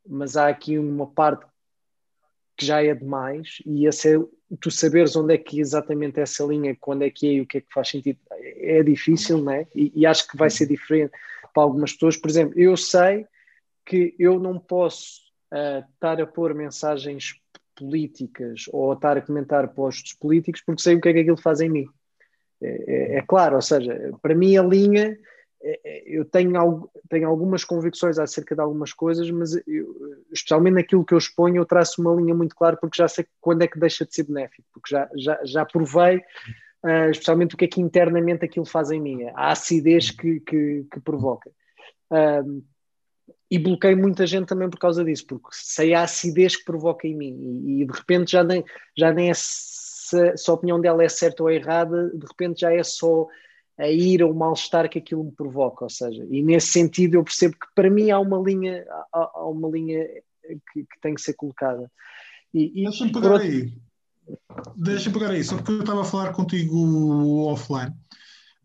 mas 0.07 0.35
há 0.35 0.47
aqui 0.47 0.77
uma 0.77 1.07
parte 1.07 1.45
que 2.57 2.65
já 2.65 2.83
é 2.83 2.93
demais, 2.93 3.59
e 3.65 3.85
esse 3.85 4.15
é, 4.15 4.19
tu 4.59 4.69
saberes 4.69 5.15
onde 5.15 5.33
é 5.33 5.37
que 5.37 5.59
exatamente 5.59 6.19
essa 6.19 6.43
linha, 6.43 6.75
quando 6.75 7.03
é 7.03 7.09
que 7.09 7.27
é 7.27 7.33
e 7.33 7.41
o 7.41 7.47
que 7.47 7.59
é 7.59 7.61
que 7.61 7.73
faz 7.73 7.89
sentido, 7.89 8.19
é 8.31 8.83
difícil, 8.83 9.37
não 9.37 9.53
é? 9.53 9.67
E, 9.73 9.93
e 9.95 10.05
acho 10.05 10.27
que 10.27 10.35
vai 10.35 10.49
ser 10.49 10.67
diferente 10.67 11.13
para 11.53 11.63
algumas 11.63 11.93
pessoas. 11.93 12.17
Por 12.17 12.29
exemplo, 12.29 12.59
eu 12.59 12.75
sei 12.75 13.25
que 13.85 14.13
eu 14.19 14.39
não 14.39 14.59
posso 14.59 15.21
uh, 15.53 15.87
estar 15.93 16.19
a 16.19 16.27
pôr 16.27 16.53
mensagens 16.53 17.39
políticas 17.75 18.65
ou 18.73 18.91
estar 18.91 19.17
a 19.17 19.21
comentar 19.21 19.67
postos 19.69 20.13
políticos 20.13 20.61
porque 20.65 20.81
sei 20.81 20.95
o 20.95 21.01
que 21.01 21.09
é 21.09 21.13
que 21.13 21.19
aquilo 21.19 21.37
faz 21.37 21.61
em 21.61 21.69
mim. 21.69 21.87
É, 22.61 23.15
é, 23.15 23.17
é 23.17 23.21
claro, 23.21 23.55
ou 23.55 23.61
seja, 23.61 24.13
para 24.21 24.35
mim 24.35 24.57
a 24.57 24.63
linha, 24.63 25.17
é, 25.61 25.79
é 25.83 26.03
eu 26.05 26.25
tenho, 26.25 26.89
tenho 27.09 27.27
algumas 27.27 27.63
convicções 27.63 28.19
acerca 28.19 28.55
de 28.55 28.61
algumas 28.61 28.93
coisas, 28.93 29.29
mas 29.31 29.55
eu, 29.67 29.95
especialmente 30.31 30.75
naquilo 30.75 31.05
que 31.05 31.13
eu 31.13 31.17
exponho, 31.17 31.57
eu 31.57 31.65
traço 31.65 32.01
uma 32.01 32.13
linha 32.13 32.35
muito 32.35 32.55
clara 32.55 32.77
porque 32.77 32.97
já 32.97 33.07
sei 33.07 33.25
quando 33.39 33.61
é 33.61 33.67
que 33.67 33.79
deixa 33.79 34.05
de 34.05 34.13
ser 34.13 34.23
benéfico, 34.23 34.67
porque 34.73 34.93
já, 34.93 35.09
já, 35.15 35.39
já 35.43 35.65
provei 35.65 36.17
uh, 36.17 37.09
especialmente 37.11 37.55
o 37.55 37.57
que 37.57 37.65
é 37.65 37.67
que 37.67 37.81
internamente 37.81 38.45
aquilo 38.45 38.65
faz 38.65 38.91
em 38.91 39.01
mim, 39.01 39.23
a 39.35 39.51
acidez 39.51 40.11
que, 40.11 40.39
que, 40.41 40.85
que 40.91 40.99
provoca. 40.99 41.49
Uh, 42.11 42.63
e 43.51 43.57
bloqueio 43.57 43.97
muita 43.97 44.27
gente 44.27 44.47
também 44.47 44.69
por 44.69 44.77
causa 44.77 45.03
disso, 45.03 45.25
porque 45.25 45.47
sei 45.51 45.93
a 45.93 46.03
acidez 46.03 46.55
que 46.55 46.65
provoca 46.65 47.07
em 47.07 47.15
mim 47.15 47.63
e, 47.65 47.81
e 47.81 47.85
de 47.85 47.91
repente 47.91 48.31
já 48.31 48.43
nem, 48.43 48.63
já 48.95 49.11
nem 49.11 49.31
é 49.31 49.33
se, 50.09 50.37
se, 50.37 50.49
a 50.49 50.53
opinião 50.53 50.79
dela 50.79 51.03
é 51.03 51.09
certa 51.09 51.43
ou 51.43 51.49
errada, 51.49 52.09
de 52.09 52.25
repente 52.25 52.61
já 52.61 52.73
é 52.73 52.83
só 52.83 53.27
a 53.77 53.87
ira 53.87 54.25
ou 54.25 54.33
o 54.33 54.35
mal-estar 54.35 54.89
que 54.89 54.99
aquilo 54.99 55.23
me 55.23 55.31
provoca, 55.31 55.85
ou 55.85 55.89
seja, 55.89 56.25
e 56.29 56.43
nesse 56.43 56.67
sentido 56.67 57.15
eu 57.15 57.23
percebo 57.23 57.53
que 57.53 57.67
para 57.73 57.89
mim 57.89 58.11
há 58.11 58.19
uma 58.19 58.37
linha, 58.37 58.85
há, 59.13 59.31
há 59.35 59.49
uma 59.49 59.69
linha 59.69 60.05
que, 60.73 60.83
que, 60.83 60.99
tem 61.01 61.15
que 61.15 61.21
ser 61.21 61.33
colocada. 61.33 61.89
E, 62.53 62.81
e, 62.81 62.83
Deixa-me 62.83 63.11
pegar 63.11 63.33
outro... 63.33 63.47
aí. 63.47 63.73
Deixa 64.75 65.09
pegar 65.09 65.31
aí, 65.31 65.43
só 65.43 65.55
porque 65.55 65.71
eu 65.71 65.79
estava 65.79 66.01
a 66.01 66.05
falar 66.05 66.33
contigo 66.33 67.45
offline 67.45 67.93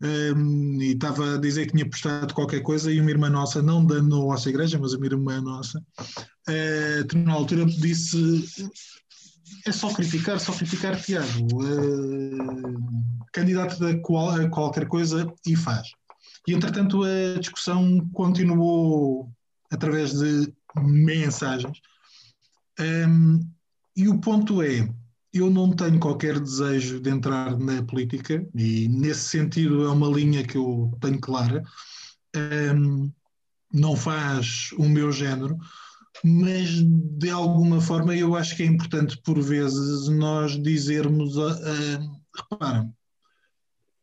um, 0.01 0.81
e 0.81 0.91
estava 0.91 1.35
a 1.35 1.37
dizer 1.37 1.65
que 1.65 1.71
tinha 1.71 1.89
postado 1.89 2.33
qualquer 2.33 2.61
coisa 2.61 2.91
e 2.91 2.99
uma 2.99 3.09
irmã 3.09 3.29
nossa, 3.29 3.61
não 3.61 3.85
da 3.85 4.01
nossa 4.01 4.49
igreja, 4.49 4.77
mas 4.77 4.93
uma 4.93 5.05
irmã 5.05 5.41
nossa, 5.41 5.79
uh, 5.79 7.17
na 7.17 7.33
altura 7.33 7.65
disse 7.65 8.69
é 9.65 9.71
só 9.71 9.93
criticar, 9.93 10.39
só 10.39 10.53
criticar 10.53 10.99
Tiago, 11.01 11.47
uh, 11.63 13.25
candidato 13.31 13.85
a, 13.85 13.97
qual, 13.99 14.31
a 14.31 14.49
qualquer 14.49 14.87
coisa 14.87 15.31
e 15.45 15.55
faz. 15.55 15.91
E 16.47 16.53
entretanto 16.53 17.03
a 17.03 17.39
discussão 17.39 18.07
continuou 18.13 19.31
através 19.71 20.13
de 20.13 20.53
mensagens. 20.77 21.79
Um, 22.79 23.39
e 23.95 24.07
o 24.07 24.19
ponto 24.19 24.61
é, 24.61 24.87
eu 25.33 25.49
não 25.49 25.71
tenho 25.71 25.99
qualquer 25.99 26.39
desejo 26.39 26.99
de 26.99 27.09
entrar 27.09 27.57
na 27.57 27.81
política 27.83 28.45
e 28.53 28.87
nesse 28.87 29.29
sentido 29.29 29.85
é 29.85 29.89
uma 29.89 30.07
linha 30.07 30.45
que 30.45 30.57
eu 30.57 30.95
tenho 31.01 31.19
clara. 31.19 31.63
Um, 32.35 33.11
não 33.71 33.95
faz 33.95 34.69
o 34.77 34.87
meu 34.87 35.11
género, 35.11 35.57
mas 36.27 36.81
de 36.81 37.29
alguma 37.29 37.79
forma 37.79 38.15
eu 38.15 38.35
acho 38.35 38.55
que 38.55 38.63
é 38.63 38.65
importante 38.65 39.15
por 39.23 39.39
vezes 39.39 40.07
nós 40.07 40.59
dizermos, 40.59 41.37
uh, 41.37 41.51
uh, 41.51 42.93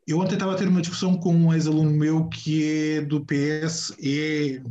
eu 0.06 0.20
ontem 0.20 0.34
estava 0.34 0.52
a 0.52 0.56
ter 0.56 0.68
uma 0.68 0.80
discussão 0.80 1.18
com 1.18 1.34
um 1.34 1.52
ex-aluno 1.52 1.90
meu 1.90 2.28
que 2.28 2.94
é 2.94 3.00
do 3.00 3.26
PS, 3.26 3.96
é 4.00 4.62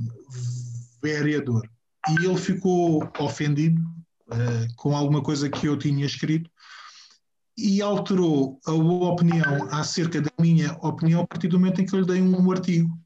vereador, 1.03 1.69
e 2.09 2.25
ele 2.25 2.37
ficou 2.37 3.03
ofendido 3.19 3.81
uh, 4.29 4.73
com 4.77 4.95
alguma 4.95 5.21
coisa 5.21 5.49
que 5.49 5.67
eu 5.67 5.77
tinha 5.77 6.05
escrito 6.05 6.49
e 7.57 7.81
alterou 7.81 8.61
a 8.65 8.71
opinião 8.71 9.67
acerca 9.71 10.21
da 10.21 10.31
minha 10.39 10.71
opinião 10.81 11.23
a 11.23 11.27
partir 11.27 11.49
do 11.49 11.59
momento 11.59 11.81
em 11.81 11.85
que 11.85 11.93
eu 11.93 11.99
lhe 11.99 12.07
dei 12.07 12.21
um 12.21 12.49
artigo, 12.49 12.97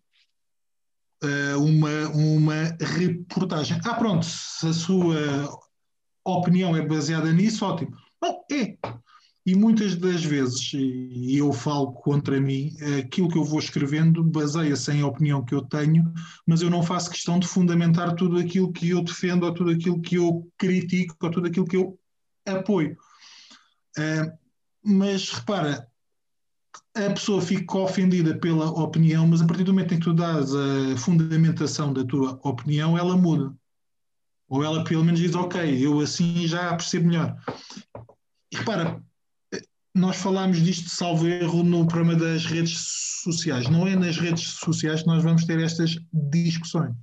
uma, 1.58 2.10
uma 2.10 2.78
reportagem. 2.80 3.80
Ah, 3.84 3.96
pronto, 3.96 4.26
se 4.26 4.68
a 4.68 4.74
sua 4.74 5.50
opinião 6.24 6.76
é 6.76 6.86
baseada 6.86 7.32
nisso, 7.32 7.66
ótimo. 7.66 7.96
Bom, 8.22 8.46
é. 8.52 8.78
E 9.46 9.54
muitas 9.54 9.96
das 9.96 10.24
vezes, 10.24 10.74
e 10.74 11.38
eu 11.38 11.54
falo 11.54 11.94
contra 11.94 12.42
mim, 12.42 12.76
aquilo 12.98 13.30
que 13.30 13.38
eu 13.38 13.44
vou 13.44 13.60
escrevendo 13.60 14.24
baseia-se 14.24 14.92
em 14.92 15.04
opinião 15.04 15.46
que 15.46 15.54
eu 15.54 15.62
tenho, 15.62 16.12
mas 16.48 16.64
eu 16.64 16.70
não 16.70 16.82
faço 16.82 17.12
questão 17.12 17.38
de 17.38 17.48
fundamentar 17.48 18.16
tudo 18.16 18.40
aquilo 18.40 18.74
que 18.74 18.90
eu 18.90 19.04
defendo, 19.04 19.44
ou 19.44 19.54
tudo 19.54 19.70
aquilo 19.70 20.02
que 20.02 20.16
eu 20.16 20.52
critico, 20.58 21.16
ou 21.22 21.30
tudo 21.30 21.46
aquilo 21.46 21.68
que 21.68 21.78
eu 21.78 22.00
apoio. 22.44 22.98
Uh, 23.98 24.36
mas 24.84 25.30
repara, 25.30 25.88
a 26.96 27.10
pessoa 27.12 27.42
fica 27.42 27.78
ofendida 27.78 28.38
pela 28.38 28.70
opinião, 28.70 29.28
mas 29.28 29.42
a 29.42 29.46
partir 29.46 29.64
do 29.64 29.74
momento 29.74 29.94
em 29.94 30.00
que 30.00 30.06
tu 30.06 30.14
dás 30.14 30.54
a 30.54 30.98
fundamentação 30.98 31.92
da 31.92 32.04
tua 32.06 32.40
opinião, 32.44 32.98
ela 32.98 33.18
muda. 33.18 33.54
Ou 34.48 34.64
ela 34.64 34.84
pelo 34.84 35.04
menos 35.04 35.20
diz, 35.20 35.36
ok, 35.36 35.86
eu 35.86 36.00
assim 36.00 36.48
já 36.48 36.70
percebo 36.70 37.08
melhor. 37.08 37.36
E 38.52 38.58
repara, 38.58 39.04
nós 39.94 40.18
falámos 40.18 40.62
disto, 40.62 40.90
salvo 40.90 41.28
erro, 41.28 41.64
no 41.64 41.88
programa 41.88 42.16
das 42.16 42.46
redes 42.46 42.78
sociais. 43.24 43.70
Não 43.70 43.88
é 43.88 43.96
nas 43.96 44.18
redes 44.18 44.44
sociais 44.44 45.02
que 45.02 45.08
nós 45.08 45.24
vamos 45.24 45.46
ter 45.46 45.60
estas 45.60 45.98
discussões. 46.14 46.94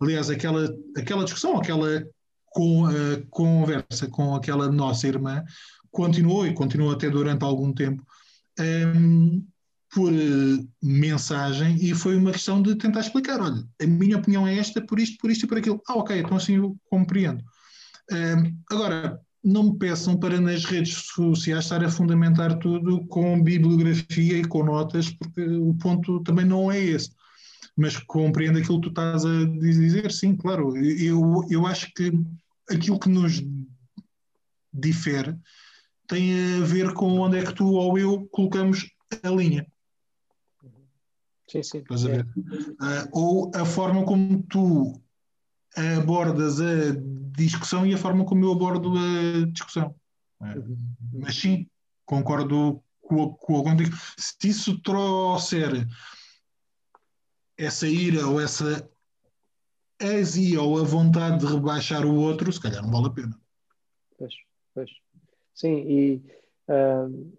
Aliás, 0.00 0.28
aquela, 0.28 0.68
aquela 0.96 1.24
discussão, 1.24 1.56
aquela 1.56 2.04
com, 2.46 2.84
uh, 2.84 3.26
conversa 3.30 4.08
com 4.10 4.34
aquela 4.34 4.70
nossa 4.70 5.06
irmã 5.06 5.44
continuou 5.90 6.46
e 6.46 6.54
continua 6.54 6.94
até 6.94 7.08
durante 7.08 7.44
algum 7.44 7.72
tempo 7.72 8.04
um, 8.60 9.44
por 9.94 10.12
uh, 10.12 10.68
mensagem 10.82 11.76
e 11.80 11.94
foi 11.94 12.16
uma 12.16 12.32
questão 12.32 12.60
de 12.60 12.74
tentar 12.74 13.00
explicar, 13.00 13.40
olha, 13.40 13.64
a 13.80 13.86
minha 13.86 14.18
opinião 14.18 14.46
é 14.46 14.58
esta, 14.58 14.84
por 14.84 14.98
isto, 14.98 15.16
por 15.18 15.30
isto 15.30 15.44
e 15.44 15.48
por 15.48 15.58
aquilo. 15.58 15.80
Ah, 15.88 15.94
ok, 15.94 16.18
então 16.18 16.36
assim 16.36 16.56
eu 16.56 16.76
compreendo. 16.90 17.42
Um, 18.10 18.58
agora, 18.70 19.20
não 19.42 19.64
me 19.64 19.78
peçam 19.78 20.16
para 20.16 20.40
nas 20.40 20.64
redes 20.64 20.94
sociais 20.94 21.64
estar 21.64 21.84
a 21.84 21.90
fundamentar 21.90 22.58
tudo 22.58 23.06
com 23.06 23.42
bibliografia 23.42 24.38
e 24.38 24.44
com 24.44 24.64
notas, 24.64 25.10
porque 25.10 25.42
o 25.42 25.74
ponto 25.74 26.20
também 26.20 26.44
não 26.44 26.72
é 26.72 26.78
esse. 26.78 27.10
Mas 27.76 27.96
compreendo 27.98 28.58
aquilo 28.58 28.80
que 28.80 28.88
tu 28.88 28.90
estás 28.90 29.24
a 29.24 29.44
dizer, 29.44 30.10
sim, 30.10 30.34
claro. 30.34 30.76
Eu, 30.76 31.44
eu 31.50 31.66
acho 31.66 31.92
que 31.94 32.12
aquilo 32.70 32.98
que 32.98 33.08
nos 33.08 33.42
difere 34.72 35.36
tem 36.06 36.58
a 36.58 36.64
ver 36.64 36.92
com 36.94 37.18
onde 37.18 37.38
é 37.38 37.44
que 37.44 37.54
tu 37.54 37.66
ou 37.72 37.98
eu 37.98 38.26
colocamos 38.28 38.90
a 39.22 39.30
linha. 39.30 39.66
Sim, 41.48 41.62
sim. 41.62 41.78
Estás 41.78 42.04
a 42.04 42.08
ver? 42.08 42.26
Uh, 42.26 43.08
ou 43.12 43.52
a 43.54 43.64
forma 43.64 44.04
como 44.04 44.42
tu 44.44 45.00
abordas 45.98 46.60
a 46.60 46.94
discussão 47.36 47.86
e 47.86 47.94
a 47.94 47.98
forma 47.98 48.24
como 48.24 48.44
eu 48.44 48.52
abordo 48.52 48.92
a 48.96 49.46
discussão. 49.50 49.94
Uhum. 50.40 50.76
Mas 51.12 51.36
sim, 51.36 51.68
concordo 52.04 52.82
com, 53.00 53.34
com 53.34 53.54
o 53.54 53.62
contigo. 53.62 53.96
Se 54.16 54.48
isso 54.48 54.80
trouxer 54.80 55.86
essa 57.56 57.86
ira 57.86 58.26
ou 58.26 58.40
essa 58.40 58.88
azia 60.00 60.60
ou 60.60 60.80
a 60.80 60.84
vontade 60.84 61.38
de 61.38 61.52
rebaixar 61.52 62.04
o 62.04 62.14
outro, 62.14 62.52
se 62.52 62.60
calhar 62.60 62.82
não 62.82 62.90
vale 62.90 63.06
a 63.06 63.10
pena. 63.10 63.40
Pois, 64.18 64.34
pois. 64.74 64.90
Sim, 65.54 65.84
e, 65.88 66.22
uh, 66.68 67.32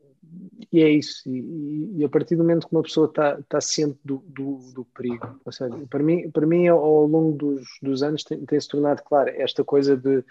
e 0.72 0.82
é 0.82 0.90
isso. 0.90 1.30
E, 1.30 1.98
e, 1.98 2.04
a 2.04 2.10
partir 2.10 2.36
do 2.36 2.44
momento 2.44 2.68
que 2.68 2.74
uma 2.74 2.84
pessoa 2.84 3.08
está 3.08 3.40
tá 3.48 3.60
ciente 3.60 4.00
do, 4.04 4.24
do, 4.28 4.60
do, 4.74 4.86
perigo, 4.86 5.40
ou 5.44 5.52
seja, 5.52 5.76
para 5.90 6.02
mim, 6.02 6.30
para 6.32 6.48
mim 6.48 6.68
ao 6.68 7.06
longo 7.06 7.38
dos, 7.38 7.66
dos 7.82 8.02
anos 8.02 8.24
tem, 8.24 8.44
tem 8.46 8.60
tornado 8.60 9.04
claro 9.04 9.30
esta 9.30 9.64
coisa 9.64 9.96
de. 9.96 10.24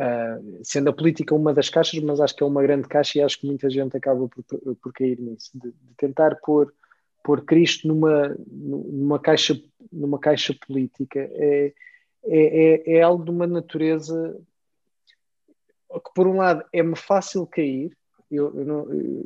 Uh, 0.00 0.60
sendo 0.64 0.88
a 0.88 0.94
política 0.94 1.34
uma 1.34 1.52
das 1.52 1.68
caixas, 1.68 2.02
mas 2.02 2.20
acho 2.20 2.34
que 2.34 2.42
é 2.42 2.46
uma 2.46 2.62
grande 2.62 2.88
caixa 2.88 3.18
e 3.18 3.22
acho 3.22 3.38
que 3.38 3.46
muita 3.46 3.68
gente 3.68 3.94
acaba 3.94 4.26
por, 4.28 4.42
por 4.76 4.92
cair 4.94 5.20
nisso, 5.20 5.50
de, 5.52 5.68
de 5.72 5.94
tentar 5.94 6.36
pôr, 6.36 6.72
pôr 7.22 7.44
Cristo 7.44 7.86
numa, 7.86 8.34
numa, 8.50 9.18
caixa, 9.18 9.60
numa 9.92 10.18
caixa 10.18 10.56
política 10.66 11.20
é, 11.20 11.74
é, 12.24 12.92
é, 12.92 12.96
é 12.96 13.02
algo 13.02 13.22
de 13.24 13.30
uma 13.30 13.46
natureza 13.46 14.40
que 15.98 16.14
por 16.14 16.26
um 16.26 16.36
lado 16.36 16.64
é-me 16.72 16.96
fácil 16.96 17.46
cair, 17.46 17.90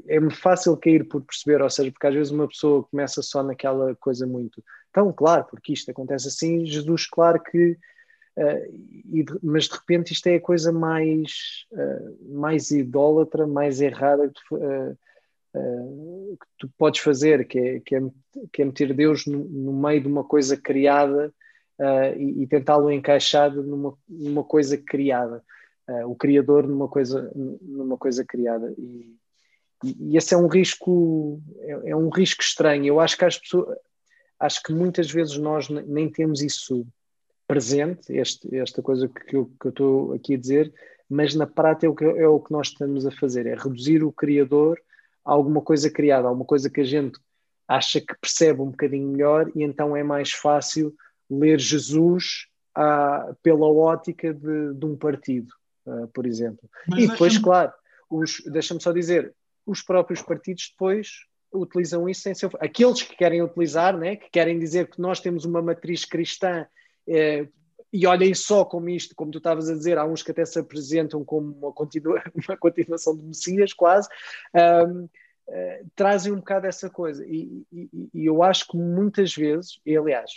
é-me 0.09 0.33
fácil 0.33 0.77
cair 0.77 1.07
por 1.07 1.23
perceber, 1.23 1.61
ou 1.61 1.69
seja, 1.69 1.91
porque 1.91 2.07
às 2.07 2.15
vezes 2.15 2.33
uma 2.33 2.49
pessoa 2.49 2.85
começa 2.85 3.21
só 3.21 3.43
naquela 3.43 3.95
coisa 3.97 4.27
muito, 4.27 4.65
tão 4.93 5.13
claro, 5.13 5.45
porque 5.51 5.75
isto 5.75 5.91
acontece 5.91 6.29
assim, 6.29 6.65
Jesus, 6.65 7.07
claro 7.07 7.43
que, 7.43 7.73
uh, 8.39 8.75
e, 9.13 9.25
mas 9.43 9.65
de 9.65 9.75
repente 9.75 10.13
isto 10.13 10.27
é 10.29 10.37
a 10.37 10.41
coisa 10.41 10.73
mais, 10.73 11.67
uh, 11.73 12.35
mais 12.35 12.71
idólatra, 12.71 13.47
mais 13.47 13.83
errada 13.83 14.29
que 14.29 14.41
tu, 14.49 14.57
uh, 14.57 14.97
que 16.41 16.47
tu 16.59 16.69
podes 16.79 17.01
fazer, 17.01 17.47
que 17.47 17.59
é, 17.59 17.81
que 17.81 17.97
é, 17.97 18.01
que 18.53 18.63
é 18.63 18.65
meter 18.65 18.95
Deus 18.95 19.27
no, 19.27 19.45
no, 19.45 19.73
meio 19.73 20.01
de 20.01 20.09
uma 20.09 20.25
coisa 20.25 20.57
criada 20.57 21.33
e, 22.17 22.43
e 22.43 22.47
tentá-lo 22.49 22.91
encaixar 22.91 23.53
numa, 23.55 23.97
numa 24.09 24.43
coisa 24.43 24.77
criada 24.77 25.45
uh, 25.89 26.11
o 26.11 26.15
criador 26.15 26.67
numa 26.67 26.89
coisa, 26.89 27.31
numa 27.35 27.97
coisa 27.97 28.25
criada. 28.25 28.73
E, 28.79 29.17
e, 29.83 30.17
esse 30.17 30.35
é 30.35 30.37
um 30.37 30.47
risco, 30.47 31.41
é, 31.61 31.91
é, 31.91 31.97
um 31.97 32.09
risco 32.09 32.43
estranho. 32.43 32.87
Eu 32.87 33.01
acho 33.01 33.17
que 33.17 33.25
as 33.25 33.39
pessoas, 33.39 33.77
acho 34.39 34.63
que 34.63 34.73
muitas 34.73 35.11
vezes 35.11 35.37
nós 35.37 35.69
nem 35.69 36.11
temos 36.11 36.43
isso 36.43 36.87
presente, 37.47 38.13
este, 38.13 38.57
esta 38.57 38.83
coisa 38.83 39.09
que 39.09 39.37
eu, 39.37 39.51
que 39.61 39.67
eu 39.67 39.71
estou 39.71 40.13
aqui 40.15 40.35
a 40.35 40.39
dizer, 40.39 40.73
mas 41.09 41.35
na 41.35 41.47
prática 41.47 41.87
é 41.87 41.89
o, 41.89 41.95
que, 41.95 42.05
é 42.05 42.27
o 42.27 42.41
que 42.41 42.53
nós 42.53 42.69
estamos 42.69 43.05
a 43.05 43.11
fazer, 43.11 43.47
é 43.47 43.55
reduzir 43.55 44.03
o 44.03 44.13
criador 44.13 44.81
a 45.25 45.33
alguma 45.33 45.61
coisa 45.61 45.91
criada, 45.91 46.27
a 46.27 46.31
alguma 46.31 46.47
coisa 46.47 46.71
que 46.71 46.81
a 46.81 46.85
gente 46.85 47.19
acha 47.69 48.01
que 48.01 48.15
percebe 48.19 48.63
um 48.63 48.71
bocadinho 48.71 49.09
melhor 49.09 49.51
e 49.55 49.63
então 49.63 49.97
é 49.97 50.03
mais 50.03 50.33
fácil 50.33 50.95
ler 51.31 51.59
Jesus 51.59 52.47
ah, 52.75 53.35
pela 53.43 53.67
ótica 53.67 54.33
de, 54.33 54.75
de 54.75 54.87
um 54.87 54.97
partido 54.97 55.55
uh, 55.87 56.09
por 56.09 56.27
exemplo. 56.27 56.69
Mas 56.89 57.05
e 57.05 57.09
depois, 57.09 57.39
claro, 57.39 57.73
deixa-me 58.47 58.81
só 58.81 58.93
dizer, 58.93 59.35
os 59.67 59.83
próprios 59.83 60.23
partidos 60.23 60.71
depois 60.71 61.09
utilizam 61.53 62.09
isso 62.09 62.29
em 62.29 62.35
seu. 62.35 62.51
Aqueles 62.61 63.03
que 63.03 63.17
querem 63.17 63.43
utilizar, 63.43 63.97
né, 63.97 64.17
que 64.17 64.29
querem 64.31 64.59
dizer 64.59 64.89
que 64.89 65.01
nós 65.01 65.21
temos 65.21 65.45
uma 65.45 65.63
matriz 65.63 66.05
cristã. 66.05 66.67
Eh, 67.07 67.47
e 67.93 68.09
olhem 68.09 68.35
só 68.35 68.65
como 68.65 68.89
isto, 68.89 69.15
como 69.15 69.31
tu 69.31 69.39
estavas 69.39 69.71
a 69.71 69.75
dizer, 69.75 69.99
há 69.99 70.05
uns 70.05 70.21
que 70.21 70.33
até 70.33 70.45
se 70.45 70.59
apresentam 70.59 71.25
como 71.25 71.53
uma, 71.53 71.73
continua, 71.73 72.21
uma 72.49 72.57
continuação 72.57 73.17
de 73.17 73.23
Messias, 73.23 73.73
quase, 73.73 74.09
um, 74.53 75.05
uh, 75.05 75.11
eh, 75.47 75.85
trazem 75.95 76.33
um 76.33 76.39
bocado 76.39 76.67
essa 76.67 76.91
coisa. 76.91 77.25
E, 77.25 77.65
e, 77.73 78.11
e, 78.13 78.27
eu 78.27 78.43
acho 78.43 78.67
que 78.67 78.77
muitas 78.77 79.33
vezes, 79.33 79.79
e 79.87 79.97
aliás, 79.97 80.29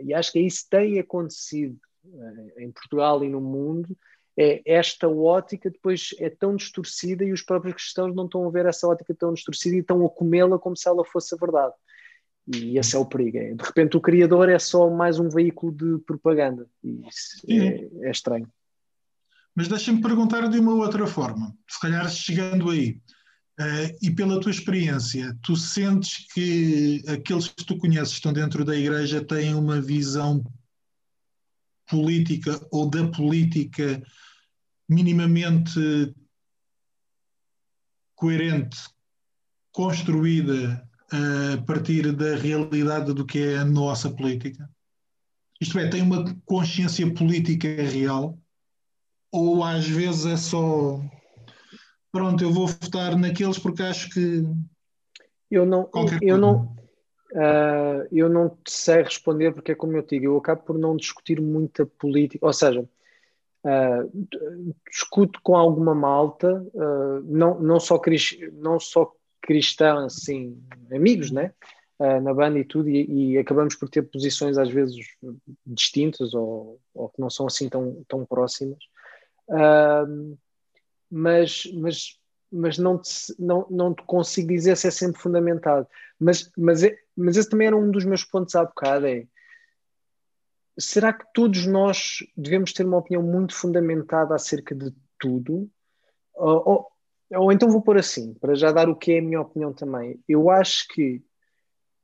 e 0.00 0.14
acho 0.14 0.32
que 0.32 0.40
isso 0.40 0.66
tem 0.70 0.98
acontecido 0.98 1.78
uh, 2.06 2.52
em 2.60 2.72
Portugal 2.72 3.22
e 3.22 3.28
no 3.28 3.42
mundo, 3.42 3.94
é, 4.38 4.62
esta 4.64 5.08
ótica 5.08 5.70
depois 5.70 6.14
é 6.18 6.30
tão 6.30 6.56
distorcida 6.56 7.24
e 7.24 7.32
os 7.32 7.42
próprios 7.42 7.74
cristãos 7.74 8.14
não 8.14 8.24
estão 8.24 8.46
a 8.46 8.50
ver 8.50 8.66
essa 8.66 8.86
ótica 8.86 9.14
tão 9.14 9.34
distorcida 9.34 9.76
e 9.76 9.80
estão 9.80 10.04
a 10.04 10.08
comê-la 10.08 10.58
como 10.58 10.76
se 10.76 10.88
ela 10.88 11.04
fosse 11.04 11.34
a 11.34 11.38
verdade. 11.38 11.74
E 12.46 12.78
esse 12.78 12.96
é 12.96 12.98
o 12.98 13.06
perigo. 13.06 13.38
É, 13.38 13.54
de 13.54 13.62
repente 13.62 13.96
o 13.96 14.00
criador 14.00 14.48
é 14.48 14.58
só 14.58 14.90
mais 14.90 15.18
um 15.18 15.28
veículo 15.28 15.72
de 15.72 15.98
propaganda. 16.04 16.66
E 16.82 17.06
isso 17.06 17.42
é, 17.48 18.08
é 18.08 18.10
estranho. 18.10 18.50
Mas 19.54 19.68
deixa-me 19.68 20.00
perguntar 20.00 20.48
de 20.48 20.58
uma 20.58 20.74
outra 20.74 21.06
forma, 21.06 21.54
se 21.68 21.78
calhar 21.78 22.08
chegando 22.10 22.70
aí, 22.70 22.98
uh, 23.60 23.96
e 24.00 24.10
pela 24.10 24.40
tua 24.40 24.50
experiência, 24.50 25.36
tu 25.42 25.54
sentes 25.56 26.26
que 26.32 27.02
aqueles 27.06 27.48
que 27.48 27.64
tu 27.64 27.76
conheces 27.76 28.14
estão 28.14 28.32
dentro 28.32 28.64
da 28.64 28.74
igreja 28.74 29.22
têm 29.22 29.54
uma 29.54 29.78
visão 29.78 30.42
política 31.86 32.58
ou 32.70 32.88
da 32.88 33.06
política 33.08 34.02
minimamente 34.92 36.14
coerente, 38.14 38.78
construída 39.72 40.88
a 41.10 41.62
partir 41.62 42.12
da 42.12 42.36
realidade 42.36 43.12
do 43.12 43.26
que 43.26 43.38
é 43.38 43.58
a 43.58 43.64
nossa 43.64 44.10
política? 44.10 44.68
Isto 45.60 45.78
é, 45.78 45.88
tem 45.88 46.02
uma 46.02 46.24
consciência 46.44 47.12
política 47.14 47.68
real? 47.68 48.38
Ou 49.30 49.64
às 49.64 49.86
vezes 49.86 50.26
é 50.26 50.36
só 50.36 51.00
pronto, 52.10 52.44
eu 52.44 52.52
vou 52.52 52.66
votar 52.66 53.16
naqueles 53.16 53.58
porque 53.58 53.82
acho 53.82 54.10
que 54.10 54.44
Eu 55.50 55.66
não, 55.66 55.90
eu 56.22 56.38
não, 56.38 56.74
uh, 57.32 58.08
eu 58.10 58.28
não 58.28 58.56
sei 58.66 59.02
responder 59.02 59.52
porque 59.52 59.72
é 59.72 59.74
como 59.74 59.94
eu 59.96 60.02
digo, 60.02 60.24
eu 60.24 60.36
acabo 60.38 60.62
por 60.62 60.78
não 60.78 60.96
discutir 60.96 61.42
muita 61.42 61.84
política, 61.84 62.46
ou 62.46 62.52
seja, 62.54 62.88
uh, 63.64 64.26
discuto 64.90 65.40
com 65.42 65.56
alguma 65.56 65.94
malta, 65.94 66.64
uh, 66.74 67.20
não, 67.24 67.60
não, 67.60 67.80
só 67.80 68.00
não 68.52 68.78
só 68.78 69.12
cristãos, 69.40 70.16
assim, 70.16 70.62
amigos, 70.90 71.30
né? 71.30 71.52
na 72.20 72.34
banda 72.34 72.58
e 72.58 72.64
tudo, 72.64 72.88
e, 72.88 73.34
e, 73.34 73.38
acabamos 73.38 73.76
por 73.76 73.88
ter 73.88 74.02
posições 74.02 74.58
às 74.58 74.68
vezes 74.68 74.96
distintas 75.64 76.34
ou, 76.34 76.80
ou 76.92 77.08
que 77.08 77.20
não 77.20 77.30
são 77.30 77.46
assim 77.46 77.68
tão, 77.68 78.02
tão 78.08 78.26
próximas. 78.26 78.78
mas, 81.08 81.62
mas 81.72 82.18
mas 82.52 82.76
não 82.76 82.98
te, 82.98 83.34
não, 83.38 83.66
não 83.70 83.94
te 83.94 84.02
consigo 84.02 84.48
dizer 84.48 84.76
se 84.76 84.86
é 84.86 84.90
sempre 84.90 85.20
fundamentado. 85.20 85.86
Mas, 86.20 86.50
mas, 86.56 86.82
é, 86.82 86.94
mas 87.16 87.36
esse 87.36 87.48
também 87.48 87.66
era 87.66 87.76
um 87.76 87.90
dos 87.90 88.04
meus 88.04 88.24
pontos 88.24 88.54
há 88.54 88.64
bocado, 88.64 89.06
é 89.06 89.26
será 90.78 91.12
que 91.12 91.24
todos 91.34 91.66
nós 91.66 92.18
devemos 92.36 92.72
ter 92.72 92.86
uma 92.86 92.98
opinião 92.98 93.22
muito 93.22 93.54
fundamentada 93.54 94.34
acerca 94.34 94.74
de 94.74 94.92
tudo? 95.18 95.70
Ou, 96.34 96.62
ou, 96.68 96.92
ou, 97.34 97.52
então 97.52 97.70
vou 97.70 97.82
pôr 97.82 97.98
assim, 97.98 98.34
para 98.34 98.54
já 98.54 98.72
dar 98.72 98.88
o 98.88 98.96
que 98.96 99.12
é 99.12 99.18
a 99.18 99.22
minha 99.22 99.40
opinião 99.40 99.72
também. 99.72 100.22
Eu 100.28 100.50
acho 100.50 100.86
que 100.88 101.22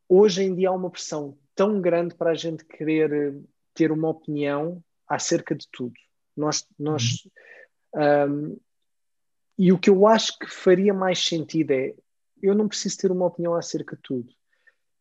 hoje 0.08 0.42
em 0.42 0.54
dia 0.54 0.68
há 0.68 0.72
uma 0.72 0.90
pressão 0.90 1.36
tão 1.54 1.80
grande 1.80 2.14
para 2.14 2.30
a 2.30 2.34
gente 2.34 2.64
querer 2.64 3.40
ter 3.74 3.92
uma 3.92 4.08
opinião 4.08 4.82
acerca 5.06 5.54
de 5.54 5.66
tudo. 5.70 5.94
Nós, 6.36 6.66
nós 6.78 7.28
um, 7.94 8.56
e 9.58 9.72
o 9.72 9.78
que 9.78 9.90
eu 9.90 10.06
acho 10.06 10.38
que 10.38 10.46
faria 10.46 10.94
mais 10.94 11.18
sentido 11.24 11.72
é: 11.72 11.94
eu 12.40 12.54
não 12.54 12.68
preciso 12.68 12.98
ter 12.98 13.10
uma 13.10 13.26
opinião 13.26 13.54
acerca 13.54 13.96
de 13.96 14.02
tudo. 14.02 14.32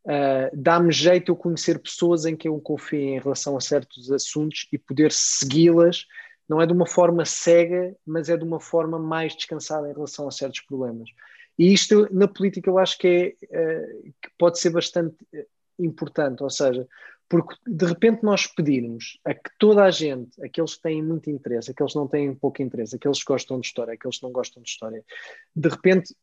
Uh, 0.08 0.50
Dá-me 0.54 0.90
jeito 0.90 1.32
eu 1.32 1.36
conhecer 1.36 1.80
pessoas 1.80 2.26
em 2.26 2.34
que 2.34 2.48
eu 2.48 2.58
confio 2.62 3.00
em 3.00 3.20
relação 3.20 3.58
a 3.58 3.62
certos 3.62 4.10
assuntos 4.10 4.66
e 4.72 4.78
poder 4.78 5.12
segui-las, 5.12 6.06
não 6.48 6.62
é 6.62 6.66
de 6.66 6.72
uma 6.72 6.88
forma 6.88 7.26
cega, 7.26 7.94
mas 8.06 8.30
é 8.30 8.38
de 8.38 8.44
uma 8.46 8.60
forma 8.60 8.98
mais 8.98 9.36
descansada 9.36 9.90
em 9.90 9.94
relação 9.94 10.26
a 10.26 10.32
certos 10.32 10.62
problemas. 10.62 11.10
E 11.60 11.74
isto 11.74 12.08
na 12.10 12.28
política 12.28 12.70
eu 12.70 12.78
acho 12.78 12.98
que, 12.98 13.36
é, 13.52 13.78
uh, 13.78 14.04
que 14.22 14.30
pode 14.38 14.60
ser 14.60 14.70
bastante 14.70 15.18
importante, 15.78 16.42
ou 16.42 16.50
seja, 16.50 16.88
porque 17.30 17.56
de 17.68 17.86
repente 17.86 18.24
nós 18.24 18.48
pedirmos 18.48 19.20
a 19.26 19.34
que 19.34 19.50
toda 19.60 19.84
a 19.84 19.92
gente, 19.92 20.42
aqueles 20.42 20.76
que 20.76 20.82
têm 20.84 21.04
muito 21.04 21.30
interesse, 21.30 21.72
aqueles 21.72 21.92
que 21.92 22.00
não 22.00 22.08
têm 22.08 22.34
pouco 22.34 22.62
interesse, 22.62 22.96
aqueles 22.96 23.20
que 23.20 23.26
gostam 23.26 23.60
de 23.60 23.68
história, 23.68 23.94
aqueles 23.94 24.18
que 24.18 24.24
não 24.24 24.32
gostam 24.32 24.64
de 24.64 24.70
história, 24.70 25.04
de 25.54 25.70
repente 25.70 26.16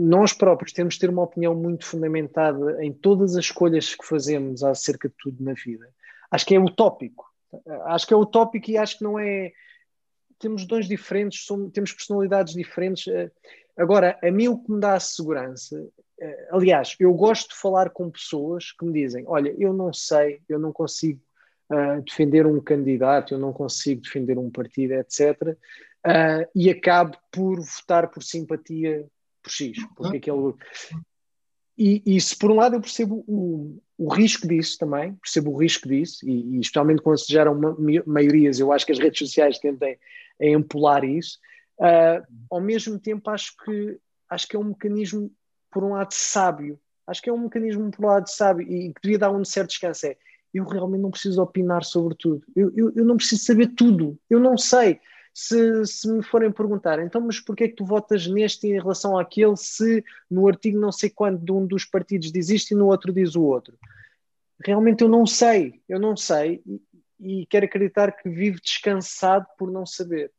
nós 0.00 0.32
próprios 0.32 0.72
temos 0.72 0.94
de 0.94 1.00
ter 1.00 1.10
uma 1.10 1.22
opinião 1.22 1.54
muito 1.54 1.84
fundamentada 1.84 2.82
em 2.84 2.92
todas 2.92 3.36
as 3.36 3.44
escolhas 3.44 3.94
que 3.94 4.06
fazemos 4.06 4.62
acerca 4.62 5.08
de 5.08 5.14
tudo 5.18 5.42
na 5.42 5.52
vida. 5.52 5.88
Acho 6.30 6.46
que 6.46 6.54
é 6.54 6.60
utópico. 6.60 7.26
Acho 7.86 8.06
que 8.06 8.14
é 8.14 8.16
utópico 8.16 8.70
e 8.70 8.78
acho 8.78 8.98
que 8.98 9.04
não 9.04 9.18
é. 9.18 9.52
Temos 10.38 10.64
dons 10.64 10.88
diferentes, 10.88 11.44
somos, 11.44 11.72
temos 11.72 11.92
personalidades 11.92 12.54
diferentes. 12.54 13.12
Agora, 13.76 14.18
a 14.22 14.30
mim 14.30 14.48
o 14.48 14.58
que 14.58 14.72
me 14.72 14.80
dá 14.80 14.94
a 14.94 15.00
segurança 15.00 15.76
aliás, 16.50 16.96
eu 16.98 17.12
gosto 17.14 17.50
de 17.50 17.56
falar 17.56 17.90
com 17.90 18.10
pessoas 18.10 18.72
que 18.72 18.84
me 18.84 18.92
dizem: 18.92 19.24
Olha, 19.26 19.54
eu 19.58 19.72
não 19.72 19.92
sei, 19.92 20.40
eu 20.48 20.58
não 20.58 20.72
consigo 20.72 21.20
uh, 21.70 22.02
defender 22.02 22.46
um 22.46 22.60
candidato, 22.60 23.34
eu 23.34 23.38
não 23.38 23.52
consigo 23.52 24.02
defender 24.02 24.38
um 24.38 24.50
partido, 24.50 24.92
etc. 24.94 25.40
Uh, 25.40 25.56
eh, 26.04 26.48
e 26.54 26.70
acabo 26.70 27.16
por 27.30 27.60
votar 27.60 28.08
por 28.08 28.22
simpatia 28.22 29.06
por 29.42 29.50
X, 29.50 29.78
porque 29.96 30.16
aquele. 30.18 30.54
E, 31.76 32.02
e, 32.04 32.20
se 32.20 32.36
por 32.36 32.50
um 32.50 32.56
lado 32.56 32.76
eu 32.76 32.80
percebo 32.80 33.24
o, 33.26 33.80
o 33.96 34.12
risco 34.12 34.46
disso 34.46 34.76
também, 34.78 35.14
percebo 35.14 35.50
o 35.50 35.56
risco 35.56 35.88
disso, 35.88 36.28
e, 36.28 36.56
e 36.56 36.60
especialmente 36.60 37.00
quando 37.00 37.18
se 37.18 37.32
geram 37.32 37.58
ma 37.58 37.74
maiorias, 38.06 38.60
eu 38.60 38.70
acho 38.70 38.84
que 38.84 38.92
as 38.92 38.98
redes 38.98 39.18
sociais 39.18 39.58
tentem 39.58 39.98
empolar 40.38 41.04
isso, 41.04 41.38
uh, 41.78 42.26
ao 42.50 42.60
mesmo 42.60 42.98
tempo 42.98 43.30
acho 43.30 43.56
que, 43.64 43.98
acho 44.28 44.46
que 44.46 44.56
é 44.56 44.58
um 44.58 44.64
mecanismo 44.64 45.32
por 45.70 45.84
um 45.84 45.90
lado, 45.90 46.12
sábio. 46.12 46.78
Acho 47.06 47.22
que 47.22 47.30
é 47.30 47.32
um 47.32 47.38
mecanismo, 47.38 47.90
por 47.90 48.04
um 48.04 48.08
lado, 48.08 48.28
sábio 48.28 48.66
e 48.66 48.92
que 48.92 49.00
devia 49.02 49.18
dar 49.18 49.30
um 49.30 49.44
certo 49.44 49.70
descanso. 49.70 50.06
É, 50.06 50.16
eu 50.52 50.64
realmente 50.64 51.00
não 51.00 51.10
preciso 51.10 51.42
opinar 51.42 51.84
sobre 51.84 52.14
tudo. 52.16 52.44
Eu, 52.54 52.72
eu, 52.76 52.92
eu 52.96 53.04
não 53.04 53.16
preciso 53.16 53.44
saber 53.44 53.68
tudo. 53.68 54.18
Eu 54.28 54.40
não 54.40 54.58
sei. 54.58 55.00
Se, 55.42 55.86
se, 55.86 56.06
me 56.06 56.22
forem 56.22 56.52
perguntar, 56.52 56.98
então, 56.98 57.18
mas 57.18 57.40
porquê 57.40 57.64
é 57.64 57.68
que 57.68 57.76
tu 57.76 57.86
votas 57.86 58.26
neste 58.26 58.66
em 58.66 58.78
relação 58.78 59.18
àquele 59.18 59.56
se 59.56 60.04
no 60.30 60.46
artigo 60.46 60.78
não 60.78 60.92
sei 60.92 61.08
quanto 61.08 61.42
de 61.42 61.50
um 61.50 61.66
dos 61.66 61.82
partidos 61.82 62.30
diz 62.30 62.50
isto 62.50 62.72
e 62.72 62.74
no 62.74 62.88
outro 62.88 63.10
diz 63.10 63.34
o 63.34 63.42
outro? 63.42 63.78
Realmente 64.62 65.02
eu 65.02 65.08
não 65.08 65.24
sei, 65.26 65.80
eu 65.88 65.98
não 65.98 66.14
sei 66.14 66.62
e, 66.66 67.42
e 67.42 67.46
quero 67.46 67.64
acreditar 67.64 68.12
que 68.12 68.28
vivo 68.28 68.60
descansado 68.60 69.46
por 69.56 69.70
não 69.70 69.86
saber. 69.86 70.30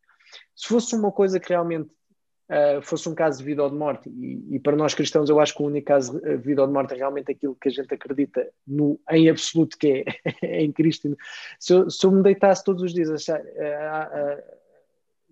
Se 0.55 0.67
fosse 0.67 0.95
uma 0.95 1.11
coisa 1.11 1.39
que 1.39 1.49
realmente 1.49 1.89
uh, 1.89 2.79
fosse 2.83 3.09
um 3.09 3.15
caso 3.15 3.39
de 3.39 3.45
vida 3.45 3.63
ou 3.63 3.71
de 3.71 3.75
morte. 3.75 4.07
E, 4.07 4.55
e, 4.55 4.59
para 4.59 4.75
nós 4.75 4.93
cristãos, 4.93 5.31
eu 5.31 5.39
acho 5.39 5.55
que 5.55 5.63
o 5.63 5.65
único 5.65 5.87
caso 5.87 6.21
de 6.21 6.37
vida 6.37 6.61
ou 6.61 6.67
de 6.67 6.73
morte 6.73 6.93
é 6.93 6.97
realmente 6.97 7.31
aquilo 7.31 7.55
que 7.55 7.69
a 7.69 7.71
gente 7.71 7.91
acredita 7.91 8.47
no, 8.67 8.99
em 9.09 9.29
absoluto, 9.31 9.79
que 9.79 10.05
é, 10.05 10.61
em 10.61 10.71
Cristo. 10.71 11.17
Se 11.59 11.73
eu, 11.73 11.89
se 11.89 12.05
eu, 12.05 12.11
me 12.11 12.21
deitasse 12.21 12.63
todos 12.63 12.83
os 12.83 12.93
dias, 12.93 13.09
achar, 13.09 13.39
uh, 13.39 13.43
uh, 13.43 14.60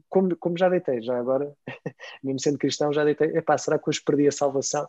como, 0.09 0.35
como, 0.37 0.57
já 0.57 0.67
deitei, 0.67 1.01
já 1.01 1.17
agora, 1.17 1.53
mesmo 2.23 2.39
sendo 2.39 2.57
cristão, 2.57 2.91
já 2.91 3.03
deitei, 3.03 3.29
epá, 3.37 3.57
será 3.57 3.77
que 3.77 3.89
hoje 3.89 4.01
perdi 4.03 4.27
a 4.27 4.31
salvação? 4.31 4.87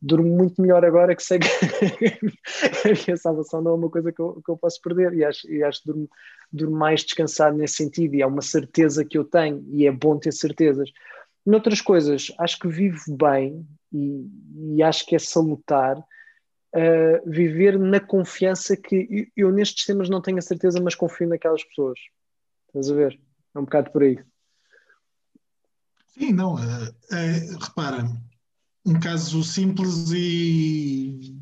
Durmo 0.00 0.28
muito 0.28 0.60
melhor 0.62 0.84
agora 0.84 1.14
que 1.14 1.22
sei 1.22 1.38
que 1.38 1.46
a 3.12 3.16
salvação 3.16 3.60
não 3.60 3.72
é 3.72 3.74
uma 3.74 3.90
coisa 3.90 4.12
que 4.12 4.20
eu, 4.20 4.40
que 4.44 4.50
eu 4.50 4.56
posso 4.56 4.80
perder 4.80 5.12
e 5.14 5.24
acho, 5.24 5.50
e 5.50 5.62
acho 5.62 5.80
que 5.80 5.86
durmo, 5.86 6.08
durmo 6.52 6.76
mais 6.76 7.02
descansado 7.02 7.56
nesse 7.56 7.74
sentido 7.74 8.14
e 8.14 8.22
é 8.22 8.26
uma 8.26 8.42
certeza 8.42 9.04
que 9.04 9.18
eu 9.18 9.24
tenho 9.24 9.64
e 9.68 9.86
é 9.86 9.92
bom 9.92 10.18
ter 10.18 10.32
certezas. 10.32 10.90
Noutras 11.44 11.80
coisas, 11.80 12.32
acho 12.38 12.58
que 12.58 12.68
vivo 12.68 13.16
bem 13.16 13.66
e, 13.92 14.26
e 14.76 14.82
acho 14.82 15.04
que 15.06 15.16
é 15.16 15.18
salutar 15.18 15.98
uh, 15.98 17.30
viver 17.30 17.78
na 17.78 18.00
confiança 18.00 18.76
que 18.76 19.30
eu, 19.36 19.48
eu, 19.48 19.52
nestes 19.52 19.84
temas 19.84 20.08
não 20.08 20.20
tenho 20.20 20.38
a 20.38 20.42
certeza, 20.42 20.80
mas 20.80 20.94
confio 20.94 21.28
naquelas 21.28 21.64
pessoas. 21.64 21.98
Estás 22.68 22.90
a 22.90 22.94
ver? 22.94 23.20
É 23.54 23.58
um 23.58 23.64
bocado 23.64 23.90
por 23.90 24.02
aí. 24.02 24.18
Sim, 26.12 26.32
não. 26.32 26.54
Uh, 26.54 26.58
uh, 26.58 27.58
repara, 27.60 28.10
um 28.84 28.98
caso 28.98 29.42
simples 29.44 30.10
e 30.12 31.36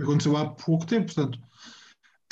aconteceu 0.00 0.36
há 0.36 0.48
pouco 0.54 0.86
tempo, 0.86 1.12
portanto 1.14 1.38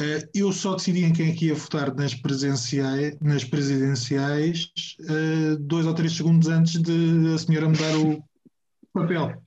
Uh, 0.00 0.26
eu 0.32 0.50
só 0.50 0.76
decidi 0.76 1.04
em 1.04 1.12
quem 1.12 1.28
é 1.30 1.34
que 1.34 1.46
ia 1.46 1.54
votar 1.54 1.94
nas, 1.94 2.14
presenciais, 2.14 3.18
nas 3.20 3.44
presidenciais 3.44 4.72
uh, 5.00 5.58
dois 5.58 5.84
ou 5.84 5.92
três 5.92 6.16
segundos 6.16 6.48
antes 6.48 6.80
de 6.80 7.34
a 7.34 7.38
senhora 7.38 7.68
me 7.68 7.76
dar 7.76 7.94
o 7.98 8.24
papel. 8.94 9.42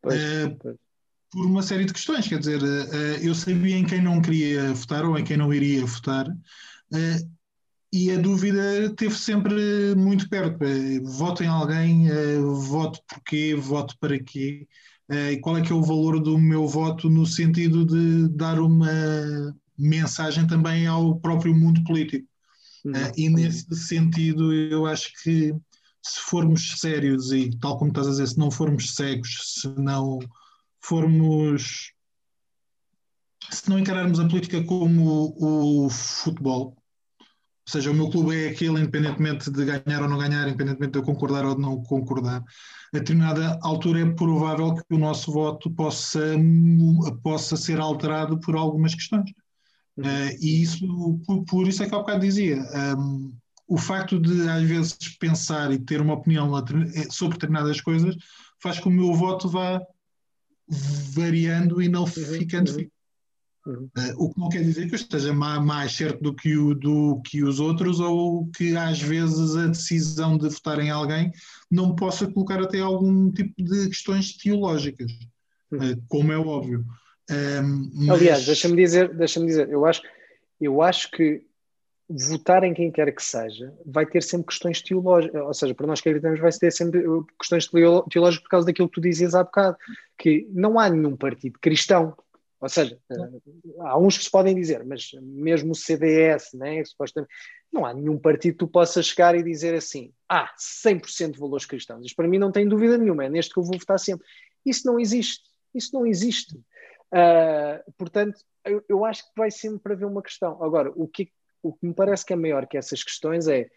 Pois, 0.00 0.22
uh, 0.22 0.56
pois. 0.60 0.76
Por 1.32 1.46
uma 1.46 1.62
série 1.62 1.84
de 1.84 1.92
questões, 1.92 2.28
quer 2.28 2.38
dizer, 2.38 2.60
eu 3.20 3.34
sabia 3.34 3.76
em 3.76 3.84
quem 3.84 4.00
não 4.00 4.22
queria 4.22 4.72
votar 4.72 5.04
ou 5.04 5.18
em 5.18 5.24
quem 5.24 5.36
não 5.36 5.52
iria 5.52 5.84
votar, 5.84 6.24
e 7.96 8.12
a 8.12 8.20
dúvida 8.20 8.94
teve 8.94 9.14
sempre 9.14 9.94
muito 9.96 10.28
perto. 10.28 10.58
voto 11.02 11.42
em 11.42 11.46
alguém, 11.46 12.08
voto 12.68 13.00
porquê, 13.08 13.54
voto 13.54 13.96
para 13.98 14.18
quê? 14.22 14.66
Uh, 15.10 15.32
e 15.32 15.40
qual 15.40 15.56
é 15.56 15.62
que 15.62 15.72
é 15.72 15.74
o 15.74 15.84
valor 15.84 16.20
do 16.20 16.36
meu 16.36 16.66
voto 16.66 17.08
no 17.08 17.24
sentido 17.24 17.86
de 17.86 18.28
dar 18.36 18.58
uma 18.58 18.90
mensagem 19.78 20.46
também 20.46 20.86
ao 20.86 21.18
próprio 21.20 21.54
mundo 21.54 21.82
político. 21.84 22.26
Uh, 22.84 23.12
e 23.16 23.28
nesse 23.28 23.74
sentido, 23.74 24.52
eu 24.52 24.84
acho 24.84 25.12
que 25.22 25.54
se 26.02 26.20
formos 26.20 26.78
sérios 26.78 27.32
e, 27.32 27.50
tal 27.58 27.78
como 27.78 27.90
estás 27.90 28.06
a 28.06 28.10
dizer, 28.10 28.26
se 28.28 28.38
não 28.38 28.50
formos 28.50 28.94
cegos, 28.94 29.54
se 29.60 29.68
não 29.78 30.18
formos. 30.80 31.92
se 33.50 33.68
não 33.68 33.78
encararmos 33.78 34.20
a 34.20 34.28
política 34.28 34.62
como 34.64 35.34
o, 35.36 35.86
o 35.86 35.90
futebol, 35.90 36.75
ou 37.66 37.72
seja, 37.72 37.90
o 37.90 37.94
meu 37.94 38.08
clube 38.08 38.36
é 38.36 38.48
aquele, 38.50 38.80
independentemente 38.80 39.50
de 39.50 39.64
ganhar 39.64 40.00
ou 40.02 40.08
não 40.08 40.18
ganhar, 40.18 40.46
independentemente 40.46 40.92
de 40.92 40.98
eu 41.00 41.02
concordar 41.02 41.44
ou 41.44 41.58
não 41.58 41.82
concordar. 41.82 42.40
A 42.94 42.98
determinada 42.98 43.58
altura 43.60 44.00
é 44.00 44.12
provável 44.12 44.76
que 44.76 44.94
o 44.94 44.98
nosso 44.98 45.32
voto 45.32 45.68
possa, 45.72 46.36
possa 47.24 47.56
ser 47.56 47.80
alterado 47.80 48.38
por 48.38 48.54
algumas 48.54 48.94
questões. 48.94 49.28
Uh, 49.98 50.30
e 50.40 50.62
isso, 50.62 50.86
por, 51.26 51.44
por, 51.44 51.66
isso 51.66 51.82
é 51.82 51.88
que 51.88 51.94
há 51.94 51.98
bocado 51.98 52.20
dizia, 52.20 52.62
um, 52.96 53.34
o 53.66 53.76
facto 53.76 54.20
de 54.20 54.48
às 54.48 54.62
vezes 54.62 54.96
pensar 55.18 55.72
e 55.72 55.78
ter 55.78 56.00
uma 56.00 56.14
opinião 56.14 56.52
sobre 57.10 57.34
determinadas 57.34 57.80
coisas 57.80 58.14
faz 58.62 58.76
com 58.78 58.84
que 58.84 58.88
o 58.88 58.92
meu 58.92 59.14
voto 59.14 59.48
vá 59.48 59.80
variando 61.14 61.82
e 61.82 61.88
não 61.88 62.02
uhum, 62.02 62.06
ficando 62.08 62.70
uhum. 62.72 62.88
Uhum. 63.66 63.90
Uh, 63.98 64.24
o 64.24 64.32
que 64.32 64.40
não 64.40 64.48
quer 64.48 64.62
dizer 64.62 64.86
que 64.86 64.94
eu 64.94 64.96
esteja 64.96 65.32
mais, 65.32 65.92
certo 65.92 66.22
do 66.22 66.34
que, 66.34 66.56
o, 66.56 66.72
do 66.72 67.20
que 67.22 67.42
os 67.42 67.58
outros 67.58 67.98
ou 67.98 68.46
que 68.56 68.76
às 68.76 69.00
vezes 69.00 69.56
a 69.56 69.66
decisão 69.66 70.38
de 70.38 70.48
votar 70.48 70.78
em 70.78 70.90
alguém 70.90 71.32
não 71.70 71.94
possa 71.96 72.30
colocar 72.30 72.62
até 72.62 72.78
algum 72.78 73.30
tipo 73.32 73.60
de 73.62 73.88
questões 73.88 74.36
teológicas, 74.36 75.10
uhum. 75.72 75.92
uh, 75.92 76.02
como 76.08 76.32
é 76.32 76.38
óbvio. 76.38 76.84
Um, 77.28 77.90
mas... 77.92 78.20
Aliás, 78.20 78.46
deixa-me 78.46 78.76
dizer, 78.76 79.12
deixa-me 79.12 79.46
dizer, 79.46 79.68
eu 79.68 79.84
acho, 79.84 80.00
eu 80.60 80.80
acho 80.80 81.10
que 81.10 81.42
votar 82.08 82.62
em 82.62 82.72
quem 82.72 82.90
quer 82.90 83.12
que 83.12 83.22
seja 83.22 83.74
vai 83.84 84.06
ter 84.06 84.22
sempre 84.22 84.46
questões 84.46 84.80
teológicas, 84.80 85.42
ou 85.42 85.52
seja, 85.52 85.74
para 85.74 85.88
nós 85.88 86.00
que 86.00 86.08
acreditamos 86.08 86.38
vai 86.38 86.52
ter 86.52 86.70
sempre 86.70 87.04
questões 87.36 87.66
teológicas 87.66 88.38
por 88.44 88.48
causa 88.48 88.66
daquilo 88.66 88.88
que 88.88 88.94
tu 88.94 89.00
dizias 89.00 89.34
há 89.34 89.42
bocado, 89.42 89.76
que 90.16 90.48
não 90.52 90.78
há 90.78 90.88
nenhum 90.88 91.16
partido 91.16 91.58
cristão 91.60 92.16
ou 92.60 92.68
seja, 92.68 92.98
há 93.80 93.98
uns 93.98 94.16
que 94.16 94.24
se 94.24 94.30
podem 94.30 94.54
dizer, 94.54 94.84
mas 94.84 95.10
mesmo 95.20 95.72
o 95.72 95.74
CDS, 95.74 96.54
né, 96.54 96.82
supostamente, 96.84 97.32
não 97.70 97.84
há 97.84 97.92
nenhum 97.92 98.18
partido 98.18 98.52
que 98.52 98.58
tu 98.58 98.68
possa 98.68 99.02
chegar 99.02 99.34
e 99.34 99.42
dizer 99.42 99.74
assim: 99.74 100.12
ah, 100.28 100.50
100% 100.58 101.32
de 101.32 101.38
valores 101.38 101.66
cristãos. 101.66 102.04
Isto 102.04 102.16
para 102.16 102.28
mim 102.28 102.38
não 102.38 102.50
tem 102.50 102.66
dúvida 102.66 102.96
nenhuma, 102.96 103.26
é 103.26 103.28
neste 103.28 103.52
que 103.52 103.60
eu 103.60 103.64
vou 103.64 103.78
votar 103.78 103.98
sempre. 103.98 104.26
Isso 104.64 104.86
não 104.86 104.98
existe. 104.98 105.44
Isso 105.74 105.90
não 105.92 106.06
existe. 106.06 106.56
Uh, 107.12 107.92
portanto, 107.96 108.40
eu, 108.64 108.82
eu, 108.88 109.04
acho 109.04 109.22
que 109.24 109.32
vai 109.36 109.50
sempre 109.50 109.92
haver 109.92 110.06
uma 110.06 110.22
questão. 110.22 110.62
Agora, 110.62 110.90
o 110.96 111.06
que, 111.06 111.30
o 111.62 111.72
que 111.72 111.86
me 111.86 111.94
parece 111.94 112.24
que 112.24 112.32
é 112.32 112.36
maior 112.36 112.66
que 112.66 112.78
essas 112.78 113.02
questões 113.04 113.46
é, 113.46 113.68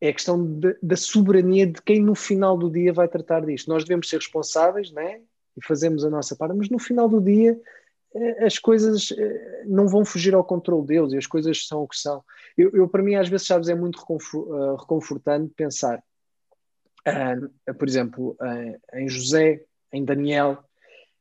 é 0.00 0.08
a 0.08 0.12
questão 0.12 0.58
de, 0.58 0.76
da 0.82 0.96
soberania 0.96 1.66
de 1.66 1.82
quem 1.82 2.00
no 2.00 2.14
final 2.14 2.56
do 2.56 2.70
dia 2.70 2.92
vai 2.92 3.08
tratar 3.08 3.44
disto. 3.44 3.68
Nós 3.68 3.84
devemos 3.84 4.08
ser 4.08 4.16
responsáveis 4.16 4.90
né, 4.92 5.20
e 5.56 5.64
fazemos 5.64 6.04
a 6.04 6.10
nossa 6.10 6.36
parte, 6.36 6.56
mas 6.56 6.70
no 6.70 6.78
final 6.78 7.08
do 7.08 7.20
dia 7.20 7.52
eh, 7.52 7.77
as 8.40 8.58
coisas 8.58 9.12
eh, 9.12 9.64
não 9.66 9.86
vão 9.86 10.04
fugir 10.04 10.34
ao 10.34 10.44
controle 10.44 10.86
deles 10.86 11.12
e 11.12 11.18
as 11.18 11.26
coisas 11.26 11.66
são 11.66 11.82
o 11.82 11.88
que 11.88 11.96
são. 11.96 12.24
Eu, 12.56 12.70
eu 12.72 12.88
para 12.88 13.02
mim, 13.02 13.14
às 13.14 13.28
vezes, 13.28 13.46
sabes, 13.46 13.68
é 13.68 13.74
muito 13.74 13.98
eh, 14.00 14.76
reconfortante 14.80 15.52
pensar, 15.54 16.02
uh, 17.06 17.74
por 17.74 17.86
exemplo, 17.86 18.36
uh, 18.40 18.98
em 18.98 19.08
José, 19.08 19.64
em 19.92 20.04
Daniel, 20.04 20.58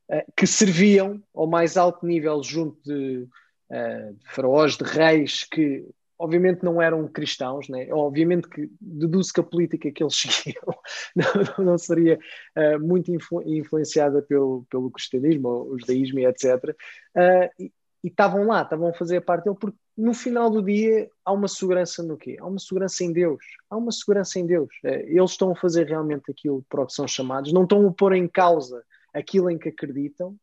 uh, 0.10 0.32
que 0.36 0.48
serviam 0.48 1.22
ao 1.34 1.48
mais 1.48 1.78
alto 1.78 2.06
nível 2.06 2.42
junto 2.42 2.82
de, 2.84 3.28
de 3.70 4.30
faraós, 4.30 4.78
de 4.78 4.84
reis, 4.86 5.44
que 5.44 5.86
obviamente 6.20 6.64
não 6.64 6.82
eram 6.82 7.08
cristãos, 7.08 7.70
né? 7.70 7.88
obviamente 7.92 8.50
que 8.50 8.70
deduzo 8.82 9.32
que 9.34 9.40
a 9.40 9.44
política 9.44 9.92
que 9.92 10.04
eles 10.04 10.16
seguiam 10.18 10.74
não, 11.16 11.66
não 11.66 11.78
seria 11.78 12.20
uh, 12.58 12.80
muito 12.80 13.12
influ 13.12 13.44
influenciada 13.44 14.22
pelo, 14.22 14.66
pelo 14.70 14.92
cristianismo, 14.92 15.50
o 15.50 15.80
judaísmo 15.80 16.20
e 16.20 16.26
etc. 16.26 16.76
Uh, 17.16 17.64
e 18.04 18.08
estavam 18.08 18.46
lá, 18.46 18.62
estavam 18.62 18.90
a 18.90 18.94
fazer 18.94 19.22
parte 19.22 19.46
dele, 19.46 19.58
porque 19.60 19.78
no 19.98 20.14
final 20.14 20.50
do 20.50 20.62
dia 20.62 21.10
há 21.26 21.32
uma 21.32 21.48
segurança 21.48 22.04
no 22.04 22.18
quê? 22.18 22.38
Há 22.40 22.46
uma 22.46 22.60
segurança 22.60 23.04
em 23.04 23.12
Deus. 23.12 23.44
Há 23.70 23.76
uma 23.76 23.92
segurança 23.92 24.40
em 24.40 24.46
Deus. 24.46 24.70
Uh, 24.84 25.06
eles 25.06 25.32
estão 25.32 25.52
a 25.52 25.56
fazer 25.56 25.88
realmente 25.88 26.32
aquilo 26.32 26.64
para 26.70 26.82
o 26.82 26.88
que 26.88 26.94
são 26.94 27.08
chamados, 27.08 27.54
não 27.54 27.64
estão 27.64 27.88
a 27.88 27.92
pôr 27.92 28.14
em 28.14 28.28
causa 28.28 28.84
aquilo 29.14 29.50
em 29.50 29.58
que 29.58 29.70
acreditam, 29.70 30.36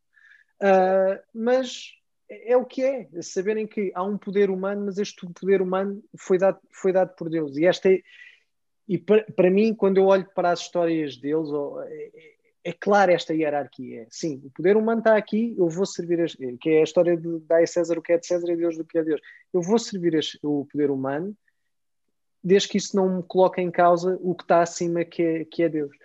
mas 1.33 1.93
é, 2.29 2.53
é 2.53 2.57
o 2.57 2.65
que 2.65 2.83
é, 2.83 3.09
saberem 3.23 3.67
que 3.67 3.93
há 3.95 4.03
um 4.03 4.19
poder 4.19 4.51
humano, 4.51 4.87
mas 4.87 4.99
este 4.99 5.27
poder 5.33 5.63
humano 5.63 6.03
foi 6.17 6.39
dado, 6.39 6.59
foi 6.71 6.93
dado 6.93 7.15
por 7.15 7.29
Deus. 7.29 7.57
E 7.57 7.67
esta 7.67 7.91
é, 7.91 8.01
e 8.89 8.99
para, 8.99 9.25
para 9.33 9.51
mim, 9.51 9.75
quando 9.75 9.97
eu 9.97 10.07
olho 10.07 10.29
para 10.35 10.51
as 10.51 10.61
histórias 10.61 11.17
deles, 11.17 11.49
é, 11.87 12.11
é, 12.15 12.35
é 12.65 12.73
clara 12.73 13.13
esta 13.13 13.35
hierarquia. 13.35 14.07
Sim, 14.11 14.43
o 14.45 14.51
poder 14.51 14.77
humano 14.77 15.01
está 15.01 15.17
aqui, 15.17 15.55
eu 15.57 15.69
vou 15.69 15.87
servir, 15.87 16.21
a, 16.21 16.27
que 16.61 16.71
é 16.71 16.81
a 16.81 16.85
história 16.85 17.17
de 17.17 17.39
dar 17.41 17.63
a 17.63 17.67
César 17.67 17.99
o 17.99 18.03
que 18.03 18.13
é 18.13 18.19
de 18.19 18.27
César 18.27 18.51
e 18.51 18.57
Deus 18.57 18.77
do 18.77 18.85
que 18.85 18.99
é 18.99 19.05
Deus. 19.05 19.21
Eu 19.53 19.63
vou 19.63 19.79
servir 19.79 20.19
o 20.43 20.67
poder 20.71 20.91
humano, 20.91 21.37
desde 22.43 22.69
que 22.69 22.79
isso 22.79 22.95
não 22.95 23.17
me 23.17 23.23
coloque 23.23 23.61
em 23.61 23.71
causa 23.71 24.19
o 24.21 24.35
que 24.35 24.45
está 24.45 24.61
acima, 24.61 25.05
que 25.05 25.23
é, 25.23 25.45
que 25.45 25.63
é 25.63 25.69
Deus. 25.69 25.97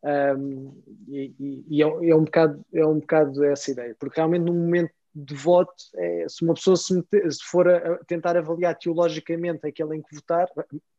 Um, 0.00 0.80
e, 1.08 1.64
e, 1.68 1.82
é, 1.82 1.86
é, 1.86 2.14
um 2.14 2.22
bocado, 2.22 2.64
é 2.72 2.86
um 2.86 3.00
bocado 3.00 3.44
essa 3.44 3.72
ideia, 3.72 3.96
porque 3.98 4.16
realmente 4.20 4.44
no 4.44 4.54
momento 4.54 4.92
de 5.14 5.34
voto, 5.34 5.72
é, 5.96 6.26
se 6.28 6.44
uma 6.44 6.54
pessoa 6.54 6.76
se, 6.76 6.94
meter, 6.94 7.32
se 7.32 7.42
for 7.44 7.68
a, 7.68 7.76
a, 7.76 8.04
tentar 8.04 8.36
avaliar 8.36 8.76
teologicamente 8.76 9.66
aquele 9.66 9.96
em 9.96 10.02
que 10.02 10.14
votar, 10.14 10.48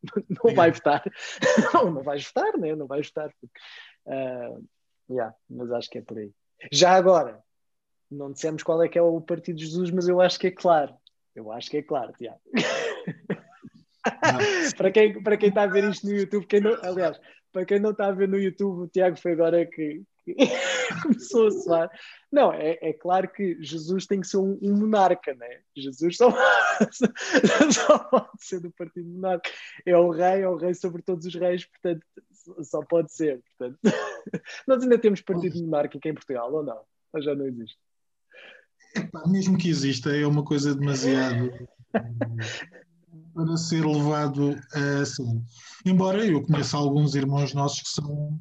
não 0.44 0.54
vai 0.54 0.72
votar. 0.72 1.04
não, 1.74 1.92
não 1.92 2.04
vais 2.04 2.26
votar, 2.26 2.58
né? 2.58 2.76
não 2.76 2.88
vais 2.88 3.08
votar. 3.08 3.32
Porque, 3.40 3.60
uh, 4.08 4.66
yeah, 5.10 5.34
mas 5.50 5.72
acho 5.72 5.90
que 5.90 6.00
é 6.00 6.02
por 6.02 6.18
aí. 6.18 6.32
Já 6.72 6.94
agora, 6.94 7.42
não 8.10 8.32
dissemos 8.32 8.64
qual 8.64 8.82
é 8.84 8.90
que 8.90 8.98
é 8.98 9.02
o 9.02 9.22
Partido 9.22 9.58
de 9.58 9.66
Jesus, 9.66 9.92
mas 9.92 10.08
eu 10.08 10.20
acho 10.20 10.40
que 10.40 10.48
é 10.48 10.52
claro. 10.52 10.94
Eu 11.36 11.52
acho 11.52 11.70
que 11.70 11.78
é 11.78 11.82
claro, 11.82 12.12
Tiago. 12.14 12.42
para, 14.78 14.92
quem, 14.92 15.24
para 15.24 15.38
quem 15.38 15.50
está 15.50 15.64
a 15.64 15.68
ver 15.68 15.84
isto 15.86 16.08
no 16.08 16.14
YouTube, 16.14 16.48
quem 16.48 16.60
não, 16.60 16.74
aliás, 16.84 17.20
para 17.52 17.66
quem 17.66 17.80
não 17.80 17.92
está 17.92 18.08
a 18.08 18.12
ver 18.12 18.28
no 18.28 18.38
YouTube, 18.38 18.84
o 18.84 18.88
Tiago 18.88 19.18
foi 19.18 19.34
agora 19.34 19.66
que, 19.66 20.04
começou 21.04 21.48
a 21.48 21.52
soar. 21.52 21.92
Não, 22.32 22.54
é, 22.54 22.78
é, 22.82 22.94
claro 22.94 23.28
que 23.32 23.58
Jesus 23.62 24.06
tem 24.06 24.22
que 24.22 24.28
ser 24.28 24.38
um, 24.38 24.58
um 24.62 24.76
monarca, 24.76 25.34
né? 25.34 25.62
Jesus 25.76 26.18
só, 26.18 26.30
só 27.72 28.00
pode 28.00 28.28
ser 28.40 28.60
do 28.60 28.72
partido 28.72 29.10
monarca. 29.10 29.50
É 29.86 29.98
o 29.98 30.10
rei, 30.12 30.42
é 30.42 30.50
o 30.50 30.56
rei 30.56 30.74
sobre 30.74 31.02
todos 31.02 31.26
os 31.26 31.36
reis, 31.36 31.66
portanto, 31.66 32.06
só 32.64 32.82
pode 32.82 33.14
ser. 33.14 33.42
Portanto. 33.58 33.80
Nós 34.68 34.84
ainda 34.84 34.98
temos 34.98 35.22
partido 35.22 35.60
monárquico 35.62 36.08
em 36.08 36.14
Portugal, 36.14 36.54
ou 36.54 36.64
não? 36.64 36.82
Ou 37.14 37.22
já 37.22 37.34
não 37.36 37.46
existe? 37.46 37.78
Epá, 38.96 39.28
mesmo 39.28 39.58
que 39.58 39.70
exista, 39.70 40.16
é 40.16 40.26
uma 40.26 40.44
coisa 40.44 40.74
demasiado 40.74 41.52
para 43.34 43.58
ser 43.58 43.86
levado 43.86 44.56
a 44.74 45.06
sério. 45.06 45.44
Embora 45.86 46.26
eu 46.26 46.42
conheça 46.42 46.76
alguns 46.78 47.16
irmãos 47.16 47.54
nossos 47.54 47.82
que 47.82 47.90
são 47.90 48.40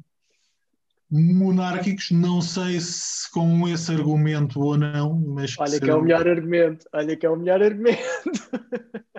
monárquicos, 1.11 2.11
não 2.11 2.41
sei 2.41 2.79
se 2.79 3.29
com 3.31 3.67
esse 3.67 3.91
argumento 3.91 4.61
ou 4.61 4.77
não, 4.77 5.19
mas. 5.19 5.55
Olha 5.57 5.79
que, 5.79 5.89
é 5.89 5.95
o 5.95 6.01
melhor 6.01 6.27
argumento, 6.27 6.85
olha 6.93 7.15
que 7.15 7.25
é 7.25 7.29
o 7.29 7.35
melhor 7.35 7.63
argumento. 7.63 8.03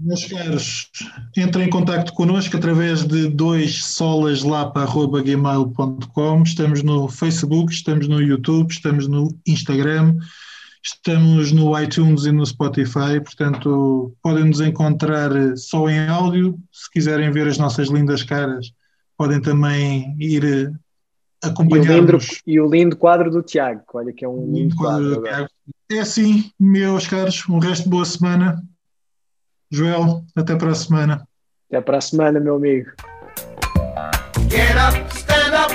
Meus 0.00 0.26
caros, 0.26 0.92
entrem 1.36 1.66
em 1.66 1.70
contato 1.70 2.12
connosco 2.12 2.56
através 2.56 3.04
de 3.04 3.26
dois 3.28 3.84
solas.gmail.com. 3.84 6.42
Estamos 6.44 6.84
no 6.84 7.08
Facebook, 7.08 7.72
estamos 7.72 8.06
no 8.06 8.22
YouTube, 8.22 8.70
estamos 8.70 9.08
no 9.08 9.36
Instagram, 9.44 10.16
estamos 10.84 11.50
no 11.50 11.76
iTunes 11.80 12.26
e 12.26 12.32
no 12.32 12.46
Spotify. 12.46 13.20
Portanto, 13.22 14.14
podem 14.22 14.44
nos 14.44 14.60
encontrar 14.60 15.32
só 15.56 15.90
em 15.90 16.08
áudio. 16.08 16.56
Se 16.70 16.88
quiserem 16.92 17.32
ver 17.32 17.48
as 17.48 17.58
nossas 17.58 17.88
lindas 17.88 18.22
caras, 18.22 18.72
podem 19.18 19.42
também 19.42 20.16
ir 20.20 20.72
acompanhar. 21.42 21.98
E, 22.46 22.52
e 22.52 22.60
o 22.60 22.70
lindo 22.70 22.96
quadro 22.96 23.30
do 23.30 23.42
Tiago, 23.42 23.82
olha 23.92 24.12
que 24.12 24.24
é 24.24 24.28
um 24.28 24.52
lindo, 24.52 24.76
quadro. 24.76 25.20
quadro 25.20 25.50
é 25.90 25.98
assim, 25.98 26.52
meus 26.58 27.06
caros, 27.06 27.46
um 27.48 27.58
resto 27.58 27.84
de 27.84 27.90
boa 27.90 28.04
semana. 28.04 28.62
Joel, 29.70 30.24
até 30.36 30.54
para 30.54 30.70
a 30.70 30.74
semana. 30.74 31.28
Até 31.68 31.80
para 31.80 31.98
a 31.98 32.00
semana, 32.00 32.38
meu 32.38 32.56
amigo. 32.56 32.90
Get 34.48 34.76
up, 34.76 34.96
stand 35.14 35.54
up. 35.54 35.74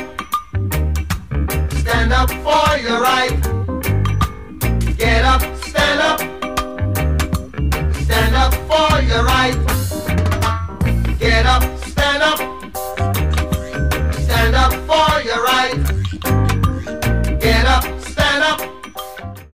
Stand 1.78 2.14
up 2.14 2.32
for 2.42 2.78
your 2.80 3.02
right. 3.02 3.38
Get 4.98 5.24
up, 5.26 5.44
stand 5.64 6.02
up. 6.02 6.22
Stand 8.04 8.36
up 8.36 8.54
for 8.68 9.02
your 9.04 9.24
right. 9.26 9.73